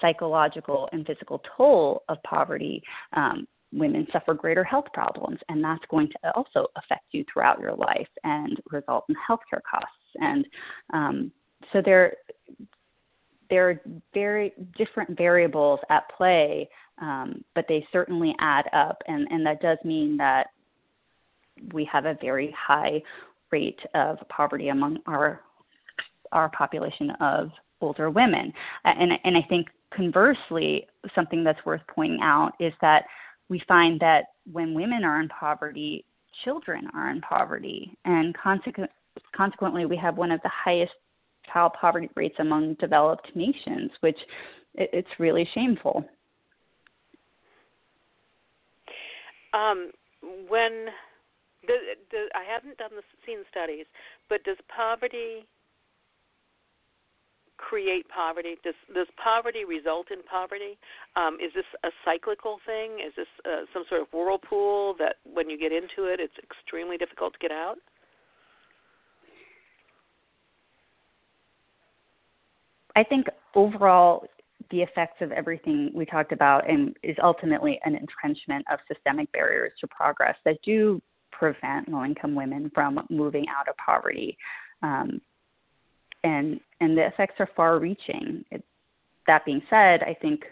psychological 0.00 0.88
and 0.92 1.06
physical 1.06 1.40
toll 1.56 2.02
of 2.08 2.22
poverty, 2.24 2.82
um, 3.12 3.46
women 3.72 4.06
suffer 4.12 4.34
greater 4.34 4.64
health 4.64 4.86
problems, 4.92 5.38
and 5.48 5.62
that's 5.62 5.84
going 5.90 6.08
to 6.08 6.30
also 6.34 6.66
affect 6.76 7.04
you 7.12 7.24
throughout 7.32 7.60
your 7.60 7.74
life 7.74 8.08
and 8.24 8.60
result 8.70 9.04
in 9.08 9.14
healthcare 9.14 9.62
costs. 9.68 9.96
And 10.16 10.46
um, 10.92 11.32
so 11.72 11.80
there, 11.82 12.16
there 13.48 13.70
are 13.70 13.80
very 14.12 14.52
different 14.76 15.16
variables 15.16 15.80
at 15.88 16.04
play 16.16 16.68
um, 17.02 17.44
but 17.54 17.66
they 17.68 17.86
certainly 17.92 18.34
add 18.38 18.66
up, 18.72 19.02
and, 19.06 19.26
and 19.30 19.44
that 19.46 19.60
does 19.60 19.78
mean 19.84 20.16
that 20.18 20.48
we 21.72 21.84
have 21.92 22.06
a 22.06 22.16
very 22.20 22.54
high 22.58 23.02
rate 23.50 23.80
of 23.94 24.18
poverty 24.28 24.68
among 24.68 24.98
our 25.06 25.40
our 26.32 26.48
population 26.50 27.10
of 27.20 27.50
older 27.82 28.10
women. 28.10 28.52
And, 28.84 29.12
and 29.24 29.36
I 29.36 29.42
think 29.48 29.68
conversely, 29.94 30.86
something 31.14 31.44
that's 31.44 31.64
worth 31.66 31.82
pointing 31.94 32.20
out 32.22 32.52
is 32.58 32.72
that 32.80 33.04
we 33.48 33.62
find 33.68 34.00
that 34.00 34.26
when 34.50 34.72
women 34.72 35.04
are 35.04 35.20
in 35.20 35.28
poverty, 35.28 36.04
children 36.44 36.88
are 36.94 37.10
in 37.10 37.20
poverty, 37.20 37.94
and 38.04 38.34
consequent, 38.36 38.90
consequently, 39.36 39.84
we 39.84 39.96
have 39.96 40.16
one 40.16 40.30
of 40.30 40.40
the 40.42 40.50
highest 40.50 40.92
child 41.52 41.72
poverty 41.78 42.08
rates 42.14 42.36
among 42.38 42.74
developed 42.74 43.28
nations, 43.34 43.90
which 44.00 44.18
it, 44.74 44.88
it's 44.92 45.08
really 45.18 45.46
shameful. 45.54 46.04
Um, 49.52 49.90
when 50.48 50.86
the, 51.66 51.76
the, 52.10 52.20
I 52.34 52.44
haven't 52.44 52.78
done 52.78 52.90
the 52.94 53.02
seen 53.26 53.44
studies, 53.50 53.86
but 54.28 54.44
does 54.44 54.56
poverty 54.74 55.46
create 57.56 58.08
poverty? 58.08 58.56
Does 58.64 58.74
does 58.94 59.06
poverty 59.22 59.64
result 59.64 60.10
in 60.10 60.22
poverty? 60.22 60.76
Um, 61.14 61.38
is 61.40 61.52
this 61.54 61.64
a 61.84 61.90
cyclical 62.04 62.58
thing? 62.66 62.98
Is 63.06 63.14
this 63.16 63.30
uh, 63.46 63.64
some 63.72 63.84
sort 63.88 64.02
of 64.02 64.08
whirlpool 64.12 64.94
that 64.98 65.16
when 65.24 65.48
you 65.48 65.58
get 65.58 65.72
into 65.72 66.10
it, 66.10 66.18
it's 66.18 66.34
extremely 66.42 66.96
difficult 66.96 67.34
to 67.34 67.38
get 67.38 67.52
out? 67.52 67.76
I 72.94 73.04
think 73.04 73.26
overall, 73.54 74.26
the 74.70 74.82
effects 74.82 75.20
of 75.20 75.32
everything 75.32 75.90
we 75.94 76.04
talked 76.04 76.32
about 76.32 76.68
and 76.68 76.96
is 77.02 77.16
ultimately 77.22 77.80
an 77.84 77.94
entrenchment 77.94 78.64
of 78.70 78.78
systemic 78.88 79.30
barriers 79.32 79.72
to 79.80 79.86
progress 79.86 80.36
that 80.44 80.58
do 80.62 81.00
prevent 81.32 81.88
low 81.88 82.04
income 82.04 82.34
women 82.34 82.70
from 82.74 83.04
moving 83.10 83.46
out 83.48 83.68
of 83.68 83.76
poverty. 83.76 84.36
Um, 84.82 85.20
and 86.24 86.60
and 86.80 86.96
the 86.96 87.06
effects 87.06 87.34
are 87.38 87.48
far 87.56 87.78
reaching. 87.78 88.44
That 89.26 89.44
being 89.44 89.62
said, 89.70 90.02
I 90.02 90.16
think 90.20 90.44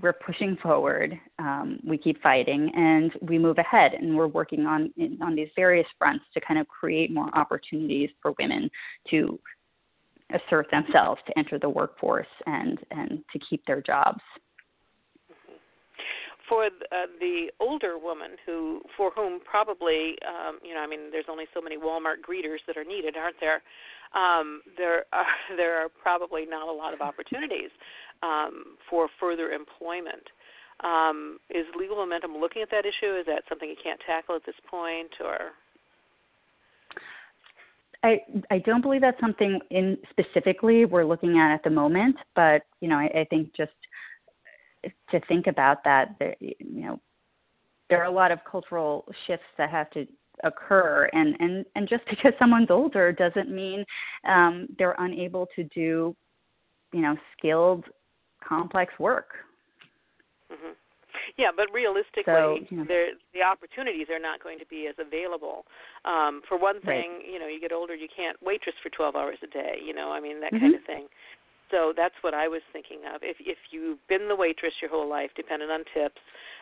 we're 0.00 0.14
pushing 0.14 0.56
forward. 0.62 1.18
Um, 1.38 1.78
we 1.86 1.98
keep 1.98 2.22
fighting, 2.22 2.70
and 2.74 3.12
we 3.20 3.38
move 3.38 3.58
ahead. 3.58 3.92
And 3.94 4.16
we're 4.16 4.26
working 4.26 4.66
on 4.66 4.92
on 5.20 5.34
these 5.34 5.50
various 5.54 5.86
fronts 5.98 6.24
to 6.34 6.40
kind 6.40 6.58
of 6.58 6.66
create 6.68 7.12
more 7.12 7.28
opportunities 7.36 8.10
for 8.20 8.34
women 8.38 8.70
to 9.10 9.38
assert 10.34 10.70
themselves 10.70 11.20
to 11.26 11.38
enter 11.38 11.58
the 11.58 11.68
workforce 11.68 12.26
and 12.46 12.78
and 12.90 13.22
to 13.32 13.38
keep 13.38 13.64
their 13.66 13.80
jobs. 13.80 14.20
For 16.52 16.66
uh, 16.66 17.08
the 17.18 17.48
older 17.60 17.96
woman 17.96 18.32
who, 18.44 18.82
for 18.94 19.10
whom 19.16 19.40
probably, 19.40 20.16
um, 20.20 20.58
you 20.62 20.74
know, 20.74 20.80
I 20.80 20.86
mean, 20.86 21.08
there's 21.10 21.24
only 21.30 21.46
so 21.54 21.62
many 21.62 21.78
Walmart 21.78 22.20
greeters 22.20 22.60
that 22.66 22.76
are 22.76 22.84
needed, 22.84 23.16
aren't 23.16 23.40
there? 23.40 23.62
Um, 24.12 24.60
there 24.76 25.06
are 25.14 25.24
there 25.56 25.78
are 25.82 25.88
probably 25.88 26.44
not 26.44 26.68
a 26.68 26.72
lot 26.72 26.92
of 26.92 27.00
opportunities 27.00 27.70
um, 28.22 28.76
for 28.90 29.08
further 29.18 29.48
employment. 29.48 30.28
Um, 30.84 31.38
is 31.48 31.64
legal 31.74 31.96
momentum 31.96 32.36
looking 32.36 32.60
at 32.60 32.70
that 32.70 32.84
issue? 32.84 33.16
Is 33.16 33.24
that 33.24 33.44
something 33.48 33.70
you 33.70 33.80
can't 33.82 34.00
tackle 34.06 34.36
at 34.36 34.44
this 34.44 34.60
point, 34.70 35.12
or 35.24 35.56
I 38.02 38.20
I 38.50 38.58
don't 38.58 38.82
believe 38.82 39.00
that's 39.00 39.20
something 39.20 39.58
in 39.70 39.96
specifically 40.10 40.84
we're 40.84 41.06
looking 41.06 41.38
at 41.38 41.54
at 41.54 41.64
the 41.64 41.70
moment, 41.70 42.16
but 42.36 42.66
you 42.80 42.88
know 42.88 42.96
I, 42.96 43.20
I 43.20 43.26
think 43.30 43.54
just 43.56 43.72
to 45.10 45.20
think 45.28 45.46
about 45.46 45.84
that, 45.84 46.16
there, 46.18 46.36
you 46.40 46.54
know, 46.60 47.00
there 47.88 48.00
are 48.00 48.06
a 48.06 48.10
lot 48.10 48.32
of 48.32 48.38
cultural 48.50 49.04
shifts 49.26 49.46
that 49.58 49.70
have 49.70 49.90
to 49.90 50.06
occur, 50.44 51.08
and 51.12 51.36
and 51.40 51.64
and 51.76 51.88
just 51.88 52.04
because 52.08 52.32
someone's 52.38 52.70
older 52.70 53.12
doesn't 53.12 53.50
mean 53.50 53.84
um, 54.26 54.66
they're 54.78 54.96
unable 54.98 55.46
to 55.54 55.64
do, 55.64 56.16
you 56.92 57.00
know, 57.00 57.16
skilled, 57.36 57.84
complex 58.46 58.92
work. 58.98 59.30
Mm-hmm. 60.50 60.72
Yeah, 61.36 61.48
but 61.54 61.66
realistically, 61.72 62.24
so, 62.26 62.58
you 62.68 62.76
know. 62.78 62.84
the 62.84 63.42
opportunities 63.42 64.08
are 64.10 64.18
not 64.18 64.42
going 64.42 64.58
to 64.58 64.66
be 64.66 64.86
as 64.88 64.94
available. 64.98 65.64
Um, 66.04 66.42
for 66.48 66.58
one 66.58 66.80
thing, 66.80 67.20
right. 67.20 67.32
you 67.32 67.38
know, 67.38 67.46
you 67.46 67.60
get 67.60 67.72
older, 67.72 67.94
you 67.94 68.08
can't 68.14 68.36
waitress 68.42 68.74
for 68.82 68.90
12 68.90 69.16
hours 69.16 69.38
a 69.42 69.46
day. 69.46 69.76
You 69.84 69.94
know, 69.94 70.10
I 70.10 70.20
mean 70.20 70.40
that 70.40 70.52
mm-hmm. 70.52 70.64
kind 70.64 70.74
of 70.74 70.84
thing. 70.84 71.06
So 71.72 71.96
that's 71.96 72.14
what 72.20 72.34
I 72.34 72.46
was 72.46 72.60
thinking 72.72 73.00
of. 73.08 73.24
If 73.24 73.38
if 73.40 73.56
you've 73.72 73.98
been 74.06 74.28
the 74.28 74.36
waitress 74.36 74.76
your 74.80 74.92
whole 74.92 75.08
life, 75.08 75.30
dependent 75.34 75.72
on 75.72 75.82
tips, 75.96 76.20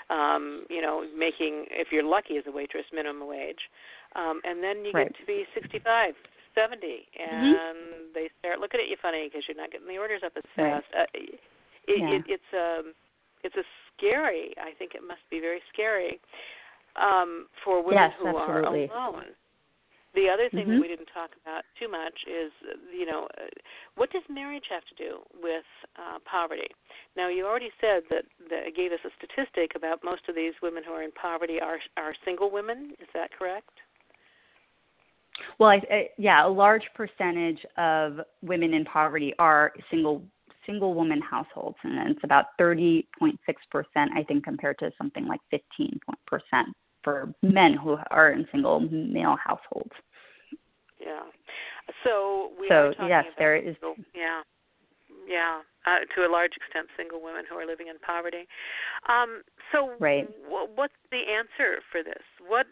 um, 0.09 0.65
you 0.71 0.81
know, 0.81 1.03
making 1.11 1.67
if 1.75 1.89
you're 1.91 2.07
lucky 2.07 2.39
as 2.39 2.45
a 2.47 2.53
waitress 2.55 2.87
minimum 2.95 3.27
wage, 3.27 3.61
um, 4.15 4.41
and 4.47 4.63
then 4.63 4.87
you 4.87 4.95
right. 4.95 5.11
get 5.11 5.19
to 5.19 5.27
be 5.27 5.45
65, 5.53 6.15
70, 6.55 6.79
and 7.19 7.43
mm-hmm. 7.43 8.15
they 8.15 8.31
start 8.39 8.63
looking 8.63 8.79
at 8.79 8.87
you 8.87 8.97
funny 9.03 9.27
because 9.27 9.43
you're 9.51 9.59
not 9.59 9.75
getting 9.75 9.91
the 9.91 9.99
orders 9.99 10.23
up 10.25 10.33
as 10.39 10.47
right. 10.57 10.79
fast. 10.79 10.87
Uh, 10.95 11.11
it, 11.15 11.41
yeah. 11.91 12.15
it, 12.15 12.23
it's 12.39 12.51
um, 12.55 12.95
it's 13.43 13.59
a 13.59 13.67
scary. 13.99 14.55
I 14.63 14.79
think 14.79 14.95
it 14.95 15.03
must 15.03 15.27
be 15.27 15.43
very 15.43 15.61
scary 15.75 16.23
um, 16.95 17.51
for 17.67 17.83
women 17.83 18.11
yes, 18.11 18.15
who 18.23 18.31
absolutely. 18.31 18.87
are 18.95 19.11
alone. 19.11 19.35
The 20.15 20.27
other 20.29 20.51
thing 20.51 20.67
mm-hmm. 20.67 20.73
that 20.73 20.81
we 20.81 20.89
didn't 20.89 21.09
talk 21.15 21.31
about 21.43 21.63
too 21.79 21.89
much 21.89 22.27
is, 22.27 22.51
you 22.93 23.07
know, 23.07 23.29
what 23.95 24.11
does 24.11 24.23
marriage 24.29 24.65
have 24.69 24.83
to 24.87 24.95
do 24.99 25.19
with 25.41 25.65
uh, 25.97 26.19
poverty? 26.25 26.67
Now, 27.17 27.29
you 27.29 27.47
already 27.47 27.71
said 27.81 28.03
that, 28.11 28.25
that 28.51 28.75
gave 28.75 28.91
us 28.91 28.99
a 29.05 29.11
statistic 29.19 29.73
about 29.77 30.03
most 30.03 30.23
of 30.29 30.35
these 30.35 30.55
women 30.63 30.83
who 30.85 30.93
are 30.93 31.03
in 31.03 31.13
poverty 31.13 31.61
are 31.61 31.79
are 31.97 32.15
single 32.25 32.51
women. 32.51 32.93
Is 33.01 33.07
that 33.15 33.31
correct? 33.37 33.71
Well, 35.59 35.71
I, 35.71 35.81
I, 35.91 36.09
yeah, 36.19 36.47
a 36.47 36.49
large 36.49 36.85
percentage 36.95 37.65
of 37.79 38.21
women 38.43 38.75
in 38.75 38.85
poverty 38.85 39.33
are 39.39 39.73
single 39.91 40.23
single 40.67 40.95
woman 40.95 41.21
households, 41.23 41.77
and 41.85 42.11
it's 42.11 42.25
about 42.25 42.47
30.6 42.61 43.05
percent, 43.71 44.11
I 44.17 44.25
think, 44.25 44.43
compared 44.43 44.79
to 44.81 44.91
something 44.99 45.27
like 45.27 45.41
15 45.53 46.01
percent 46.27 46.77
for 47.03 47.33
men 47.43 47.75
who 47.75 47.97
are 48.11 48.33
in 48.33 48.47
single 48.53 48.81
male 48.81 49.37
households. 49.45 49.93
Yeah. 51.01 51.23
So 52.05 52.53
we 52.61 52.69
so, 52.69 52.93
yes, 53.07 53.25
there 53.39 53.57
is. 53.57 53.77
Yeah. 54.15 54.43
Yeah 55.29 55.61
uh, 55.87 56.05
to 56.15 56.27
a 56.27 56.31
large 56.31 56.53
extent 56.57 56.89
single 56.97 57.23
women 57.23 57.45
who 57.49 57.57
are 57.57 57.67
living 57.67 57.89
in 57.89 57.97
poverty. 58.01 58.45
Um, 59.09 59.43
so, 59.73 59.95
right. 60.01 60.29
w- 60.45 60.69
what's 60.75 60.97
the 61.09 61.23
answer 61.25 61.81
for 61.89 62.03
this? 62.03 62.23
What 62.45 62.67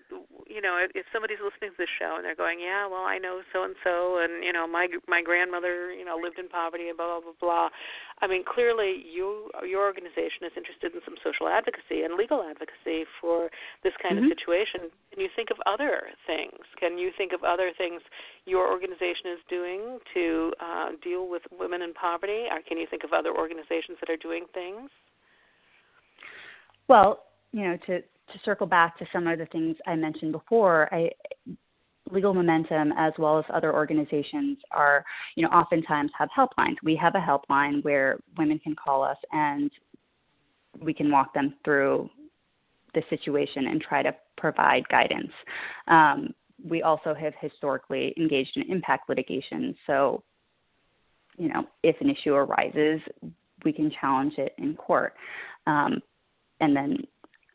you 0.49 0.61
know, 0.61 0.81
if, 0.81 0.91
if 0.97 1.07
somebody's 1.13 1.41
listening 1.41 1.77
to 1.77 1.79
this 1.79 1.93
show 2.01 2.17
and 2.17 2.25
they're 2.25 2.39
going, 2.39 2.61
"Yeah, 2.61 2.89
well, 2.89 3.05
I 3.05 3.17
know 3.19 3.41
so 3.53 3.65
and 3.65 3.77
so, 3.85 4.19
and 4.19 4.43
you 4.45 4.53
know, 4.53 4.67
my 4.67 4.89
my 5.07 5.23
grandmother, 5.23 5.93
you 5.93 6.05
know, 6.05 6.19
lived 6.21 6.39
in 6.39 6.49
poverty, 6.49 6.89
and 6.89 6.97
blah 6.97 7.21
blah 7.21 7.33
blah 7.33 7.39
blah." 7.41 7.69
I 8.21 8.27
mean, 8.27 8.43
clearly, 8.43 9.05
you 9.05 9.51
your 9.63 9.87
organization 9.87 10.45
is 10.45 10.53
interested 10.57 10.93
in 10.93 11.01
some 11.05 11.17
social 11.23 11.49
advocacy 11.49 12.03
and 12.03 12.19
legal 12.19 12.43
advocacy 12.43 13.07
for 13.21 13.49
this 13.85 13.95
kind 14.03 14.19
mm-hmm. 14.19 14.33
of 14.33 14.37
situation. 14.37 14.91
Can 15.15 15.23
you 15.23 15.31
think 15.37 15.51
of 15.55 15.59
other 15.67 16.11
things? 16.27 16.61
Can 16.81 16.99
you 16.99 17.11
think 17.17 17.33
of 17.33 17.45
other 17.45 17.71
things 17.77 18.03
your 18.45 18.67
organization 18.67 19.37
is 19.37 19.41
doing 19.49 19.99
to 20.15 20.53
uh, 20.59 20.89
deal 21.03 21.29
with 21.29 21.43
women 21.53 21.83
in 21.83 21.95
poverty? 21.95 22.49
Or 22.51 22.59
can 22.67 22.79
you 22.79 22.87
think 22.91 22.98
think 22.99 23.11
of 23.11 23.17
other 23.17 23.37
organizations 23.37 23.99
that 24.01 24.11
are 24.11 24.17
doing 24.17 24.45
things? 24.55 24.91
Well, 26.89 27.25
you 27.53 27.65
know, 27.65 27.77
to 27.87 28.01
to 28.01 28.39
circle 28.45 28.67
back 28.67 28.99
to 28.99 29.07
some 29.11 29.27
of 29.27 29.39
the 29.39 29.47
things 29.47 29.77
I 29.87 29.97
mentioned 29.97 30.33
before, 30.33 30.93
I 30.93 31.11
Legal 32.11 32.33
Momentum 32.33 32.93
as 32.97 33.13
well 33.19 33.39
as 33.39 33.45
other 33.53 33.75
organizations 33.75 34.59
are, 34.71 35.05
you 35.35 35.43
know, 35.43 35.51
oftentimes 35.51 36.11
have 36.19 36.29
helplines. 36.37 36.77
We 36.83 36.97
have 36.97 37.15
a 37.15 37.19
helpline 37.19 37.85
where 37.85 38.19
women 38.37 38.59
can 38.59 38.75
call 38.75 39.03
us 39.03 39.19
and 39.33 39.71
we 40.83 40.95
can 40.95 41.11
walk 41.11 41.35
them 41.35 41.55
through 41.65 42.09
the 42.95 43.03
situation 43.11 43.67
and 43.67 43.81
try 43.81 44.03
to 44.03 44.15
provide 44.39 44.89
guidance. 44.89 45.33
Um, 45.89 46.35
we 46.67 46.83
also 46.83 47.15
have 47.15 47.35
historically 47.41 48.15
engaged 48.17 48.57
in 48.57 48.71
impact 48.71 49.09
litigation. 49.11 49.75
So 49.87 50.23
you 51.39 51.49
know, 51.49 51.65
if 51.83 51.97
an 52.01 52.11
issue 52.11 52.35
arises, 52.35 53.01
we 53.65 53.73
can 53.73 53.91
challenge 54.01 54.35
it 54.39 54.55
in 54.59 54.75
court. 54.75 55.15
Um, 55.67 56.01
and 56.61 56.75
then, 56.75 56.99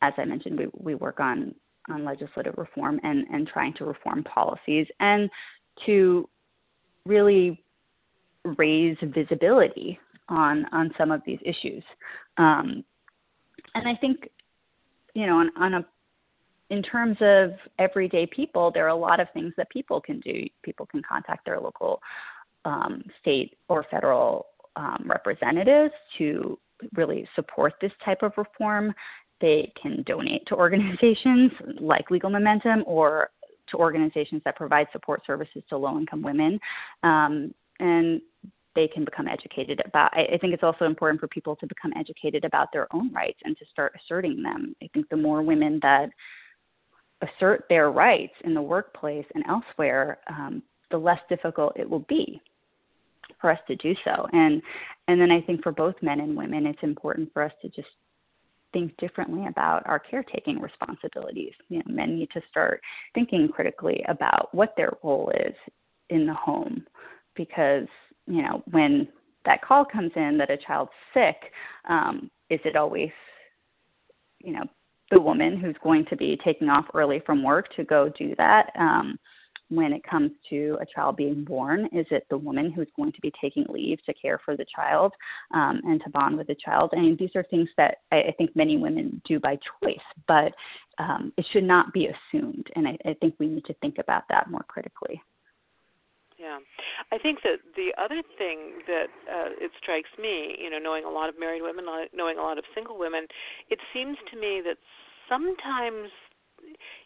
as 0.02 0.12
I 0.16 0.24
mentioned, 0.24 0.58
we, 0.58 0.66
we 0.78 0.94
work 0.94 1.20
on, 1.20 1.54
on 1.90 2.04
legislative 2.04 2.54
reform 2.56 3.00
and, 3.02 3.26
and 3.32 3.46
trying 3.46 3.74
to 3.74 3.84
reform 3.84 4.24
policies 4.24 4.86
and 5.00 5.30
to 5.86 6.28
really 7.06 7.62
raise 8.56 8.96
visibility 9.02 9.98
on, 10.28 10.66
on 10.72 10.90
some 10.96 11.10
of 11.10 11.22
these 11.26 11.38
issues. 11.44 11.82
Um, 12.38 12.84
and 13.74 13.88
I 13.88 13.94
think, 14.00 14.28
you 15.14 15.26
know, 15.26 15.38
on, 15.38 15.50
on 15.56 15.74
a 15.74 15.86
in 16.70 16.82
terms 16.82 17.16
of 17.20 17.50
everyday 17.78 18.26
people, 18.26 18.70
there 18.72 18.84
are 18.84 18.88
a 18.88 18.96
lot 18.96 19.20
of 19.20 19.28
things 19.32 19.52
that 19.56 19.68
people 19.70 20.00
can 20.00 20.18
do. 20.20 20.44
People 20.62 20.86
can 20.86 21.02
contact 21.06 21.44
their 21.44 21.60
local 21.60 22.00
um, 22.64 23.02
state 23.20 23.56
or 23.68 23.84
federal 23.90 24.46
um, 24.76 25.04
representatives 25.06 25.92
to 26.18 26.58
really 26.94 27.28
support 27.34 27.74
this 27.80 27.92
type 28.04 28.22
of 28.22 28.32
reform. 28.36 28.92
They 29.40 29.72
can 29.80 30.02
donate 30.06 30.46
to 30.46 30.54
organizations 30.56 31.52
like 31.80 32.10
Legal 32.10 32.30
Momentum 32.30 32.84
or 32.86 33.30
to 33.70 33.76
organizations 33.76 34.42
that 34.44 34.56
provide 34.56 34.86
support 34.92 35.22
services 35.26 35.62
to 35.70 35.76
low 35.76 35.98
income 35.98 36.22
women. 36.22 36.60
Um, 37.02 37.54
and 37.80 38.20
they 38.74 38.88
can 38.88 39.04
become 39.04 39.28
educated 39.28 39.80
about. 39.84 40.10
I, 40.14 40.34
I 40.34 40.38
think 40.38 40.52
it's 40.52 40.62
also 40.62 40.84
important 40.84 41.20
for 41.20 41.28
people 41.28 41.56
to 41.56 41.66
become 41.66 41.92
educated 41.96 42.44
about 42.44 42.72
their 42.72 42.92
own 42.94 43.12
rights 43.12 43.38
and 43.44 43.56
to 43.58 43.64
start 43.70 43.94
asserting 44.00 44.42
them. 44.42 44.74
I 44.82 44.88
think 44.92 45.08
the 45.08 45.16
more 45.16 45.42
women 45.42 45.78
that 45.82 46.10
assert 47.22 47.64
their 47.68 47.90
rights 47.90 48.34
in 48.44 48.52
the 48.52 48.60
workplace 48.60 49.24
and 49.34 49.44
elsewhere, 49.48 50.18
um, 50.28 50.62
the 50.90 50.98
less 50.98 51.20
difficult 51.28 51.72
it 51.76 51.88
will 51.88 52.04
be 52.08 52.42
for 53.40 53.50
us 53.50 53.58
to 53.68 53.76
do 53.76 53.94
so. 54.04 54.26
And 54.32 54.62
and 55.08 55.20
then 55.20 55.30
I 55.30 55.40
think 55.40 55.62
for 55.62 55.72
both 55.72 55.94
men 56.02 56.20
and 56.20 56.36
women, 56.36 56.66
it's 56.66 56.82
important 56.82 57.32
for 57.32 57.42
us 57.42 57.52
to 57.62 57.68
just 57.68 57.88
think 58.72 58.96
differently 58.96 59.46
about 59.46 59.86
our 59.86 59.98
caretaking 59.98 60.60
responsibilities. 60.60 61.52
You 61.68 61.78
know, 61.78 61.84
men 61.94 62.16
need 62.16 62.30
to 62.32 62.42
start 62.50 62.80
thinking 63.14 63.48
critically 63.48 64.04
about 64.08 64.54
what 64.54 64.74
their 64.76 64.92
role 65.02 65.30
is 65.46 65.54
in 66.10 66.26
the 66.26 66.34
home, 66.34 66.84
because 67.34 67.86
you 68.26 68.42
know 68.42 68.62
when 68.70 69.08
that 69.44 69.62
call 69.62 69.84
comes 69.84 70.12
in 70.16 70.38
that 70.38 70.50
a 70.50 70.56
child's 70.56 70.90
sick, 71.12 71.36
um, 71.88 72.30
is 72.50 72.60
it 72.64 72.76
always, 72.76 73.10
you 74.42 74.52
know, 74.52 74.64
the 75.10 75.20
woman 75.20 75.58
who's 75.58 75.76
going 75.82 76.04
to 76.06 76.16
be 76.16 76.38
taking 76.44 76.68
off 76.68 76.86
early 76.94 77.22
from 77.26 77.42
work 77.42 77.74
to 77.76 77.84
go 77.84 78.08
do 78.18 78.34
that? 78.36 78.70
Um, 78.78 79.18
when 79.74 79.92
it 79.92 80.02
comes 80.04 80.30
to 80.50 80.78
a 80.80 80.86
child 80.86 81.16
being 81.16 81.44
born? 81.44 81.86
Is 81.92 82.06
it 82.10 82.26
the 82.30 82.38
woman 82.38 82.70
who's 82.70 82.88
going 82.96 83.12
to 83.12 83.20
be 83.20 83.32
taking 83.40 83.64
leave 83.68 83.98
to 84.04 84.14
care 84.14 84.40
for 84.44 84.56
the 84.56 84.66
child 84.74 85.12
um, 85.52 85.80
and 85.84 86.00
to 86.04 86.10
bond 86.10 86.36
with 86.36 86.46
the 86.46 86.56
child? 86.56 86.92
I 86.96 87.00
mean, 87.00 87.16
these 87.18 87.30
are 87.34 87.44
things 87.44 87.68
that 87.76 87.98
I, 88.12 88.16
I 88.16 88.34
think 88.36 88.54
many 88.54 88.76
women 88.76 89.20
do 89.26 89.38
by 89.40 89.58
choice, 89.82 89.96
but 90.26 90.52
um, 90.98 91.32
it 91.36 91.46
should 91.52 91.64
not 91.64 91.92
be 91.92 92.08
assumed. 92.08 92.66
And 92.76 92.88
I, 92.88 92.98
I 93.04 93.14
think 93.20 93.34
we 93.38 93.46
need 93.46 93.64
to 93.66 93.74
think 93.74 93.98
about 93.98 94.24
that 94.30 94.50
more 94.50 94.64
critically. 94.68 95.20
Yeah, 96.38 96.58
I 97.12 97.18
think 97.18 97.38
that 97.44 97.58
the 97.76 97.94
other 97.96 98.20
thing 98.38 98.82
that 98.86 99.06
uh, 99.30 99.50
it 99.60 99.70
strikes 99.80 100.10
me, 100.18 100.56
you 100.58 100.68
know, 100.68 100.78
knowing 100.78 101.04
a 101.04 101.10
lot 101.10 101.28
of 101.28 101.38
married 101.38 101.62
women, 101.62 101.86
knowing 102.12 102.38
a 102.38 102.42
lot 102.42 102.58
of 102.58 102.64
single 102.74 102.98
women, 102.98 103.26
it 103.70 103.78
seems 103.92 104.18
to 104.32 104.38
me 104.38 104.60
that 104.64 104.76
sometimes 105.28 106.10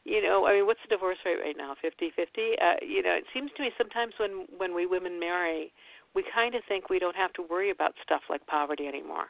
you 0.04 0.22
know, 0.22 0.46
I 0.46 0.54
mean, 0.54 0.66
what's 0.66 0.80
the 0.88 0.94
divorce 0.94 1.18
rate 1.24 1.38
right 1.42 1.56
now? 1.56 1.74
Fifty 1.80 2.10
fifty. 2.14 2.52
Uh, 2.60 2.76
you 2.82 3.02
know, 3.02 3.14
it 3.14 3.24
seems 3.34 3.50
to 3.56 3.62
me 3.62 3.70
sometimes 3.78 4.14
when 4.18 4.46
when 4.56 4.74
we 4.74 4.86
women 4.86 5.18
marry, 5.18 5.72
we 6.14 6.24
kind 6.34 6.54
of 6.54 6.62
think 6.68 6.90
we 6.90 6.98
don't 6.98 7.16
have 7.16 7.32
to 7.34 7.42
worry 7.42 7.70
about 7.70 7.92
stuff 8.02 8.22
like 8.30 8.46
poverty 8.46 8.86
anymore, 8.86 9.26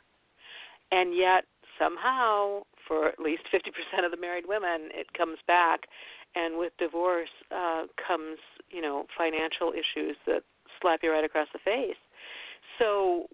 and 0.91 1.17
yet 1.17 1.45
somehow, 1.79 2.63
for 2.87 3.09
at 3.09 3.19
least 3.19 3.43
fifty 3.51 3.71
percent 3.71 4.05
of 4.05 4.11
the 4.11 4.21
married 4.21 4.45
women, 4.47 4.89
it 4.93 5.13
comes 5.17 5.39
back, 5.47 5.81
and 6.35 6.59
with 6.59 6.73
divorce 6.79 7.31
uh, 7.51 7.85
comes 8.07 8.39
you 8.71 8.83
know 8.83 9.07
financial 9.17 9.73
issues 9.73 10.17
that 10.27 10.43
slap 10.81 11.01
you 11.03 11.11
right 11.11 11.25
across 11.25 11.49
the 11.53 11.59
face. 11.65 11.97
So, 12.79 13.27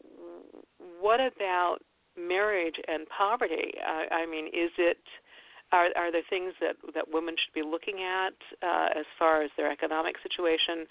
what 1.00 1.20
about 1.20 1.78
marriage 2.16 2.76
and 2.88 3.06
poverty? 3.08 3.74
Uh, 3.86 4.14
I 4.14 4.26
mean, 4.26 4.46
is 4.46 4.70
it 4.78 4.98
are, 5.74 5.90
are 5.96 6.12
there 6.12 6.22
things 6.30 6.54
that, 6.60 6.76
that 6.94 7.10
women 7.10 7.34
should 7.34 7.54
be 7.54 7.66
looking 7.66 7.98
at 8.06 8.38
uh, 8.62 8.94
as 8.94 9.06
far 9.18 9.42
as 9.42 9.50
their 9.56 9.70
economic 9.70 10.14
situation, 10.22 10.86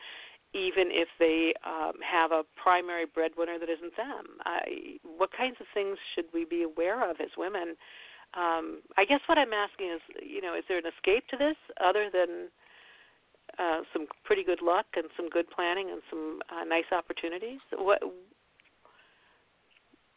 even 0.54 0.92
if 0.92 1.08
they 1.18 1.54
um, 1.64 1.94
have 2.04 2.32
a 2.32 2.44
primary 2.62 3.06
breadwinner 3.08 3.58
that 3.58 3.70
isn't 3.72 3.96
them? 3.96 4.44
I, 4.44 5.00
what 5.08 5.32
kinds 5.32 5.56
of 5.64 5.68
things 5.74 5.98
should 6.14 6.26
we 6.34 6.44
be 6.44 6.64
aware 6.64 7.10
of 7.10 7.18
as 7.24 7.32
women? 7.38 7.80
Um, 8.36 8.82
I 8.98 9.06
guess 9.06 9.22
what 9.28 9.38
I'm 9.38 9.54
asking 9.54 9.88
is, 9.88 10.02
you 10.20 10.42
know, 10.42 10.54
is 10.58 10.64
there 10.68 10.78
an 10.78 10.90
escape 10.90 11.24
to 11.32 11.38
this 11.38 11.56
other 11.80 12.10
than 12.12 12.52
uh, 13.58 13.88
some 13.94 14.08
pretty 14.26 14.44
good 14.44 14.62
luck 14.62 14.86
and 14.96 15.06
some 15.16 15.30
good 15.30 15.50
planning 15.50 15.90
and 15.92 16.02
some 16.10 16.40
uh, 16.52 16.66
nice 16.66 16.90
opportunities? 16.92 17.60
What 17.72 18.02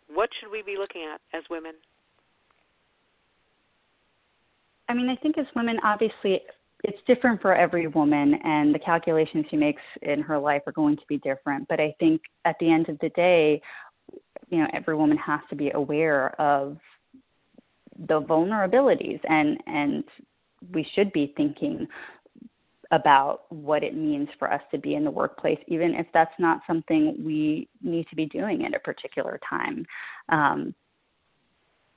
what 0.09 0.31
should 0.39 0.51
we 0.51 0.62
be 0.62 0.77
looking 0.79 1.03
at 1.03 1.21
as 1.37 1.45
women? 1.51 1.75
I 4.89 4.95
mean, 4.95 5.09
I 5.09 5.16
think 5.16 5.39
as 5.39 5.47
women, 5.55 5.78
obviously, 5.82 6.41
it's 6.84 6.99
different 7.07 7.41
for 7.41 7.55
every 7.55 7.87
woman, 7.89 8.34
and 8.45 8.74
the 8.74 8.78
calculations 8.78 9.47
she 9.51 9.57
makes 9.57 9.82
in 10.03 10.20
her 10.20 10.39
life 10.39 10.62
are 10.66 10.72
going 10.72 10.97
to 10.97 11.03
be 11.09 11.18
different. 11.18 11.66
But 11.68 11.80
I 11.80 11.95
think 11.99 12.20
at 12.45 12.57
the 12.61 12.70
end 12.70 12.89
of 12.89 12.99
the 13.01 13.09
day, 13.11 13.61
you 14.51 14.59
know, 14.59 14.68
every 14.72 14.95
woman 14.95 15.16
has 15.16 15.41
to 15.51 15.57
be 15.57 15.70
aware 15.70 16.41
of 16.41 16.76
the 18.09 18.20
vulnerabilities, 18.20 19.20
and 19.28 19.59
and 19.66 20.05
we 20.72 20.87
should 20.95 21.12
be 21.12 21.32
thinking 21.37 21.89
about 22.93 23.51
what 23.51 23.82
it 23.82 23.97
means 23.97 24.28
for 24.39 24.53
us 24.53 24.61
to 24.70 24.78
be 24.78 24.95
in 24.95 25.05
the 25.05 25.11
workplace, 25.11 25.59
even 25.66 25.95
if 25.95 26.07
that's 26.14 26.34
not 26.39 26.61
something 26.66 27.16
we 27.24 27.68
need 27.82 28.07
to 28.09 28.14
be 28.14 28.26
doing 28.26 28.64
at 28.64 28.74
a 28.74 28.78
particular 28.78 29.41
time. 29.49 29.84
Um, 30.28 30.72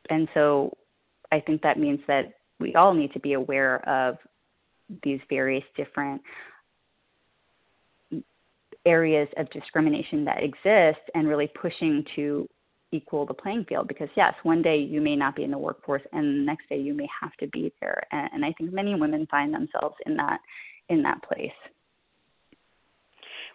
and 0.09 0.27
so 0.33 0.75
I 1.31 1.39
think 1.39 1.61
that 1.61 1.77
means 1.77 1.99
that 2.07 2.38
we 2.59 2.75
all 2.75 2.93
need 2.93 3.13
to 3.13 3.19
be 3.19 3.33
aware 3.33 3.87
of 3.87 4.17
these 5.03 5.19
various 5.29 5.63
different 5.77 6.21
areas 8.85 9.27
of 9.37 9.49
discrimination 9.51 10.25
that 10.25 10.43
exist 10.43 11.01
and 11.13 11.27
really 11.27 11.47
pushing 11.61 12.03
to 12.15 12.47
equal 12.91 13.25
the 13.25 13.33
playing 13.33 13.63
field 13.69 13.87
because 13.87 14.09
yes 14.15 14.33
one 14.43 14.63
day 14.63 14.77
you 14.77 14.99
may 14.99 15.15
not 15.15 15.35
be 15.35 15.43
in 15.43 15.51
the 15.51 15.57
workforce 15.57 16.01
and 16.11 16.25
the 16.25 16.45
next 16.45 16.67
day 16.69 16.79
you 16.79 16.93
may 16.93 17.07
have 17.21 17.31
to 17.33 17.45
be 17.47 17.71
there. 17.81 18.01
And, 18.11 18.29
and 18.33 18.45
i 18.45 18.53
think 18.53 18.73
many 18.73 18.95
women 18.95 19.27
find 19.29 19.53
themselves 19.53 19.95
in 20.05 20.15
that 20.15 20.39
in 20.89 21.03
that 21.03 21.21
place 21.21 21.51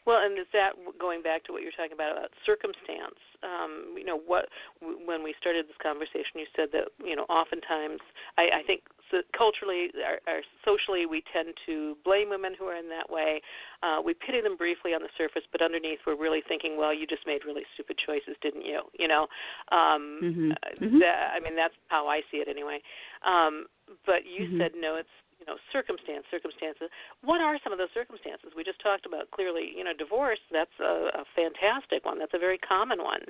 well, 0.07 0.21
and 0.21 0.39
is 0.39 0.47
that 0.53 0.77
going 1.01 1.23
back 1.23 1.45
to 1.45 1.53
what 1.53 1.63
you're 1.63 1.73
talking 1.73 1.97
about 1.97 2.13
about 2.13 2.31
circumstance? 2.45 3.17
Um, 3.41 3.97
you 3.97 4.05
know, 4.05 4.21
what 4.21 4.49
when 4.81 5.25
we 5.25 5.35
started 5.41 5.65
this 5.65 5.81
conversation, 5.81 6.37
you 6.37 6.49
said 6.57 6.69
that 6.73 6.93
you 7.01 7.17
know 7.17 7.25
oftentimes 7.33 8.01
I, 8.37 8.61
I 8.61 8.63
think 8.67 8.85
so 9.11 9.25
culturally 9.37 9.89
or, 9.97 10.21
or 10.29 10.41
socially 10.65 11.05
we 11.09 11.25
tend 11.33 11.57
to 11.67 11.97
blame 12.05 12.29
women 12.29 12.53
who 12.53 12.65
are 12.69 12.77
in 12.77 12.89
that 12.89 13.09
way. 13.09 13.41
Uh, 13.83 14.01
we 14.05 14.13
pity 14.13 14.41
them 14.41 14.57
briefly 14.57 14.93
on 14.93 15.01
the 15.01 15.13
surface, 15.17 15.45
but 15.53 15.61
underneath 15.61 16.01
we're 16.07 16.21
really 16.21 16.41
thinking, 16.47 16.77
well, 16.77 16.93
you 16.93 17.07
just 17.07 17.27
made 17.27 17.45
really 17.45 17.65
stupid 17.75 17.97
choices, 17.97 18.37
didn't 18.41 18.65
you? 18.65 18.81
You 18.99 19.09
know, 19.09 19.25
um, 19.73 20.21
mm-hmm. 20.21 20.53
Mm-hmm. 20.85 20.99
That, 21.01 21.33
I 21.33 21.41
mean 21.41 21.57
that's 21.57 21.75
how 21.89 22.09
I 22.09 22.21
see 22.31 22.45
it 22.45 22.49
anyway. 22.49 22.81
Um, 23.25 23.67
but 24.05 24.29
you 24.29 24.49
mm-hmm. 24.49 24.61
said 24.61 24.73
no, 24.77 24.97
it's 24.97 25.17
you 25.41 25.47
know 25.47 25.57
circumstance 25.72 26.24
circumstances. 26.30 26.89
What 27.22 27.41
are 27.41 27.59
some 27.62 27.72
of 27.72 27.78
those 27.78 27.93
circumstances? 27.95 28.53
We 28.57 28.64
just 28.64 28.80
talked 28.82 29.07
about 29.07 29.30
clearly 29.30 29.72
you 29.76 29.85
know 29.85 29.93
divorce. 29.97 30.41
That's 30.53 30.74
a, 30.80 31.22
a 31.22 31.24
fantastic 31.35 32.05
one. 32.05 32.18
That's 32.18 32.35
a 32.35 32.39
very 32.39 32.59
common 32.59 33.03
one. 33.03 33.22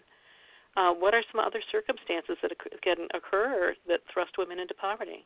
Uh, 0.76 0.90
what 0.90 1.14
are 1.14 1.22
some 1.30 1.40
other 1.40 1.62
circumstances 1.70 2.36
that 2.42 2.50
can 2.82 3.06
occur 3.14 3.74
that 3.86 4.00
thrust 4.12 4.32
women 4.38 4.58
into 4.58 4.74
poverty? 4.74 5.24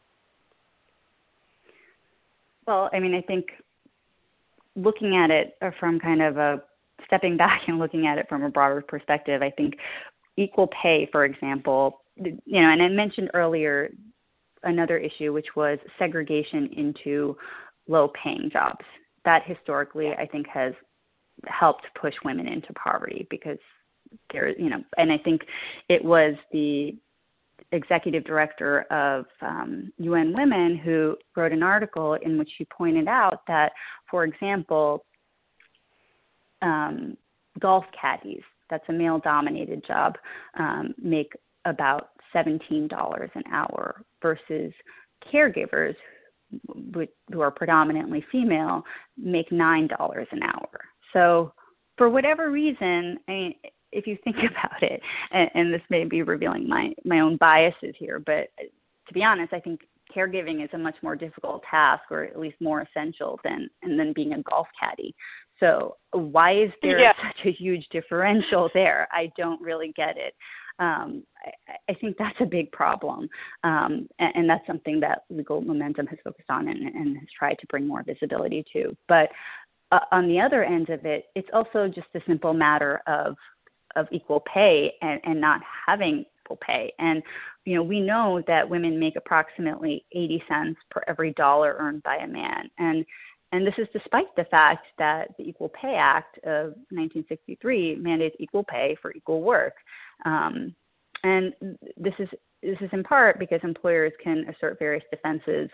Well 2.66 2.90
i 2.92 3.00
mean 3.00 3.14
i 3.14 3.22
think 3.22 3.46
looking 4.76 5.16
at 5.16 5.30
it 5.30 5.56
from 5.80 5.98
kind 5.98 6.22
of 6.22 6.36
a 6.36 6.62
stepping 7.06 7.36
back 7.44 7.62
and 7.66 7.78
looking 7.78 8.06
at 8.06 8.18
it 8.18 8.28
from 8.28 8.42
a 8.42 8.50
broader 8.50 8.82
perspective 8.86 9.42
i 9.42 9.50
think 9.50 9.74
equal 10.36 10.68
pay 10.82 11.08
for 11.10 11.24
example 11.24 12.02
you 12.16 12.60
know 12.60 12.68
and 12.68 12.82
i 12.82 12.88
mentioned 12.88 13.30
earlier 13.32 13.90
another 14.62 14.98
issue, 14.98 15.32
which 15.32 15.56
was 15.56 15.78
segregation 15.98 16.68
into 16.76 17.36
low 17.86 18.10
paying 18.22 18.50
jobs. 18.52 18.84
That 19.24 19.42
historically, 19.44 20.10
I 20.12 20.26
think, 20.26 20.46
has 20.48 20.72
helped 21.46 21.86
push 22.00 22.14
women 22.24 22.48
into 22.48 22.72
poverty 22.72 23.26
because 23.30 23.58
there, 24.32 24.48
you 24.58 24.70
know, 24.70 24.82
and 24.96 25.12
I 25.12 25.18
think 25.18 25.42
it 25.88 26.04
was 26.04 26.34
the 26.52 26.96
executive 27.72 28.24
director 28.24 28.82
of 28.90 29.26
um, 29.42 29.92
UN 29.98 30.32
Women 30.32 30.76
who 30.76 31.16
wrote 31.36 31.52
an 31.52 31.62
article 31.62 32.14
in 32.14 32.38
which 32.38 32.50
she 32.56 32.64
pointed 32.64 33.08
out 33.08 33.42
that, 33.46 33.72
for 34.10 34.24
example, 34.24 35.04
um, 36.62 37.16
golf 37.60 37.84
caddies, 37.98 38.42
that's 38.70 38.84
a 38.88 38.92
male 38.92 39.18
dominated 39.18 39.84
job, 39.86 40.16
um, 40.58 40.94
make 40.98 41.32
about 41.64 42.10
$17 42.34 43.28
an 43.34 43.42
hour 43.52 44.02
versus 44.22 44.72
caregivers 45.32 45.94
who 47.30 47.40
are 47.40 47.50
predominantly 47.50 48.24
female 48.32 48.82
make 49.16 49.50
$9 49.50 50.26
an 50.32 50.42
hour. 50.42 50.68
So 51.12 51.52
for 51.96 52.08
whatever 52.08 52.50
reason, 52.50 53.18
I 53.28 53.32
mean, 53.32 53.54
if 53.92 54.06
you 54.06 54.16
think 54.24 54.36
about 54.50 54.82
it, 54.82 55.00
and, 55.32 55.50
and 55.54 55.74
this 55.74 55.82
may 55.90 56.04
be 56.04 56.22
revealing 56.22 56.68
my, 56.68 56.92
my 57.04 57.20
own 57.20 57.36
biases 57.36 57.94
here, 57.98 58.18
but 58.24 58.48
to 58.58 59.14
be 59.14 59.24
honest, 59.24 59.52
I 59.52 59.60
think 59.60 59.80
caregiving 60.14 60.64
is 60.64 60.70
a 60.72 60.78
much 60.78 60.96
more 61.02 61.16
difficult 61.16 61.62
task 61.70 62.02
or 62.10 62.24
at 62.24 62.38
least 62.38 62.56
more 62.60 62.82
essential 62.82 63.38
than 63.44 63.68
and 63.82 63.98
than 63.98 64.12
being 64.14 64.32
a 64.32 64.42
golf 64.42 64.66
caddy. 64.78 65.14
So 65.60 65.96
why 66.12 66.62
is 66.62 66.70
there 66.82 67.00
yeah. 67.00 67.12
such 67.22 67.46
a 67.46 67.52
huge 67.52 67.86
differential 67.90 68.70
there? 68.74 69.08
I 69.12 69.30
don't 69.36 69.60
really 69.60 69.92
get 69.96 70.16
it 70.16 70.34
um, 70.78 71.24
I, 71.44 71.92
I, 71.92 71.94
think 71.94 72.16
that's 72.18 72.40
a 72.40 72.46
big 72.46 72.70
problem. 72.72 73.28
Um, 73.64 74.08
and, 74.18 74.32
and, 74.34 74.50
that's 74.50 74.66
something 74.66 75.00
that 75.00 75.24
Legal 75.28 75.60
Momentum 75.60 76.06
has 76.06 76.18
focused 76.22 76.50
on 76.50 76.68
and, 76.68 76.78
and 76.94 77.16
has 77.16 77.28
tried 77.36 77.58
to 77.60 77.66
bring 77.66 77.86
more 77.86 78.02
visibility 78.02 78.64
to. 78.74 78.96
But 79.08 79.30
uh, 79.90 80.00
on 80.12 80.28
the 80.28 80.40
other 80.40 80.62
end 80.62 80.90
of 80.90 81.04
it, 81.04 81.26
it's 81.34 81.48
also 81.52 81.88
just 81.88 82.08
a 82.14 82.20
simple 82.26 82.54
matter 82.54 83.02
of 83.06 83.36
of 83.96 84.06
equal 84.12 84.40
pay 84.40 84.92
and, 85.02 85.20
and 85.24 85.40
not 85.40 85.60
having 85.86 86.24
equal 86.44 86.58
pay. 86.60 86.92
And 86.98 87.22
you 87.64 87.74
know, 87.74 87.82
we 87.82 88.00
know 88.00 88.42
that 88.46 88.68
women 88.68 88.98
make 88.98 89.16
approximately 89.16 90.04
80 90.12 90.42
cents 90.48 90.80
per 90.90 91.02
every 91.08 91.32
dollar 91.32 91.76
earned 91.78 92.02
by 92.02 92.16
a 92.16 92.26
man. 92.26 92.70
And 92.78 93.04
and 93.52 93.66
this 93.66 93.74
is 93.78 93.88
despite 93.92 94.34
the 94.36 94.44
fact 94.44 94.86
that 94.98 95.28
the 95.38 95.44
Equal 95.44 95.70
Pay 95.70 95.94
Act 95.94 96.38
of 96.38 96.74
1963 96.90 97.96
mandates 97.96 98.36
equal 98.38 98.64
pay 98.64 98.96
for 99.00 99.12
equal 99.12 99.42
work. 99.42 99.74
Um, 100.24 100.74
and 101.24 101.52
this 101.96 102.14
is 102.18 102.28
this 102.62 102.76
is 102.80 102.90
in 102.92 103.04
part 103.04 103.38
because 103.38 103.60
employers 103.62 104.12
can 104.22 104.44
assert 104.48 104.78
various 104.78 105.04
defenses 105.10 105.70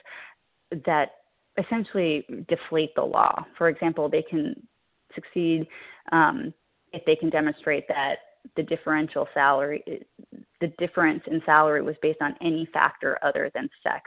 that 0.84 1.12
essentially 1.58 2.26
deflate 2.48 2.94
the 2.94 3.02
law. 3.02 3.44
For 3.56 3.68
example, 3.68 4.08
they 4.08 4.22
can 4.22 4.54
succeed 5.14 5.66
um, 6.12 6.52
if 6.92 7.04
they 7.06 7.16
can 7.16 7.30
demonstrate 7.30 7.88
that 7.88 8.16
the 8.56 8.62
differential 8.62 9.26
salary, 9.32 9.82
the 10.60 10.68
difference 10.78 11.22
in 11.26 11.40
salary 11.46 11.82
was 11.82 11.96
based 12.02 12.20
on 12.20 12.34
any 12.42 12.68
factor 12.72 13.18
other 13.22 13.50
than 13.54 13.68
sex. 13.82 14.02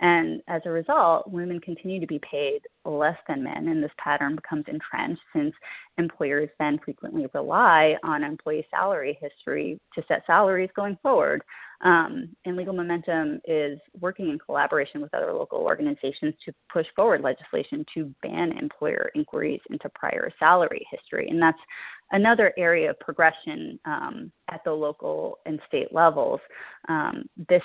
And 0.00 0.42
as 0.48 0.62
a 0.64 0.70
result, 0.70 1.30
women 1.30 1.60
continue 1.60 2.00
to 2.00 2.06
be 2.06 2.20
paid 2.28 2.60
less 2.84 3.16
than 3.28 3.44
men, 3.44 3.68
and 3.68 3.82
this 3.82 3.92
pattern 3.96 4.34
becomes 4.34 4.64
entrenched 4.66 5.22
since 5.34 5.54
employers 5.98 6.50
then 6.58 6.78
frequently 6.84 7.26
rely 7.32 7.96
on 8.02 8.24
employee 8.24 8.66
salary 8.70 9.16
history 9.20 9.78
to 9.94 10.02
set 10.08 10.24
salaries 10.26 10.70
going 10.74 10.98
forward. 11.02 11.42
Um, 11.84 12.30
and 12.44 12.56
Legal 12.56 12.74
Momentum 12.74 13.40
is 13.46 13.78
working 14.00 14.30
in 14.30 14.38
collaboration 14.38 15.00
with 15.00 15.14
other 15.14 15.32
local 15.32 15.58
organizations 15.58 16.34
to 16.44 16.52
push 16.72 16.86
forward 16.96 17.20
legislation 17.20 17.84
to 17.94 18.12
ban 18.22 18.56
employer 18.58 19.10
inquiries 19.14 19.60
into 19.70 19.88
prior 19.90 20.30
salary 20.38 20.86
history. 20.90 21.28
And 21.28 21.40
that's 21.40 21.58
another 22.10 22.52
area 22.56 22.90
of 22.90 23.00
progression 23.00 23.78
um, 23.84 24.32
at 24.50 24.62
the 24.64 24.72
local 24.72 25.38
and 25.46 25.60
state 25.68 25.92
levels. 25.92 26.40
Um, 26.88 27.28
this 27.48 27.62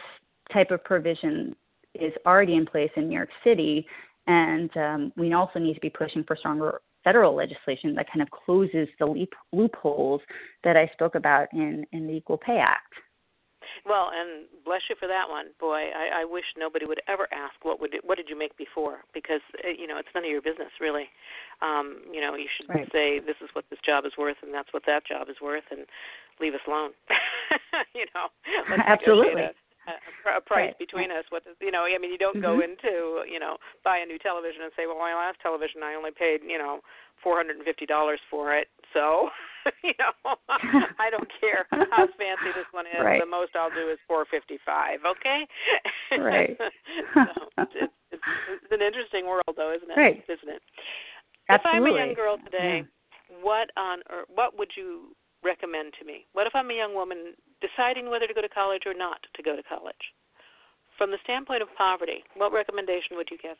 type 0.51 0.71
of 0.71 0.84
provision 0.84 1.55
is 1.95 2.13
already 2.25 2.55
in 2.55 2.65
place 2.65 2.91
in 2.95 3.09
New 3.09 3.15
York 3.15 3.29
City, 3.43 3.85
and 4.27 4.75
um, 4.77 5.13
we 5.17 5.33
also 5.33 5.59
need 5.59 5.73
to 5.73 5.79
be 5.79 5.89
pushing 5.89 6.23
for 6.23 6.35
stronger 6.35 6.81
federal 7.03 7.35
legislation 7.35 7.95
that 7.95 8.07
kind 8.11 8.21
of 8.21 8.29
closes 8.29 8.87
the 8.99 9.05
leap, 9.05 9.33
loopholes 9.53 10.21
that 10.63 10.75
I 10.75 10.89
spoke 10.93 11.15
about 11.15 11.47
in, 11.53 11.85
in 11.91 12.07
the 12.07 12.13
Equal 12.13 12.37
Pay 12.37 12.57
Act. 12.57 12.93
Well, 13.85 14.11
and 14.13 14.45
bless 14.65 14.81
you 14.89 14.95
for 14.99 15.07
that 15.07 15.29
one, 15.29 15.47
boy. 15.59 15.89
I, 15.95 16.21
I 16.21 16.25
wish 16.25 16.43
nobody 16.57 16.85
would 16.85 17.01
ever 17.07 17.27
ask 17.31 17.53
what 17.63 17.79
would 17.79 17.93
it, 17.93 18.03
what 18.03 18.17
did 18.17 18.27
you 18.27 18.37
make 18.37 18.57
before, 18.57 18.99
because 19.13 19.41
uh, 19.63 19.69
you 19.69 19.87
know 19.87 19.97
it's 19.97 20.09
none 20.13 20.23
of 20.25 20.29
your 20.29 20.41
business 20.41 20.71
really. 20.81 21.07
Um, 21.61 22.01
you 22.11 22.19
know, 22.19 22.35
you 22.35 22.47
should 22.57 22.69
right. 22.69 22.89
say 22.91 23.19
this 23.19 23.37
is 23.41 23.49
what 23.53 23.65
this 23.69 23.79
job 23.85 24.05
is 24.05 24.13
worth, 24.17 24.37
and 24.43 24.53
that's 24.53 24.73
what 24.73 24.83
that 24.85 25.05
job 25.05 25.29
is 25.29 25.37
worth, 25.41 25.63
and 25.71 25.85
leave 26.41 26.53
us 26.53 26.65
alone. 26.67 26.91
you 27.95 28.05
know, 28.15 28.27
absolutely. 28.85 29.43
A, 29.43 29.51
a, 29.88 30.38
a 30.38 30.41
price 30.41 30.73
right. 30.73 30.80
between 30.80 31.11
us. 31.11 31.23
What 31.30 31.45
does, 31.45 31.55
you 31.61 31.71
know? 31.71 31.88
I 31.88 31.97
mean, 31.97 32.11
you 32.11 32.17
don't 32.17 32.39
mm-hmm. 32.39 32.59
go 32.59 32.63
into 32.63 33.23
you 33.30 33.39
know 33.39 33.57
buy 33.84 33.99
a 34.03 34.07
new 34.07 34.19
television 34.19 34.63
and 34.63 34.73
say, 34.75 34.88
well, 34.88 34.99
my 34.99 35.13
last 35.15 35.39
television 35.41 35.84
I 35.84 35.95
only 35.95 36.11
paid 36.11 36.41
you 36.43 36.57
know 36.57 36.82
four 37.23 37.38
hundred 37.38 37.57
and 37.57 37.65
fifty 37.65 37.86
dollars 37.86 38.19
for 38.30 38.55
it, 38.55 38.67
so 38.93 39.30
you 39.84 39.95
know 39.99 40.13
I 40.99 41.09
don't 41.09 41.30
care 41.39 41.67
how 41.71 42.07
fancy 42.19 42.51
this 42.55 42.69
one 42.71 42.88
is. 42.88 42.99
Right. 42.99 43.21
The 43.21 43.30
most 43.30 43.55
I'll 43.55 43.73
do 43.73 43.89
is 43.89 43.99
four 44.07 44.25
fifty 44.27 44.59
five. 44.65 44.99
Okay. 45.05 45.47
Right. 46.19 46.57
so 47.13 47.21
it's, 47.57 47.93
it's, 48.11 48.25
it's 48.65 48.73
an 48.73 48.82
interesting 48.82 49.27
world, 49.27 49.55
though, 49.55 49.73
isn't 49.75 49.89
it? 49.89 49.97
Right. 49.97 50.23
Isn't 50.25 50.49
it? 50.49 50.61
Absolutely. 51.49 51.80
If 51.80 51.86
I'm 51.86 51.86
a 51.86 52.05
young 52.05 52.13
girl 52.13 52.38
today, 52.43 52.82
yeah. 52.86 53.38
what 53.41 53.69
on 53.77 53.99
earth, 54.09 54.30
what 54.34 54.57
would 54.57 54.69
you 54.77 55.15
recommend 55.43 55.93
to 55.99 56.05
me? 56.05 56.25
What 56.33 56.47
if 56.47 56.53
I'm 56.55 56.69
a 56.69 56.73
young 56.73 56.93
woman 56.93 57.33
deciding 57.61 58.09
whether 58.09 58.27
to 58.27 58.33
go 58.33 58.41
to 58.41 58.49
college 58.49 58.83
or 58.85 58.93
not 58.93 59.19
to 59.35 59.43
go 59.43 59.55
to 59.55 59.63
college? 59.63 60.13
From 60.97 61.11
the 61.11 61.17
standpoint 61.23 61.61
of 61.61 61.69
poverty, 61.77 62.23
what 62.35 62.51
recommendation 62.51 63.15
would 63.15 63.29
you 63.31 63.37
give? 63.41 63.57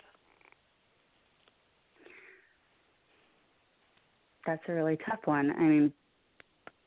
That's 4.46 4.62
a 4.68 4.74
really 4.74 4.98
tough 5.10 5.20
one. 5.26 5.52
I 5.52 5.62
mean, 5.62 5.94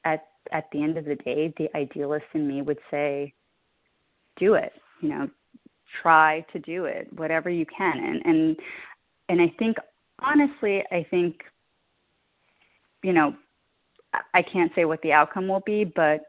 at 0.04 0.26
at 0.50 0.68
the 0.72 0.82
end 0.82 0.98
of 0.98 1.04
the 1.04 1.14
day, 1.14 1.54
the 1.56 1.68
idealist 1.76 2.24
in 2.34 2.46
me 2.46 2.60
would 2.60 2.78
say, 2.90 3.32
do 4.36 4.54
it. 4.54 4.72
You 5.00 5.08
know, 5.08 5.30
try 6.02 6.44
to 6.52 6.58
do 6.58 6.86
it, 6.86 7.08
whatever 7.16 7.48
you 7.48 7.64
can. 7.66 7.98
And 7.98 8.22
and 8.24 8.56
and 9.28 9.40
I 9.40 9.54
think 9.58 9.76
honestly, 10.20 10.82
I 10.90 11.06
think 11.10 11.42
you 13.02 13.12
know, 13.12 13.34
I 14.34 14.42
can't 14.42 14.72
say 14.74 14.84
what 14.84 15.00
the 15.02 15.12
outcome 15.12 15.48
will 15.48 15.62
be, 15.64 15.84
but 15.84 16.22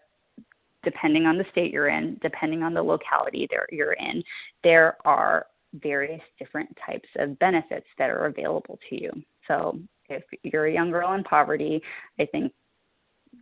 depending 0.84 1.26
on 1.26 1.38
the 1.38 1.46
state 1.52 1.72
you're 1.72 1.90
in, 1.90 2.18
depending 2.22 2.64
on 2.64 2.74
the 2.74 2.84
locality 2.84 3.48
that 3.52 3.72
you're 3.72 3.94
in, 3.94 4.24
there 4.64 4.98
are 5.06 5.48
various 5.76 6.22
different 6.38 6.70
types 6.86 7.08
of 7.18 7.38
benefits 7.40 7.88
that 7.98 8.10
are 8.10 8.26
available 8.26 8.80
to 8.90 9.02
you. 9.02 9.12
So 9.48 9.80
if 10.10 10.24
you're 10.44 10.68
a 10.68 10.74
young 10.74 10.92
girl 10.92 11.14
in 11.14 11.24
poverty, 11.24 11.82
I 12.20 12.26
think 12.26 12.54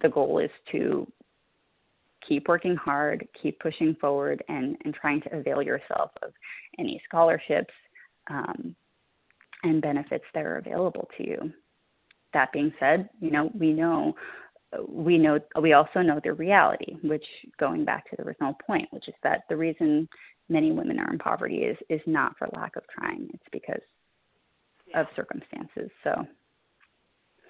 the 0.01 0.09
goal 0.09 0.39
is 0.39 0.51
to 0.71 1.11
keep 2.27 2.47
working 2.47 2.75
hard, 2.75 3.27
keep 3.41 3.59
pushing 3.59 3.95
forward, 3.95 4.43
and, 4.47 4.77
and 4.85 4.93
trying 4.93 5.21
to 5.21 5.35
avail 5.35 5.61
yourself 5.61 6.11
of 6.21 6.31
any 6.79 7.01
scholarships 7.07 7.73
um, 8.29 8.75
and 9.63 9.81
benefits 9.81 10.25
that 10.33 10.45
are 10.45 10.57
available 10.57 11.09
to 11.17 11.27
you. 11.27 11.53
That 12.33 12.51
being 12.51 12.73
said, 12.79 13.09
you 13.19 13.31
know 13.31 13.51
we 13.53 13.73
know 13.73 14.15
we 14.87 15.17
know 15.17 15.39
we 15.61 15.73
also 15.73 16.01
know 16.01 16.19
the 16.23 16.33
reality, 16.33 16.95
which 17.03 17.25
going 17.59 17.85
back 17.85 18.09
to 18.09 18.15
the 18.15 18.23
original 18.23 18.55
point, 18.65 18.87
which 18.91 19.07
is 19.07 19.15
that 19.23 19.43
the 19.49 19.57
reason 19.57 20.07
many 20.49 20.71
women 20.71 20.99
are 20.99 21.11
in 21.11 21.19
poverty 21.19 21.57
is 21.57 21.77
is 21.89 22.01
not 22.05 22.37
for 22.37 22.47
lack 22.53 22.75
of 22.75 22.83
trying; 22.87 23.29
it's 23.33 23.43
because 23.51 23.81
yeah. 24.87 25.01
of 25.01 25.07
circumstances. 25.15 25.89
So 26.03 26.25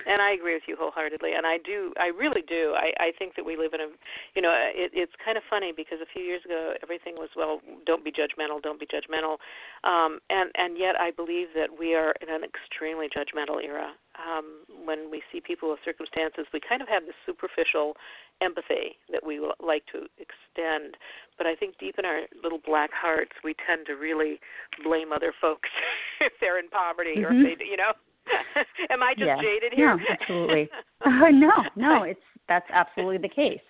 and 0.08 0.22
I 0.22 0.32
agree 0.32 0.54
with 0.54 0.64
you 0.68 0.76
wholeheartedly. 0.80 1.34
And 1.36 1.45
I 1.45 1.58
do, 1.58 1.93
I 1.99 2.08
really 2.08 2.41
do. 2.47 2.74
I, 2.76 2.91
I 2.99 3.10
think 3.18 3.36
that 3.36 3.45
we 3.45 3.58
live 3.58 3.74
in 3.74 3.82
a, 3.82 3.89
you 4.36 4.41
know, 4.41 4.54
it, 4.54 4.91
it's 4.93 5.14
kind 5.24 5.38
of 5.38 5.43
funny 5.49 5.74
because 5.76 5.99
a 6.02 6.10
few 6.12 6.24
years 6.24 6.41
ago 6.45 6.74
everything 6.84 7.16
was 7.16 7.30
well, 7.36 7.62
don't 7.86 8.04
be 8.04 8.12
judgmental, 8.12 8.62
don't 8.62 8.80
be 8.80 8.88
judgmental, 8.88 9.38
um, 9.84 10.20
and 10.30 10.52
and 10.56 10.78
yet 10.78 10.99
I 10.99 11.12
believe 11.12 11.47
that 11.56 11.70
we 11.72 11.95
are 11.95 12.14
in 12.22 12.30
an 12.30 12.43
extremely 12.43 13.08
judgmental 13.08 13.64
era. 13.64 13.93
Um, 14.20 14.68
when 14.86 15.10
we 15.10 15.24
see 15.32 15.39
people 15.39 15.72
with 15.72 15.80
circumstances, 15.86 16.45
we 16.54 16.60
kind 16.60 16.82
of 16.82 16.89
have 16.89 17.06
this 17.06 17.16
superficial 17.26 17.95
empathy 18.41 18.97
that 19.12 19.26
we 19.26 19.39
like 19.64 19.86
to 19.93 20.10
extend. 20.20 20.97
But 21.38 21.47
I 21.47 21.56
think 21.56 21.78
deep 21.80 21.95
in 21.97 22.06
our 22.06 22.22
little 22.43 22.60
black 22.66 22.89
hearts, 22.93 23.32
we 23.43 23.56
tend 23.66 23.86
to 23.88 23.93
really 23.93 24.39
blame 24.84 25.14
other 25.14 25.34
folks 25.39 25.70
if 26.20 26.34
they're 26.41 26.60
in 26.60 26.70
poverty 26.70 27.16
mm-hmm. 27.18 27.26
or 27.26 27.30
if 27.30 27.38
mm-hmm. 27.38 27.60
they, 27.60 27.66
you 27.66 27.78
know. 27.78 27.93
Am 28.90 29.04
I 29.04 29.14
just 29.14 29.28
yeah. 29.28 29.38
jaded 29.42 29.74
here? 29.74 29.96
No, 29.96 30.04
absolutely. 30.10 30.70
uh, 31.06 31.30
no, 31.32 31.52
no, 31.76 32.04
it's 32.04 32.20
that's 32.48 32.68
absolutely 32.74 33.18
the 33.18 33.30
case, 33.30 33.64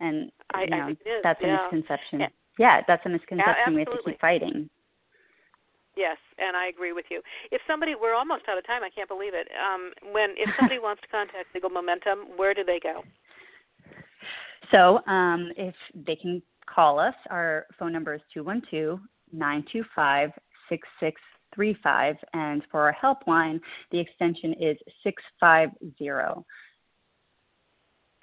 and 0.00 0.30
I, 0.54 0.62
you 0.64 0.70
know 0.70 0.76
I 0.76 0.96
that's 1.22 1.40
yeah. 1.42 1.58
a 1.58 1.62
misconception. 1.62 2.20
Yeah. 2.20 2.28
yeah, 2.58 2.80
that's 2.86 3.04
a 3.06 3.08
misconception. 3.08 3.74
we 3.74 3.80
have 3.80 3.88
to 3.88 3.98
keep 4.04 4.20
fighting. 4.20 4.68
Yes, 5.96 6.18
and 6.38 6.56
I 6.56 6.68
agree 6.68 6.92
with 6.92 7.06
you. 7.10 7.22
If 7.50 7.62
somebody, 7.66 7.94
we're 7.94 8.14
almost 8.14 8.42
out 8.50 8.58
of 8.58 8.66
time. 8.66 8.82
I 8.84 8.90
can't 8.90 9.08
believe 9.08 9.32
it. 9.32 9.48
Um, 9.56 9.92
when 10.12 10.30
if 10.36 10.50
somebody 10.58 10.78
wants 10.78 11.00
to 11.02 11.08
contact 11.08 11.54
Legal 11.54 11.70
Momentum, 11.70 12.36
where 12.36 12.52
do 12.52 12.62
they 12.64 12.78
go? 12.82 13.02
So, 14.74 15.00
um, 15.10 15.52
if 15.56 15.74
they 15.94 16.16
can 16.16 16.42
call 16.66 16.98
us, 16.98 17.14
our 17.30 17.66
phone 17.78 17.92
number 17.92 18.14
is 18.14 18.20
two 18.32 18.44
one 18.44 18.60
two 18.70 19.00
nine 19.32 19.64
two 19.72 19.84
five 19.94 20.30
six 20.68 20.86
six 21.00 21.20
35. 21.56 22.16
And 22.32 22.62
for 22.70 22.82
our 22.82 22.94
helpline, 22.94 23.60
the 23.90 23.98
extension 23.98 24.52
is 24.54 24.76
650. 25.02 26.44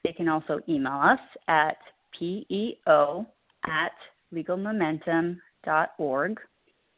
They 0.04 0.14
can 0.14 0.28
also 0.28 0.60
email 0.68 1.00
us 1.02 1.20
at 1.48 1.78
peo 2.18 3.26
at 3.66 3.94
legalmomentum.org 4.34 6.40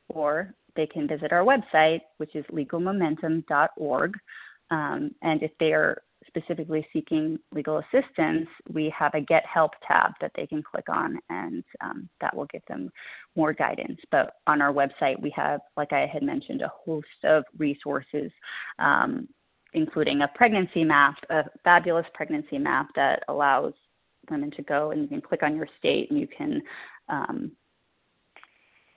or 0.09 0.53
they 0.75 0.87
can 0.87 1.07
visit 1.07 1.31
our 1.31 1.43
website, 1.43 2.01
which 2.17 2.35
is 2.35 2.45
legalmomentum.org. 2.51 4.13
Um, 4.71 5.13
and 5.21 5.43
if 5.43 5.51
they 5.59 5.73
are 5.73 6.01
specifically 6.35 6.85
seeking 6.91 7.39
legal 7.53 7.79
assistance, 7.79 8.47
we 8.71 8.93
have 8.97 9.13
a 9.13 9.21
Get 9.21 9.45
Help 9.45 9.71
tab 9.87 10.11
that 10.21 10.31
they 10.35 10.45
can 10.45 10.61
click 10.61 10.89
on, 10.89 11.19
and 11.29 11.63
um, 11.81 12.09
that 12.21 12.35
will 12.35 12.45
give 12.45 12.63
them 12.67 12.91
more 13.35 13.53
guidance. 13.53 13.99
But 14.11 14.35
on 14.47 14.61
our 14.61 14.73
website, 14.73 15.21
we 15.21 15.31
have, 15.35 15.61
like 15.77 15.93
I 15.93 16.05
had 16.05 16.23
mentioned, 16.23 16.61
a 16.61 16.71
host 16.85 17.07
of 17.23 17.43
resources. 17.57 18.31
Um, 18.79 19.27
including 19.73 20.21
a 20.21 20.27
pregnancy 20.29 20.85
map, 20.85 21.15
a 21.29 21.43
fabulous 21.65 22.05
pregnancy 22.13 22.57
map 22.57 22.87
that 22.95 23.21
allows 23.27 23.73
women 24.31 24.49
to 24.51 24.61
go 24.61 24.91
and 24.91 25.01
you 25.01 25.07
can 25.09 25.19
click 25.19 25.43
on 25.43 25.53
your 25.53 25.67
state 25.77 26.09
and 26.09 26.17
you 26.17 26.27
can 26.27 26.61
um, 27.09 27.51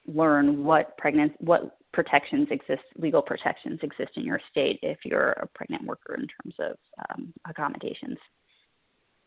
learn 0.07 0.64
what 0.64 0.97
pregnancy, 0.97 1.34
what 1.41 1.76
protections 1.99 2.46
exist, 2.53 2.86
legal 2.96 3.20
protections 3.20 3.80
exist 3.82 4.12
in 4.14 4.22
your 4.22 4.40
state 4.53 4.78
if 4.84 4.99
you're 5.05 5.32
a 5.32 5.49
pregnant 5.49 5.84
worker 5.84 6.14
in 6.14 6.28
terms 6.28 6.55
of 6.61 6.76
um, 7.11 7.32
accommodations. 7.51 8.16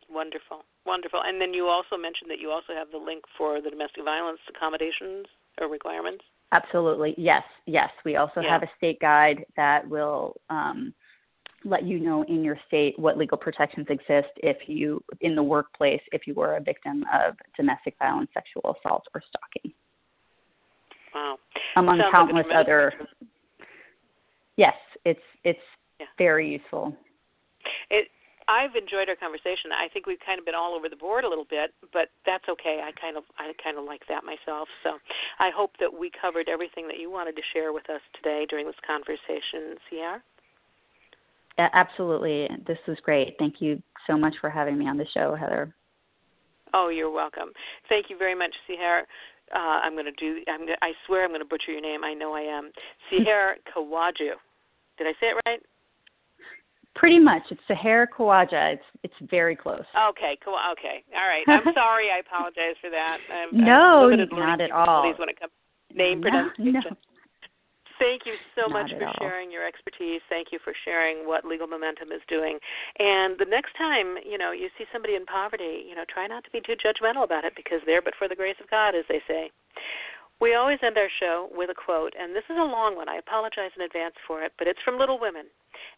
Wonderful, 0.09 0.63
wonderful. 0.85 1.19
And 1.25 1.41
then 1.41 1.53
you 1.53 1.67
also 1.67 1.97
mentioned 1.97 2.31
that 2.31 2.39
you 2.39 2.49
also 2.49 2.71
have 2.73 2.89
the 2.89 2.97
link 2.97 3.25
for 3.37 3.59
the 3.59 3.69
domestic 3.69 4.05
violence 4.05 4.39
accommodations 4.47 5.25
or 5.59 5.67
requirements. 5.67 6.23
Absolutely, 6.53 7.13
yes, 7.17 7.43
yes. 7.65 7.89
We 8.05 8.15
also 8.15 8.39
yeah. 8.39 8.53
have 8.53 8.63
a 8.63 8.71
state 8.77 9.01
guide 9.01 9.43
that 9.57 9.85
will 9.85 10.37
um, 10.49 10.93
let 11.65 11.83
you 11.83 11.99
know 11.99 12.23
in 12.23 12.41
your 12.41 12.57
state 12.67 12.97
what 12.97 13.17
legal 13.17 13.37
protections 13.37 13.87
exist 13.89 14.31
if 14.37 14.57
you 14.67 15.03
in 15.19 15.35
the 15.35 15.43
workplace 15.43 16.01
if 16.13 16.25
you 16.25 16.35
were 16.35 16.55
a 16.55 16.61
victim 16.61 17.03
of 17.13 17.35
domestic 17.57 17.95
violence, 17.99 18.29
sexual 18.33 18.77
assault, 18.77 19.03
or 19.13 19.21
stalking. 19.27 19.73
Wow. 21.13 21.37
Among 21.75 21.99
Sounds 21.99 22.11
countless 22.13 22.45
like 22.49 22.57
other. 22.57 22.93
Yes, 24.57 24.75
it's 25.05 25.19
it's 25.43 25.59
yeah. 25.99 26.07
very 26.17 26.49
useful. 26.51 26.95
It. 27.89 28.07
I've 28.47 28.75
enjoyed 28.75 29.07
our 29.07 29.15
conversation. 29.15 29.71
I 29.71 29.87
think 29.87 30.07
we've 30.07 30.19
kind 30.25 30.37
of 30.37 30.43
been 30.43 30.55
all 30.55 30.73
over 30.73 30.89
the 30.89 30.97
board 30.97 31.23
a 31.23 31.29
little 31.29 31.47
bit, 31.49 31.71
but 31.93 32.09
that's 32.25 32.43
okay. 32.49 32.81
I 32.83 32.91
kind 32.99 33.15
of 33.15 33.23
I 33.37 33.53
kind 33.63 33.77
of 33.77 33.85
like 33.85 34.01
that 34.09 34.25
myself. 34.25 34.67
So 34.83 34.97
I 35.39 35.51
hope 35.55 35.71
that 35.79 35.87
we 35.87 36.11
covered 36.19 36.49
everything 36.49 36.87
that 36.87 36.99
you 36.99 37.09
wanted 37.09 37.35
to 37.37 37.41
share 37.53 37.71
with 37.71 37.89
us 37.89 38.01
today 38.15 38.45
during 38.49 38.65
this 38.65 38.75
conversation, 38.85 39.77
Sierra. 39.89 40.21
Yeah, 41.57 41.69
absolutely. 41.73 42.49
This 42.67 42.79
was 42.87 42.97
great. 43.03 43.35
Thank 43.39 43.61
you 43.61 43.81
so 44.07 44.17
much 44.17 44.33
for 44.41 44.49
having 44.49 44.77
me 44.77 44.87
on 44.87 44.97
the 44.97 45.07
show, 45.13 45.35
Heather. 45.35 45.73
Oh, 46.73 46.89
you're 46.89 47.11
welcome. 47.11 47.51
Thank 47.89 48.09
you 48.09 48.17
very 48.17 48.35
much, 48.35 48.53
Sierra 48.67 49.05
uh, 49.53 49.79
I'm 49.83 49.93
going 49.93 50.05
to 50.05 50.11
do. 50.11 50.41
I'm. 50.47 50.61
Gonna, 50.61 50.77
I 50.81 50.91
swear 51.05 51.23
I'm 51.23 51.31
going 51.31 51.41
to 51.41 51.45
butcher 51.45 51.71
your 51.71 51.81
name. 51.81 52.03
I 52.03 52.13
know 52.13 52.33
I 52.33 52.41
am. 52.41 52.71
Sihar 53.11 53.53
Kawaju. 53.75 54.35
Did 54.97 55.07
I 55.07 55.13
say 55.19 55.27
it 55.27 55.37
right? 55.45 55.59
Pretty 56.95 57.19
much. 57.19 57.43
It's 57.49 57.61
Seher 57.69 58.05
Khawaja. 58.05 58.73
It's 58.73 58.83
it's 59.03 59.29
very 59.29 59.55
close. 59.55 59.83
Okay. 60.09 60.37
Cool. 60.43 60.57
Okay. 60.73 61.03
All 61.15 61.27
right. 61.27 61.43
I'm 61.47 61.73
sorry. 61.75 62.07
I 62.13 62.19
apologize 62.19 62.75
for 62.81 62.89
that. 62.89 63.17
I'm, 63.31 63.65
no, 63.65 64.09
I'm 64.11 64.27
not 64.31 64.61
at 64.61 64.71
all. 64.71 65.03
When 65.17 65.29
it 65.29 65.39
comes 65.39 65.51
name 65.95 66.21
pronunciation. 66.21 66.81
No. 66.85 67.10
Thank 68.01 68.25
you 68.25 68.33
so 68.57 68.65
Not 68.65 68.89
much 68.89 68.91
for 68.97 69.05
all. 69.05 69.21
sharing 69.21 69.53
your 69.53 69.61
expertise. 69.61 70.25
Thank 70.25 70.49
you 70.49 70.57
for 70.65 70.73
sharing 70.83 71.29
what 71.29 71.45
Legal 71.45 71.69
Momentum 71.69 72.09
is 72.09 72.25
doing. 72.25 72.57
And 72.97 73.37
the 73.37 73.45
next 73.45 73.77
time, 73.77 74.17
you 74.25 74.41
know, 74.41 74.51
you 74.51 74.73
see 74.73 74.89
somebody 74.89 75.13
in 75.13 75.25
poverty, 75.29 75.85
you 75.85 75.93
know, 75.93 76.03
try 76.09 76.25
not 76.25 76.43
to 76.45 76.51
be 76.51 76.65
too 76.65 76.73
judgmental 76.81 77.23
about 77.23 77.45
it 77.45 77.53
because 77.55 77.77
they're 77.85 78.01
but 78.01 78.17
for 78.17 78.27
the 78.27 78.35
grace 78.35 78.57
of 78.57 78.69
God, 78.73 78.97
as 78.97 79.05
they 79.05 79.21
say. 79.29 79.53
We 80.41 80.55
always 80.55 80.81
end 80.81 80.97
our 80.97 81.13
show 81.21 81.49
with 81.53 81.69
a 81.69 81.77
quote, 81.77 82.13
and 82.17 82.33
this 82.33 82.49
is 82.49 82.57
a 82.57 82.65
long 82.65 82.97
one. 82.97 83.07
I 83.07 83.21
apologize 83.21 83.69
in 83.77 83.85
advance 83.85 84.17
for 84.25 84.41
it, 84.41 84.51
but 84.57 84.65
it's 84.65 84.81
from 84.83 84.97
Little 84.97 85.21
Women. 85.21 85.45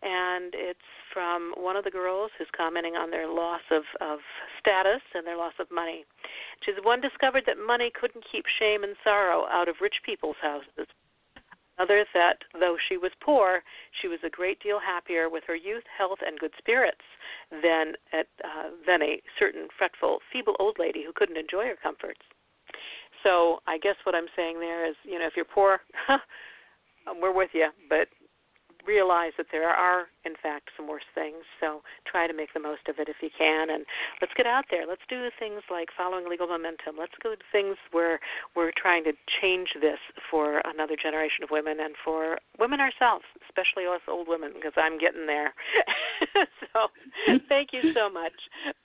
And 0.04 0.52
it's 0.52 0.90
from 1.14 1.56
one 1.56 1.80
of 1.80 1.86
the 1.86 1.96
girls 1.96 2.30
who's 2.38 2.52
commenting 2.52 3.00
on 3.00 3.10
their 3.10 3.32
loss 3.32 3.64
of, 3.72 3.84
of 4.04 4.20
status 4.60 5.00
and 5.16 5.26
their 5.26 5.38
loss 5.38 5.54
of 5.64 5.72
money. 5.72 6.04
She 6.66 6.76
says, 6.76 6.84
One 6.84 7.00
discovered 7.00 7.44
that 7.48 7.56
money 7.56 7.90
couldn't 7.96 8.28
keep 8.30 8.44
shame 8.60 8.84
and 8.84 9.00
sorrow 9.02 9.48
out 9.48 9.70
of 9.72 9.80
rich 9.80 10.04
people's 10.06 10.36
houses, 10.44 10.92
Another 11.78 12.06
that 12.14 12.38
though 12.60 12.78
she 12.88 12.98
was 12.98 13.12
poor, 13.20 13.64
she 14.02 14.08
was 14.08 14.20
a 14.24 14.30
great 14.30 14.62
deal 14.62 14.80
happier 14.80 15.30
with 15.30 15.44
her 15.48 15.56
youth, 15.56 15.84
health, 15.98 16.20
and 16.26 16.40
good 16.40 16.54
spirits 16.58 17.02
than 17.50 17.94
at, 18.12 18.28
uh, 18.44 18.70
than 18.86 19.02
a 19.02 19.22
certain 19.40 19.68
fretful, 19.78 20.20
feeble 20.32 20.56
old 20.60 20.78
lady 20.78 21.04
who 21.04 21.12
couldn't 21.16 21.38
enjoy 21.38 21.66
her 21.66 21.78
comforts. 21.82 22.22
So 23.24 23.60
I 23.68 23.78
guess 23.78 23.96
what 24.04 24.16
I'm 24.16 24.28
saying 24.36 24.60
there 24.60 24.88
is, 24.88 24.96
you 25.04 25.18
know, 25.18 25.26
if 25.26 25.34
you're 25.36 25.46
poor, 25.46 25.80
we're 27.22 27.34
with 27.34 27.50
you, 27.54 27.70
but 27.90 28.08
realize 28.86 29.32
that 29.38 29.48
there 29.52 29.70
are, 29.70 30.08
in 30.26 30.34
fact, 30.42 30.70
some 30.76 30.88
worse 30.88 31.08
things. 31.16 31.44
So 31.60 31.82
try 32.10 32.28
to 32.28 32.34
make 32.34 32.54
the 32.54 32.60
most 32.60 32.88
of 32.88 33.00
it 33.00 33.08
if 33.10 33.18
you 33.22 33.30
can. 33.36 33.70
And 33.70 33.86
let's 34.22 34.34
get 34.36 34.46
out 34.46 34.66
there. 34.70 34.86
Let's 34.88 35.02
do 35.10 35.30
things 35.40 35.62
like 35.72 35.90
following 35.96 36.30
legal 36.30 36.48
momentum. 36.48 36.96
Let's 37.00 37.16
go 37.22 37.36
to 37.36 37.46
things 37.52 37.78
where 37.92 38.20
we're 38.56 38.72
trying 38.76 39.04
to 39.06 39.14
change 39.42 39.70
this 39.80 40.00
for 40.30 40.62
another 40.66 40.96
generation 41.02 41.44
of 41.44 41.50
women 41.52 41.78
and 41.80 41.96
for 42.04 42.38
women 42.60 42.80
ourselves, 42.80 43.26
especially 43.48 43.86
us 43.88 44.02
old 44.08 44.28
women, 44.28 44.52
because 44.54 44.74
I'm 44.76 45.00
getting 45.00 45.26
there. 45.26 45.54
so 46.74 46.88
thank 47.50 47.70
you 47.72 47.94
so 47.96 48.10
much 48.10 48.36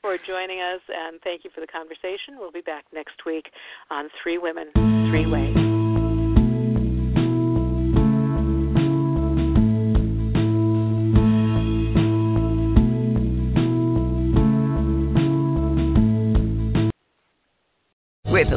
for 0.01 0.17
joining 0.27 0.61
us, 0.61 0.81
and 0.89 1.21
thank 1.23 1.45
you 1.45 1.51
for 1.55 1.61
the 1.61 1.67
conversation. 1.67 2.39
We'll 2.39 2.53
be 2.53 2.63
back 2.63 2.85
next 2.93 3.25
week 3.27 3.47
on 3.91 4.09
Three 4.23 4.39
Women, 4.39 4.71
Three 5.11 5.27
Ways. 5.27 5.58